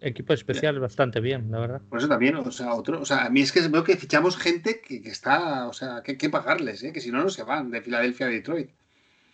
Equipo 0.00 0.32
especial 0.32 0.78
bastante 0.78 1.20
bien, 1.20 1.50
la 1.50 1.58
verdad. 1.58 1.80
Por 1.88 1.98
eso 1.98 2.08
también, 2.08 2.36
o 2.36 2.50
sea, 2.52 2.74
otro, 2.74 3.00
o 3.00 3.04
sea, 3.04 3.24
a 3.24 3.30
mí 3.30 3.40
es 3.40 3.50
que 3.50 3.66
veo 3.66 3.82
que 3.82 3.96
fichamos 3.96 4.36
gente 4.36 4.80
que, 4.80 4.96
está, 5.08 5.66
o 5.66 5.72
sea, 5.72 6.02
que 6.04 6.12
hay 6.12 6.18
que 6.18 6.30
pagarles, 6.30 6.84
¿eh? 6.84 6.92
que 6.92 7.00
si 7.00 7.10
no, 7.10 7.22
no 7.22 7.28
se 7.28 7.42
van 7.42 7.70
de 7.70 7.82
Filadelfia 7.82 8.26
a 8.26 8.30
Detroit. 8.30 8.70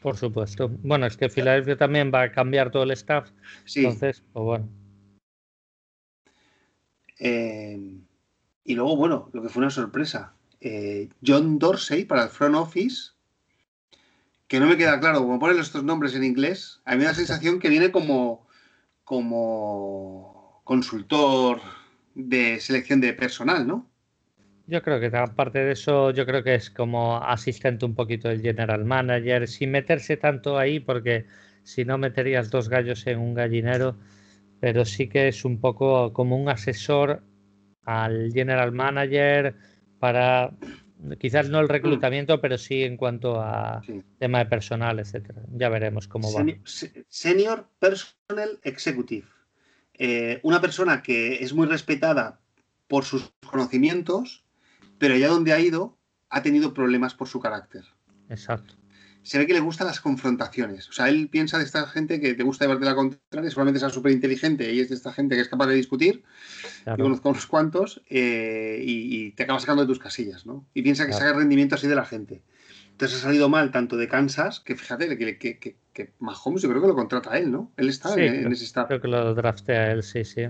Por 0.00 0.16
supuesto. 0.16 0.70
Bueno, 0.82 1.06
es 1.06 1.16
que 1.16 1.28
Filadelfia 1.28 1.76
también 1.76 2.10
va 2.12 2.22
a 2.22 2.32
cambiar 2.32 2.70
todo 2.70 2.82
el 2.82 2.90
staff. 2.90 3.30
Sí. 3.64 3.80
Entonces, 3.80 4.22
pues 4.32 4.44
bueno. 4.44 4.68
Eh, 7.18 8.00
y 8.64 8.74
luego, 8.74 8.96
bueno, 8.96 9.30
lo 9.32 9.42
que 9.42 9.48
fue 9.48 9.62
una 9.62 9.70
sorpresa. 9.70 10.34
Eh, 10.60 11.08
John 11.26 11.58
Dorsey 11.58 12.04
para 12.04 12.24
el 12.24 12.28
front 12.28 12.54
office, 12.54 13.13
que 14.48 14.60
no 14.60 14.66
me 14.66 14.76
queda 14.76 15.00
claro 15.00 15.20
cómo 15.20 15.38
ponen 15.38 15.58
estos 15.58 15.84
nombres 15.84 16.14
en 16.14 16.24
inglés, 16.24 16.80
a 16.84 16.92
mí 16.92 16.98
me 16.98 17.04
da 17.04 17.10
la 17.10 17.16
sensación 17.16 17.58
que 17.58 17.68
viene 17.68 17.90
como, 17.90 18.46
como 19.04 20.60
consultor 20.64 21.60
de 22.14 22.60
selección 22.60 23.00
de 23.00 23.12
personal, 23.12 23.66
¿no? 23.66 23.90
Yo 24.66 24.82
creo 24.82 24.98
que 24.98 25.14
aparte 25.14 25.58
de 25.58 25.72
eso, 25.72 26.10
yo 26.10 26.24
creo 26.24 26.42
que 26.42 26.54
es 26.54 26.70
como 26.70 27.18
asistente 27.22 27.84
un 27.84 27.94
poquito 27.94 28.28
del 28.28 28.40
general 28.40 28.84
manager, 28.84 29.46
sin 29.46 29.70
meterse 29.72 30.16
tanto 30.16 30.58
ahí, 30.58 30.80
porque 30.80 31.26
si 31.64 31.84
no 31.84 31.98
meterías 31.98 32.50
dos 32.50 32.70
gallos 32.70 33.06
en 33.06 33.18
un 33.18 33.34
gallinero, 33.34 33.98
pero 34.60 34.86
sí 34.86 35.08
que 35.08 35.28
es 35.28 35.44
un 35.44 35.60
poco 35.60 36.14
como 36.14 36.36
un 36.36 36.48
asesor 36.48 37.22
al 37.84 38.32
general 38.32 38.72
manager 38.72 39.54
para 39.98 40.52
quizás 41.18 41.48
no 41.48 41.60
el 41.60 41.68
reclutamiento, 41.68 42.40
pero 42.40 42.58
sí 42.58 42.82
en 42.82 42.96
cuanto 42.96 43.40
a 43.40 43.82
tema 44.18 44.38
de 44.38 44.46
personal, 44.46 44.98
etcétera. 44.98 45.42
Ya 45.52 45.68
veremos 45.68 46.08
cómo 46.08 46.32
va. 46.32 46.44
Senior 47.08 47.68
Personal 47.78 48.58
Executive. 48.62 49.26
Eh, 49.94 50.40
una 50.42 50.60
persona 50.60 51.02
que 51.02 51.34
es 51.44 51.52
muy 51.52 51.66
respetada 51.66 52.40
por 52.88 53.04
sus 53.04 53.32
conocimientos, 53.46 54.44
pero 54.98 55.14
allá 55.14 55.28
donde 55.28 55.52
ha 55.52 55.60
ido 55.60 55.98
ha 56.30 56.42
tenido 56.42 56.74
problemas 56.74 57.14
por 57.14 57.28
su 57.28 57.40
carácter. 57.40 57.84
Exacto 58.28 58.74
se 59.24 59.38
ve 59.38 59.46
que 59.46 59.54
le 59.54 59.60
gustan 59.60 59.86
las 59.86 60.00
confrontaciones. 60.00 60.88
O 60.90 60.92
sea, 60.92 61.08
él 61.08 61.28
piensa 61.30 61.56
de 61.56 61.64
esta 61.64 61.86
gente 61.86 62.20
que 62.20 62.34
te 62.34 62.42
gusta 62.42 62.66
llevarte 62.66 62.84
la 62.84 62.94
contraria, 62.94 63.48
seguramente 63.48 63.80
sea 63.80 63.88
súper 63.88 64.12
inteligente 64.12 64.70
y 64.70 64.80
es 64.80 64.90
de 64.90 64.94
esta 64.94 65.14
gente 65.14 65.34
que 65.34 65.40
es 65.40 65.48
capaz 65.48 65.66
de 65.66 65.74
discutir. 65.74 66.22
Yo 66.86 66.98
conozco 66.98 67.30
unos 67.30 67.46
cuantos 67.46 68.02
eh, 68.10 68.82
y, 68.84 69.30
te 69.32 69.44
acaba 69.44 69.58
sacando 69.58 69.82
de 69.82 69.88
tus 69.88 69.98
casillas, 69.98 70.44
¿no? 70.44 70.66
Y 70.74 70.82
piensa 70.82 71.06
que 71.06 71.14
saca 71.14 71.32
rendimiento 71.32 71.74
así 71.74 71.88
de 71.88 71.94
la 71.94 72.04
gente. 72.04 72.42
Entonces 72.90 73.18
ha 73.18 73.22
salido 73.22 73.48
mal 73.48 73.72
tanto 73.72 73.96
de 73.96 74.08
Kansas, 74.08 74.60
que 74.60 74.76
fíjate, 74.76 75.16
que, 75.16 75.38
que, 75.38 75.58
que, 75.58 75.76
que 75.92 76.12
Mahomes 76.18 76.60
yo 76.60 76.68
creo 76.68 76.82
que 76.82 76.88
lo 76.88 76.94
contrata 76.94 77.32
a 77.32 77.38
él, 77.38 77.50
¿no? 77.50 77.72
Él 77.78 77.88
está 77.88 78.14
en, 78.14 78.52
ese 78.52 78.64
estado. 78.64 78.88
Creo 78.88 79.00
que 79.00 79.08
lo 79.08 79.34
draftea 79.34 79.90
él, 79.90 80.02
sí, 80.02 80.22
sí. 80.24 80.42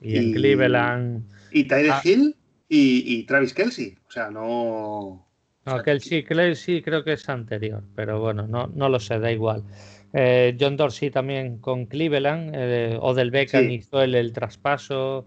y, 0.00 0.16
en 0.16 0.32
Cleveland. 0.32 1.24
Y 1.52 1.64
Tyre 1.64 1.90
ah. 1.90 2.00
Hill 2.02 2.36
y, 2.70 3.04
y 3.06 3.26
Travis 3.26 3.52
Kelsey. 3.52 3.98
O 4.08 4.10
sea, 4.10 4.30
no. 4.30 5.23
No, 5.66 5.82
que 5.82 5.98
sí, 5.98 6.24
sí 6.54 6.82
creo 6.82 7.04
que 7.04 7.12
es 7.14 7.28
anterior, 7.28 7.82
pero 7.94 8.20
bueno, 8.20 8.46
no, 8.46 8.66
no 8.66 8.88
lo 8.88 9.00
sé, 9.00 9.18
da 9.18 9.32
igual. 9.32 9.64
Eh, 10.12 10.56
John 10.60 10.76
Dorsey 10.76 11.10
también 11.10 11.58
con 11.58 11.86
Cleveland, 11.86 12.52
eh, 12.54 12.98
Odell 13.00 13.30
Beckham 13.30 13.70
hizo 13.70 14.00
el, 14.02 14.32
traspaso, 14.32 15.26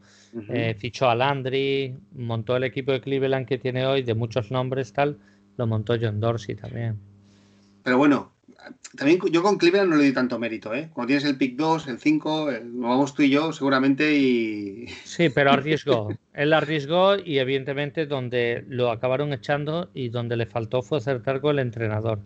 eh, 0.49 0.75
fichó 0.77 1.09
a 1.09 1.15
Landry, 1.15 1.93
montó 2.13 2.55
el 2.55 2.63
equipo 2.63 2.91
de 2.91 3.01
Cleveland 3.01 3.47
que 3.47 3.57
tiene 3.57 3.85
hoy, 3.85 4.03
de 4.03 4.13
muchos 4.13 4.49
nombres, 4.51 4.93
tal, 4.93 5.17
lo 5.57 5.67
montó 5.67 5.95
John 5.99 6.19
Dorsey 6.19 6.55
también. 6.55 6.97
Pero 7.83 7.97
bueno, 7.97 8.36
también 8.95 9.19
yo 9.31 9.43
con 9.43 9.57
Cleveland 9.57 9.89
no 9.89 9.97
le 9.97 10.05
di 10.05 10.13
tanto 10.13 10.39
mérito, 10.39 10.73
¿eh? 10.73 10.89
Cuando 10.93 11.07
tienes 11.07 11.25
el 11.25 11.37
pick 11.37 11.55
2, 11.55 11.87
el 11.87 11.99
5, 11.99 12.51
lo 12.51 12.87
vamos 12.87 13.13
tú 13.13 13.23
y 13.23 13.29
yo 13.29 13.51
seguramente 13.53 14.17
y... 14.17 14.87
Sí, 15.03 15.29
pero 15.29 15.51
arriesgó. 15.51 16.09
Él 16.33 16.53
arriesgó 16.53 17.15
y 17.17 17.39
evidentemente 17.39 18.05
donde 18.05 18.63
lo 18.67 18.91
acabaron 18.91 19.33
echando 19.33 19.89
y 19.93 20.09
donde 20.09 20.37
le 20.37 20.45
faltó 20.45 20.81
fue 20.81 20.99
acertar 20.99 21.41
con 21.41 21.55
el 21.55 21.59
entrenador. 21.59 22.19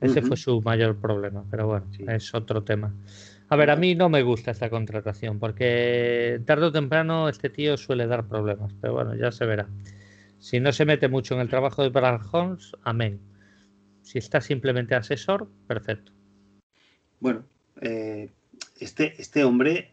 Ese 0.00 0.20
fue 0.20 0.36
su 0.36 0.60
mayor 0.60 0.96
problema, 1.00 1.44
pero 1.50 1.66
bueno, 1.66 1.86
es 2.08 2.34
otro 2.34 2.62
tema. 2.62 2.94
A 3.48 3.56
ver, 3.56 3.70
a 3.70 3.76
mí 3.76 3.94
no 3.94 4.10
me 4.10 4.22
gusta 4.22 4.50
esta 4.50 4.68
contratación 4.68 5.38
porque 5.38 6.40
tarde 6.44 6.66
o 6.66 6.72
temprano 6.72 7.28
este 7.28 7.48
tío 7.48 7.76
suele 7.78 8.06
dar 8.06 8.26
problemas, 8.26 8.74
pero 8.82 8.92
bueno, 8.92 9.14
ya 9.14 9.32
se 9.32 9.46
verá. 9.46 9.66
Si 10.38 10.60
no 10.60 10.72
se 10.72 10.84
mete 10.84 11.08
mucho 11.08 11.34
en 11.34 11.40
el 11.40 11.48
trabajo 11.48 11.82
de 11.82 11.88
Brad 11.88 12.20
Holmes, 12.32 12.72
amén 12.82 13.18
si 14.04 14.18
está 14.18 14.40
simplemente 14.40 14.94
asesor, 14.94 15.48
perfecto. 15.66 16.12
Bueno, 17.18 17.44
eh, 17.80 18.30
este, 18.78 19.20
este 19.20 19.42
hombre, 19.42 19.90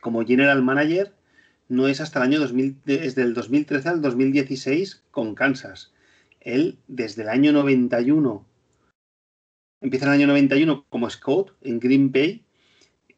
como 0.00 0.24
general 0.24 0.62
manager, 0.62 1.12
no 1.68 1.86
es 1.86 2.00
hasta 2.00 2.20
el 2.20 2.30
año 2.30 2.40
2000, 2.40 2.76
desde 2.84 3.22
el 3.22 3.34
2013 3.34 3.88
al 3.88 4.00
2016 4.00 5.02
con 5.10 5.34
Kansas. 5.34 5.92
Él, 6.40 6.78
desde 6.86 7.22
el 7.22 7.28
año 7.28 7.52
91, 7.52 8.46
empieza 9.80 10.06
en 10.06 10.12
el 10.12 10.18
año 10.18 10.26
91 10.28 10.86
como 10.88 11.10
scout 11.10 11.52
en 11.60 11.78
Green 11.78 12.10
Bay 12.10 12.44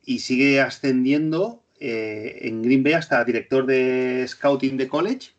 y 0.05 0.20
sigue 0.20 0.61
ascendiendo 0.61 1.62
eh, 1.78 2.38
en 2.42 2.62
Green 2.62 2.82
Bay 2.82 2.94
hasta 2.94 3.24
director 3.24 3.66
de 3.66 4.24
scouting 4.26 4.76
de 4.76 4.88
college. 4.88 5.30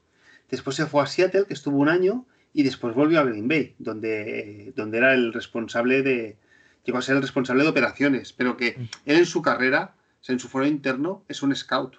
Después 0.50 0.76
se 0.76 0.86
fue 0.86 1.04
a 1.04 1.08
Seattle, 1.08 1.46
que 1.48 1.54
estuvo 1.54 1.78
un 1.78 1.90
año, 1.90 2.26
y 2.54 2.64
después 2.64 2.96
volvió 2.96 3.20
a 3.20 3.24
Green 3.24 3.48
Bay, 3.48 3.76
donde, 3.80 4.74
donde 4.76 4.98
era 4.98 5.14
el 5.14 5.34
responsable 5.34 6.02
de, 6.02 6.38
llegó 6.84 6.98
a 6.98 7.02
ser 7.02 7.16
el 7.16 7.22
responsable 7.22 7.64
de 7.64 7.70
operaciones, 7.70 8.34
pero 8.34 8.58
que 8.58 8.76
mm. 8.78 8.90
él 9.06 9.18
en 9.18 9.26
su 9.26 9.42
carrera, 9.42 9.96
en 10.28 10.40
su 10.40 10.48
foro 10.48 10.66
interno, 10.66 11.24
es 11.28 11.42
un 11.42 11.56
scout. 11.56 11.96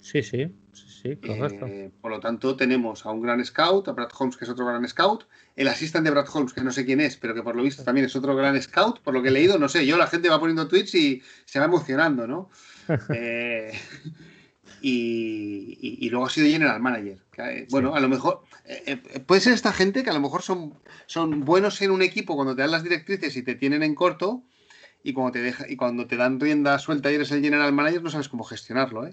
Sí, 0.00 0.22
sí, 0.22 0.52
sí, 0.72 1.16
correcto. 1.16 1.66
Eh, 1.66 1.90
por 2.00 2.10
lo 2.10 2.18
tanto, 2.18 2.56
tenemos 2.56 3.06
a 3.06 3.10
un 3.12 3.22
gran 3.22 3.44
scout, 3.44 3.86
a 3.86 3.92
Brad 3.92 4.10
Holmes, 4.18 4.36
que 4.36 4.44
es 4.44 4.50
otro 4.50 4.66
gran 4.66 4.86
scout, 4.88 5.26
el 5.54 5.68
asistente 5.68 6.10
de 6.10 6.14
Brad 6.14 6.28
Holmes, 6.32 6.52
que 6.52 6.62
no 6.62 6.72
sé 6.72 6.84
quién 6.84 7.00
es, 7.00 7.16
pero 7.16 7.34
que 7.34 7.42
por 7.42 7.54
lo 7.54 7.62
visto 7.62 7.84
también 7.84 8.06
es 8.06 8.16
otro 8.16 8.34
gran 8.34 8.60
scout, 8.60 9.00
por 9.00 9.14
lo 9.14 9.22
que 9.22 9.28
he 9.28 9.32
leído, 9.32 9.58
no 9.58 9.68
sé, 9.68 9.86
yo 9.86 9.96
la 9.96 10.08
gente 10.08 10.28
va 10.28 10.40
poniendo 10.40 10.66
tweets 10.66 10.94
y 10.96 11.22
se 11.44 11.60
va 11.60 11.66
emocionando, 11.66 12.26
¿no? 12.26 12.50
eh, 13.14 13.70
y, 14.80 16.08
luego 16.10 16.26
ha 16.26 16.30
sido 16.30 16.48
general 16.48 16.80
manager. 16.80 17.18
Eh, 17.38 17.66
bueno, 17.70 17.94
a 17.94 18.00
lo 18.00 18.08
mejor 18.08 18.42
eh, 18.66 18.82
eh, 18.86 19.20
puede 19.20 19.40
ser 19.40 19.52
esta 19.52 19.72
gente 19.72 20.02
que 20.02 20.10
a 20.10 20.14
lo 20.14 20.20
mejor 20.20 20.42
son, 20.42 20.74
son 21.06 21.44
buenos 21.44 21.80
en 21.82 21.90
un 21.90 22.02
equipo 22.02 22.34
cuando 22.34 22.54
te 22.54 22.62
dan 22.62 22.72
las 22.72 22.82
directrices 22.82 23.36
y 23.36 23.42
te 23.42 23.54
tienen 23.54 23.82
en 23.82 23.94
corto 23.94 24.42
y 25.02 25.12
cuando 25.12 25.32
te 25.32 25.40
deja, 25.40 25.68
y 25.68 25.76
cuando 25.76 26.06
te 26.06 26.16
dan 26.16 26.38
rienda 26.38 26.78
suelta 26.78 27.10
y 27.10 27.16
eres 27.16 27.30
el 27.32 27.42
general 27.42 27.72
manager 27.72 28.02
no 28.02 28.10
sabes 28.10 28.28
cómo 28.28 28.44
gestionarlo, 28.44 29.08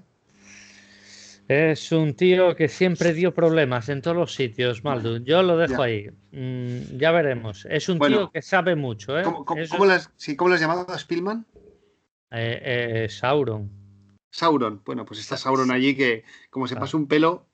Es 1.48 1.92
un 1.92 2.14
tío 2.14 2.56
que 2.56 2.68
siempre 2.68 3.14
dio 3.14 3.34
problemas 3.34 3.90
en 3.90 4.02
todos 4.02 4.18
los 4.18 4.34
sitios, 4.34 4.84
Maldu. 4.84 5.24
Yo 5.24 5.42
lo 5.42 5.58
dejo 5.58 5.82
ahí. 5.82 6.08
Mm, 6.32 6.98
ya 6.98 7.12
veremos. 7.12 7.66
Es 7.70 7.90
un 7.90 8.00
tío 8.00 8.30
que 8.32 8.42
sabe 8.42 8.76
mucho. 8.76 9.18
¿eh? 9.18 9.24
¿Cómo, 9.24 9.46
cómo, 9.46 9.86
las, 9.86 10.12
has 10.18 10.62
llamado 10.62 10.86
a 10.92 10.98
Spielman? 10.98 11.46
Sauron. 13.10 13.79
Sauron. 14.32 14.82
Bueno, 14.86 15.06
pues 15.06 15.20
está 15.20 15.38
Sauron 15.38 15.72
allí 15.72 15.96
que, 15.96 16.24
como 16.50 16.68
se 16.68 16.76
pasa 16.76 16.98
un 16.98 17.08
pelo. 17.08 17.46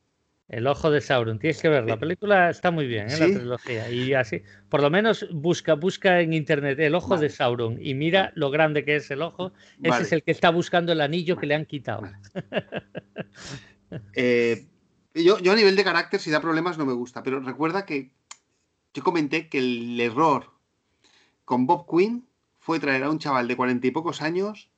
El 0.47 0.67
ojo 0.67 0.91
de 0.91 1.01
Sauron, 1.01 1.39
tienes 1.39 1.59
que 1.59 1.69
ver. 1.69 1.85
La 1.85 1.97
película 1.97 2.51
está 2.51 2.69
muy 2.69 2.85
bien, 2.85 3.09
¿eh? 3.09 3.17
la 3.17 3.25
trilogía. 3.25 3.89
Y 3.89 4.13
así, 4.13 4.43
por 4.69 4.81
lo 4.81 4.91
menos 4.91 5.27
busca, 5.31 5.73
busca 5.73 6.21
en 6.21 6.33
internet 6.33 6.79
el 6.79 6.93
ojo 6.93 7.17
de 7.17 7.29
Sauron 7.29 7.79
y 7.81 7.95
mira 7.95 8.31
lo 8.35 8.51
grande 8.51 8.85
que 8.85 8.97
es 8.97 9.09
el 9.09 9.23
ojo. 9.23 9.53
Ese 9.81 10.03
es 10.03 10.11
el 10.11 10.21
que 10.21 10.31
está 10.31 10.51
buscando 10.51 10.91
el 10.91 11.01
anillo 11.01 11.35
que 11.37 11.47
le 11.47 11.55
han 11.55 11.65
quitado. 11.65 12.03
Eh, 14.13 14.67
yo, 15.13 15.39
yo 15.39 15.53
a 15.53 15.55
nivel 15.55 15.75
de 15.75 15.83
carácter, 15.83 16.19
si 16.19 16.29
da 16.29 16.41
problemas, 16.41 16.77
no 16.77 16.85
me 16.85 16.91
gusta. 16.91 17.23
Pero 17.23 17.39
recuerda 17.39 17.85
que 17.85 18.11
yo 18.93 19.03
comenté 19.03 19.47
que 19.47 19.59
el 19.59 20.01
error 20.01 20.51
con 21.45 21.65
Bob 21.65 21.87
Quinn 21.89 22.27
fue 22.59 22.79
traer 22.79 23.03
a 23.03 23.09
un 23.09 23.19
chaval 23.19 23.47
de 23.47 23.55
cuarenta 23.55 23.87
y 23.87 23.91
pocos 23.91 24.21
años 24.21 24.69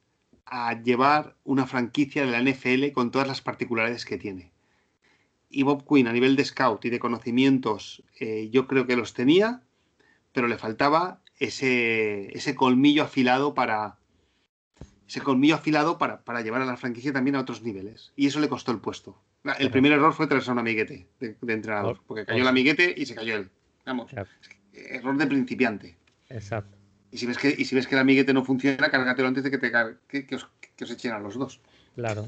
a 0.49 0.81
llevar 0.81 1.35
una 1.43 1.67
franquicia 1.67 2.25
de 2.25 2.31
la 2.31 2.41
NFL 2.41 2.91
con 2.93 3.11
todas 3.11 3.27
las 3.27 3.41
particularidades 3.41 4.05
que 4.05 4.17
tiene. 4.17 4.51
Y 5.49 5.63
Bob 5.63 5.85
Quinn 5.87 6.07
a 6.07 6.13
nivel 6.13 6.35
de 6.35 6.45
scout 6.45 6.83
y 6.85 6.89
de 6.89 6.99
conocimientos 6.99 8.03
eh, 8.19 8.49
yo 8.51 8.67
creo 8.67 8.87
que 8.87 8.95
los 8.95 9.13
tenía, 9.13 9.61
pero 10.31 10.47
le 10.47 10.57
faltaba 10.57 11.21
ese, 11.39 12.35
ese 12.35 12.55
colmillo 12.55 13.03
afilado 13.03 13.53
para 13.53 13.97
ese 15.07 15.21
colmillo 15.21 15.55
afilado 15.55 15.97
para, 15.97 16.23
para, 16.25 16.41
llevar 16.41 16.61
a 16.61 16.65
la 16.65 16.75
franquicia 16.75 17.13
también 17.13 17.37
a 17.37 17.39
otros 17.39 17.61
niveles. 17.63 18.11
Y 18.17 18.27
eso 18.27 18.41
le 18.41 18.49
costó 18.49 18.73
el 18.73 18.79
puesto. 18.79 19.17
El 19.57 19.71
primer 19.71 19.93
error 19.93 20.13
fue 20.13 20.27
traerse 20.27 20.49
a 20.49 20.53
un 20.53 20.59
amiguete 20.59 21.07
de, 21.19 21.37
entrenador, 21.47 22.01
porque 22.05 22.25
cayó 22.25 22.41
el 22.41 22.47
amiguete 22.47 22.93
y 22.95 23.05
se 23.05 23.15
cayó 23.15 23.37
él. 23.37 23.49
Vamos, 23.85 24.11
error 24.73 25.17
de 25.17 25.27
principiante. 25.27 25.97
Exacto. 26.29 26.76
Y 27.17 27.19
si 27.19 27.25
ves 27.25 27.39
que, 27.39 27.55
y 27.57 27.65
si 27.65 27.73
ves 27.73 27.87
que 27.87 27.95
el 27.95 28.01
amiguete 28.01 28.31
no 28.31 28.45
funciona, 28.45 28.91
cárgatelo 28.91 29.27
antes 29.27 29.43
de 29.43 29.49
que, 29.49 29.57
te, 29.57 29.71
que, 29.71 30.35
os, 30.35 30.47
que 30.75 30.83
os 30.83 30.91
echen 30.91 31.13
a 31.13 31.19
los 31.19 31.33
dos. 31.33 31.59
Claro, 31.95 32.27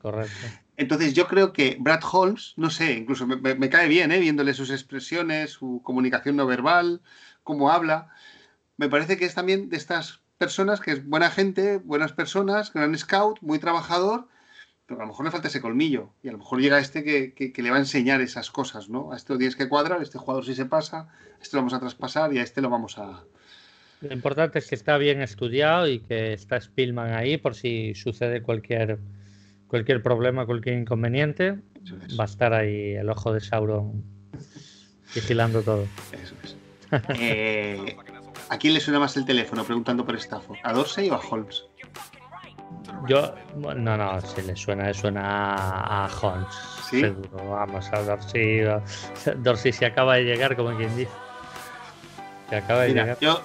correcto. 0.00 0.46
Entonces 0.78 1.12
yo 1.12 1.28
creo 1.28 1.52
que 1.52 1.76
Brad 1.78 2.00
Holmes, 2.10 2.54
no 2.56 2.70
sé, 2.70 2.94
incluso 2.94 3.26
me, 3.26 3.68
cae 3.68 3.88
bien, 3.88 4.10
¿eh? 4.10 4.18
viéndole 4.18 4.54
sus 4.54 4.70
expresiones, 4.70 5.50
su 5.50 5.82
comunicación 5.84 6.36
no 6.36 6.46
verbal, 6.46 7.02
cómo 7.42 7.70
habla. 7.70 8.08
Me 8.78 8.88
parece 8.88 9.18
que 9.18 9.26
es 9.26 9.34
también 9.34 9.68
de 9.68 9.76
estas 9.76 10.22
personas 10.38 10.80
que 10.80 10.92
es 10.92 11.06
buena 11.06 11.28
gente, 11.28 11.76
buenas 11.76 12.14
personas, 12.14 12.72
gran 12.72 12.96
scout, 12.96 13.38
muy 13.42 13.58
trabajador, 13.58 14.28
pero 14.86 15.00
a 15.00 15.02
lo 15.02 15.08
mejor 15.08 15.26
le 15.26 15.30
falta 15.30 15.48
ese 15.48 15.60
colmillo. 15.60 16.14
Y 16.22 16.30
a 16.30 16.32
lo 16.32 16.38
mejor 16.38 16.58
llega 16.58 16.78
este 16.78 17.04
que, 17.04 17.34
que, 17.34 17.62
le 17.62 17.70
va 17.70 17.76
a 17.76 17.80
enseñar 17.80 18.22
esas 18.22 18.50
cosas, 18.50 18.88
¿no? 18.88 19.12
A 19.12 19.16
este 19.16 19.34
lo 19.34 19.38
tienes 19.38 19.56
que 19.56 19.68
cuadrar, 19.68 20.00
a 20.00 20.02
este 20.02 20.16
jugador 20.16 20.46
si 20.46 20.54
se 20.54 20.64
pasa, 20.64 21.00
a 21.00 21.42
este 21.42 21.54
lo 21.58 21.60
vamos 21.60 21.74
a 21.74 21.80
traspasar 21.80 22.32
y 22.32 22.38
a 22.38 22.42
este 22.42 22.62
lo 22.62 22.70
vamos 22.70 22.96
a, 22.96 23.24
lo 24.02 24.12
importante 24.12 24.58
es 24.58 24.68
que 24.68 24.74
está 24.74 24.98
bien 24.98 25.22
estudiado 25.22 25.88
y 25.88 26.00
que 26.00 26.32
está 26.32 26.60
Spielman 26.60 27.12
ahí 27.12 27.36
por 27.36 27.54
si 27.54 27.94
sucede 27.94 28.42
cualquier 28.42 28.98
cualquier 29.72 30.02
problema, 30.02 30.44
cualquier 30.44 30.78
inconveniente, 30.78 31.58
va 32.20 32.24
a 32.24 32.26
estar 32.26 32.52
ahí 32.52 32.92
el 32.92 33.08
ojo 33.08 33.32
de 33.32 33.40
Sauron 33.40 34.04
vigilando 35.14 35.62
todo. 35.62 35.86
Eso 36.12 36.34
es. 36.44 36.56
Eh, 37.18 37.96
¿A 38.50 38.58
quién 38.58 38.74
le 38.74 38.80
suena 38.80 38.98
más 38.98 39.16
el 39.16 39.24
teléfono 39.24 39.64
preguntando 39.64 40.04
por 40.04 40.14
Stafford? 40.16 40.58
¿A 40.62 40.74
Dorsey 40.74 41.08
o 41.08 41.14
a 41.14 41.18
Holmes? 41.18 41.64
Yo, 43.08 43.34
no, 43.56 43.96
no, 43.96 44.20
si 44.20 44.42
le 44.42 44.54
suena, 44.54 44.88
le 44.88 44.92
suena 44.92 45.22
a 45.24 46.10
Holmes. 46.20 46.54
¿Sí? 46.90 47.00
Seguro, 47.00 47.50
vamos, 47.50 47.90
a 47.94 48.02
Dorsey. 48.02 48.60
Dorsey 49.38 49.72
se 49.72 49.86
acaba 49.86 50.16
de 50.16 50.24
llegar, 50.24 50.54
como 50.54 50.76
quien 50.76 50.94
dice. 50.94 51.10
Acaba 52.52 52.82
de 52.82 52.88
llegar. 52.88 53.18
Yo, 53.20 53.42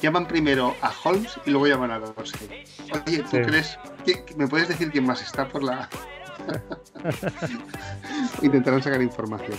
llaman 0.00 0.26
primero 0.26 0.74
a 0.80 0.92
Holmes 1.04 1.38
y 1.44 1.50
luego 1.50 1.66
llaman 1.66 1.90
a 1.90 1.98
Dorsey. 1.98 2.64
Oye, 3.06 3.22
¿tú 3.30 3.36
crees? 3.42 3.78
Que, 4.04 4.24
¿Me 4.36 4.48
puedes 4.48 4.68
decir 4.68 4.90
quién 4.90 5.06
más 5.06 5.20
está 5.20 5.46
por 5.48 5.62
la.? 5.62 5.88
Intentarán 8.42 8.82
sacar 8.82 9.02
información. 9.02 9.58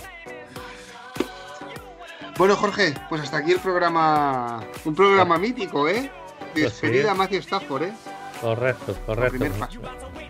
Bueno, 2.36 2.56
Jorge, 2.56 2.94
pues 3.08 3.20
hasta 3.22 3.38
aquí 3.38 3.52
el 3.52 3.60
programa. 3.60 4.64
Un 4.84 4.94
programa 4.94 5.38
mítico, 5.38 5.88
¿eh? 5.88 6.10
Pues 6.52 6.64
Despedida 6.64 7.12
a 7.12 7.14
Matthew 7.14 7.40
Stafford, 7.40 7.82
¿eh? 7.84 7.92
Correcto, 8.40 8.96
correcto. 9.04 9.44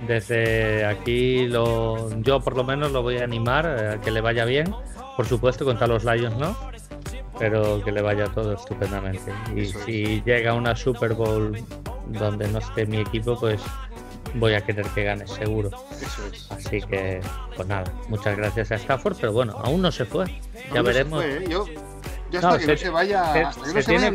Desde 0.07 0.85
aquí 0.85 1.47
lo, 1.47 2.11
yo 2.21 2.41
por 2.41 2.57
lo 2.57 2.65
menos 2.65 2.91
lo 2.91 3.03
voy 3.03 3.19
a 3.19 3.25
animar 3.25 3.67
a 3.67 4.01
que 4.01 4.11
le 4.11 4.21
vaya 4.21 4.45
bien. 4.45 4.75
Por 5.17 5.27
supuesto, 5.27 5.65
contra 5.65 5.87
los 5.87 6.05
Lions 6.05 6.37
no, 6.37 6.57
pero 7.41 7.83
que 7.83 7.91
le 7.91 8.03
vaya 8.03 8.27
todo 8.27 8.53
estupendamente. 8.53 9.33
Y 9.57 9.65
si 9.67 10.23
llega 10.25 10.53
una 10.53 10.77
Super 10.77 11.15
Bowl 11.15 11.59
donde 12.07 12.47
no 12.49 12.59
esté 12.59 12.85
mi 12.85 12.99
equipo, 12.99 13.41
pues 13.41 13.61
voy 14.35 14.53
a 14.53 14.61
querer 14.61 14.87
que 14.89 15.05
gane 15.05 15.27
seguro. 15.27 15.71
Así 16.51 16.83
que, 16.83 17.21
pues 17.57 17.67
nada, 17.67 17.91
muchas 18.09 18.37
gracias 18.37 18.71
a 18.73 18.75
Stafford, 18.77 19.17
pero 19.19 19.33
bueno, 19.33 19.55
aún 19.65 19.81
no 19.81 19.91
se 19.91 20.05
fue. 20.05 20.27
Ya 20.75 20.83
veremos. 20.83 21.25
¿eh? 21.25 21.47
Yo, 21.49 21.65
ya 22.31 22.41
hasta 22.41 22.59
que 22.59 22.67
no 22.67 22.77
se 22.77 22.91
vaya, 22.91 23.53
se, 23.53 23.83
tiene 23.85 24.13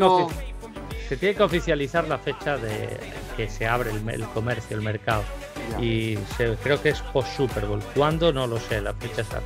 se 1.09 1.17
tiene 1.17 1.36
que 1.36 1.43
oficializar 1.43 2.07
la 2.07 2.19
fecha 2.19 2.57
de 2.57 2.99
que 3.36 3.49
se 3.49 3.67
abre 3.67 3.89
el, 3.91 4.23
comercio, 4.36 4.78
el 4.78 4.84
mercado. 4.84 5.23
Y 5.82 6.15
creo 6.63 6.80
que 6.80 6.89
es 6.89 7.01
post 7.01 7.36
Super 7.36 7.65
Bowl. 7.65 7.82
¿Cuándo? 7.95 8.32
No 8.32 8.45
lo 8.45 8.59
sé, 8.59 8.82
la 8.82 8.93
fecha 8.93 9.21
está. 9.21 9.41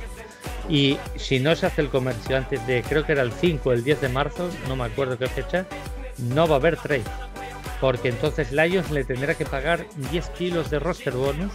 Y 0.68 0.98
si 1.16 1.40
no 1.40 1.54
se 1.56 1.66
hace 1.66 1.82
el 1.82 1.88
comercio 1.88 2.36
antes 2.36 2.64
de, 2.66 2.82
creo 2.82 3.04
que 3.04 3.12
era 3.12 3.22
el 3.22 3.32
5 3.32 3.68
o 3.68 3.72
el 3.72 3.82
10 3.82 4.00
de 4.02 4.08
marzo, 4.08 4.48
no 4.68 4.76
me 4.76 4.84
acuerdo 4.84 5.18
qué 5.18 5.26
fecha, 5.26 5.66
no 6.18 6.46
va 6.46 6.56
a 6.56 6.58
haber 6.58 6.76
trade. 6.76 7.04
Porque 7.80 8.08
entonces 8.08 8.52
Lions 8.52 8.90
le 8.90 9.04
tendrá 9.04 9.34
que 9.34 9.46
pagar 9.46 9.86
10 10.10 10.28
kilos 10.30 10.70
de 10.70 10.78
roster 10.78 11.14
bonus 11.14 11.52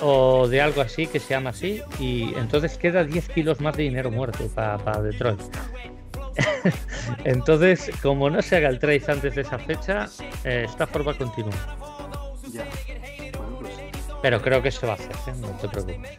o 0.00 0.48
de 0.48 0.62
algo 0.62 0.80
así 0.80 1.06
que 1.06 1.20
se 1.20 1.34
llama 1.34 1.50
así 1.50 1.82
y 1.98 2.34
entonces 2.36 2.78
queda 2.78 3.04
10 3.04 3.28
kilos 3.28 3.60
más 3.60 3.76
de 3.76 3.82
dinero 3.82 4.10
muerto 4.10 4.48
para 4.48 5.02
Detroit. 5.02 5.40
Entonces, 7.24 7.90
como 8.00 8.30
no 8.30 8.42
se 8.42 8.56
haga 8.56 8.68
el 8.68 8.78
trade 8.78 9.02
antes 9.08 9.34
de 9.34 9.42
esa 9.42 9.58
fecha, 9.58 10.06
eh, 10.44 10.66
Stafford 10.68 11.08
va 11.08 11.12
a 11.12 11.18
continuar. 11.18 11.58
Pues 12.40 12.54
Pero 14.22 14.40
creo 14.40 14.62
que 14.62 14.70
se 14.70 14.86
va 14.86 14.92
a 14.92 14.96
hacer, 14.96 15.16
¿eh? 15.26 15.36
no 15.40 15.48
te 15.58 15.68
preocupes. 15.68 16.18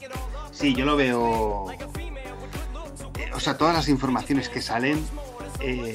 Sí, 0.60 0.74
yo 0.74 0.86
lo 0.86 0.97
veo. 0.97 1.72
Eh, 1.72 3.32
o 3.34 3.39
sea, 3.39 3.57
todas 3.57 3.74
las 3.74 3.88
informaciones 3.88 4.49
que 4.49 4.62
salen. 4.62 5.03
Eh, 5.62 5.93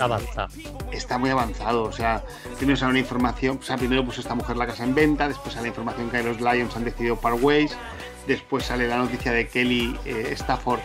está 0.92 1.18
muy 1.18 1.30
avanzado. 1.30 1.84
O 1.84 1.92
sea, 1.92 2.24
primero 2.56 2.76
sale 2.76 2.90
una 2.90 3.00
información. 3.00 3.58
O 3.60 3.62
sea, 3.62 3.76
primero 3.76 4.04
puso 4.04 4.20
esta 4.20 4.34
mujer 4.34 4.56
la 4.56 4.66
casa 4.66 4.84
en 4.84 4.94
venta. 4.94 5.28
Después 5.28 5.54
sale 5.54 5.64
la 5.64 5.68
información 5.68 6.10
que 6.10 6.22
los 6.22 6.40
Lions 6.40 6.74
han 6.76 6.84
decidido 6.84 7.16
par 7.16 7.34
ways. 7.34 7.76
Después 8.26 8.64
sale 8.64 8.88
la 8.88 8.96
noticia 8.96 9.32
de 9.32 9.48
Kelly 9.48 9.98
Stafford 10.32 10.80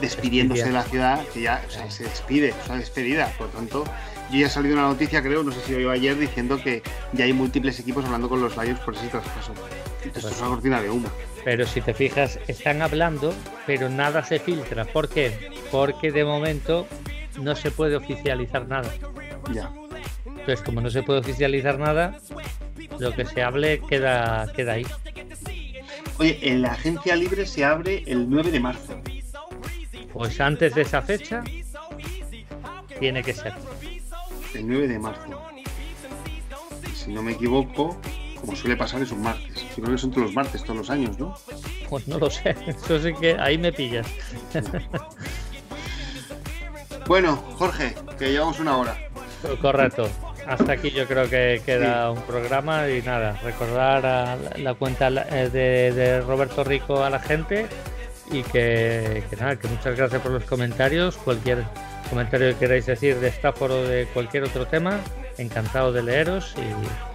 despidiéndose 0.00 0.64
de 0.64 0.72
la 0.72 0.82
ciudad, 0.82 1.24
que 1.28 1.42
ya 1.42 1.62
se 1.88 2.04
despide, 2.04 2.52
o 2.52 2.66
sea, 2.66 2.76
despedida. 2.76 3.32
Por 3.38 3.48
lo 3.48 3.52
tanto, 3.52 3.84
yo 4.30 4.38
ya 4.38 4.46
ha 4.46 4.50
salido 4.50 4.74
una 4.74 4.88
noticia, 4.88 5.22
creo, 5.22 5.42
no 5.42 5.52
sé 5.52 5.60
si 5.60 5.78
lo 5.78 5.90
ayer, 5.90 6.18
diciendo 6.18 6.60
que 6.60 6.82
ya 7.12 7.26
hay 7.26 7.32
múltiples 7.32 7.78
equipos 7.78 8.04
hablando 8.04 8.28
con 8.28 8.40
los 8.40 8.56
Lions 8.56 8.80
por 8.80 8.94
ese 8.94 9.08
traspaso. 9.08 9.52
Esto 10.04 10.28
es 10.28 10.40
una 10.40 10.48
cortina 10.48 10.80
de 10.80 10.90
humo. 10.90 11.08
Pero 11.44 11.66
si 11.66 11.80
te 11.80 11.94
fijas, 11.94 12.38
están 12.48 12.82
hablando, 12.82 13.34
pero 13.66 13.88
nada 13.88 14.24
se 14.24 14.38
filtra. 14.38 14.84
¿Por 14.84 15.08
qué? 15.08 15.50
Porque 15.70 16.12
de 16.12 16.24
momento 16.24 16.86
no 17.40 17.56
se 17.56 17.70
puede 17.70 17.96
oficializar 17.96 18.68
nada. 18.68 18.90
Ya. 19.52 19.72
Entonces, 20.26 20.62
como 20.62 20.80
no 20.80 20.90
se 20.90 21.02
puede 21.02 21.20
oficializar 21.20 21.78
nada, 21.78 22.18
lo 22.98 23.14
que 23.14 23.24
se 23.24 23.42
hable 23.42 23.80
queda, 23.88 24.50
queda 24.54 24.72
ahí. 24.72 24.86
Oye, 26.18 26.38
en 26.42 26.62
la 26.62 26.72
agencia 26.72 27.16
libre 27.16 27.46
se 27.46 27.64
abre 27.64 28.02
el 28.06 28.28
9 28.28 28.50
de 28.50 28.60
marzo. 28.60 29.00
Pues 30.12 30.40
antes 30.40 30.74
de 30.74 30.82
esa 30.82 31.00
fecha 31.00 31.42
tiene 32.98 33.22
que 33.22 33.32
ser. 33.32 33.54
El 34.54 34.66
9 34.66 34.88
de 34.88 34.98
marzo. 34.98 35.40
Si 36.94 37.10
no 37.12 37.22
me 37.22 37.32
equivoco, 37.32 37.98
como 38.40 38.56
suele 38.56 38.76
pasar, 38.76 39.02
es 39.02 39.12
un 39.12 39.22
martes. 39.22 39.64
Creo 39.74 39.90
que 39.90 39.98
son 39.98 40.10
todos 40.10 40.26
los 40.26 40.34
martes, 40.34 40.62
todos 40.62 40.76
los 40.76 40.90
años, 40.90 41.18
¿no? 41.18 41.34
Pues 41.88 42.08
no 42.08 42.18
lo 42.18 42.30
sé. 42.30 42.56
Eso 42.66 42.98
sí 42.98 43.12
que 43.14 43.36
ahí 43.38 43.58
me 43.58 43.72
pillas. 43.72 44.06
bueno, 47.06 47.36
Jorge, 47.56 47.94
que 48.18 48.32
llevamos 48.32 48.60
una 48.60 48.76
hora. 48.76 48.96
Correcto. 49.60 50.08
Hasta 50.46 50.72
aquí 50.72 50.90
yo 50.90 51.06
creo 51.06 51.28
que 51.28 51.62
queda 51.64 52.10
un 52.10 52.20
programa 52.22 52.88
y 52.88 53.02
nada, 53.02 53.38
recordar 53.42 54.04
a 54.06 54.36
la, 54.56 54.74
cuenta 54.74 55.08
eh, 55.08 55.48
de, 55.50 55.92
de 55.92 56.20
Roberto 56.22 56.64
Rico 56.64 57.04
a 57.04 57.10
la 57.10 57.20
gente 57.20 57.66
y 58.30 58.42
que, 58.42 59.22
nada, 59.38 59.56
que 59.56 59.68
muchas 59.68 59.96
gracias 59.96 60.22
por 60.22 60.32
los 60.32 60.44
comentarios. 60.44 61.16
Cualquier 61.16 61.64
comentario 62.08 62.52
que 62.52 62.56
queráis 62.56 62.86
decir 62.86 63.18
de 63.20 63.28
Stafford 63.28 63.72
o 63.72 63.82
de 63.86 64.06
cualquier 64.12 64.44
otro 64.44 64.66
tema, 64.66 65.00
encantado 65.38 65.92
de 65.92 66.02
leeros 66.02 66.54
y, 66.56 67.09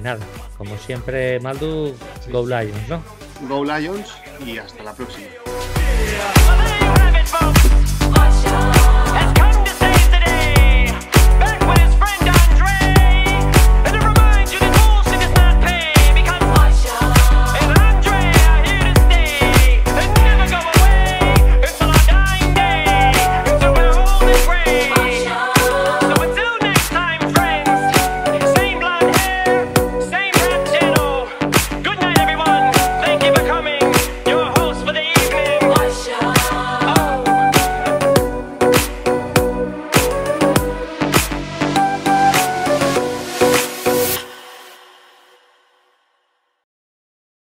nada, 0.00 0.24
como 0.58 0.76
siempre, 0.76 1.40
Maldu, 1.40 1.94
Go 2.30 2.46
Lions, 2.46 2.88
¿no? 2.88 3.02
Go 3.48 3.64
Lions 3.64 4.14
y 4.44 4.58
hasta 4.58 4.82
la 4.82 4.94
próxima. 4.94 5.26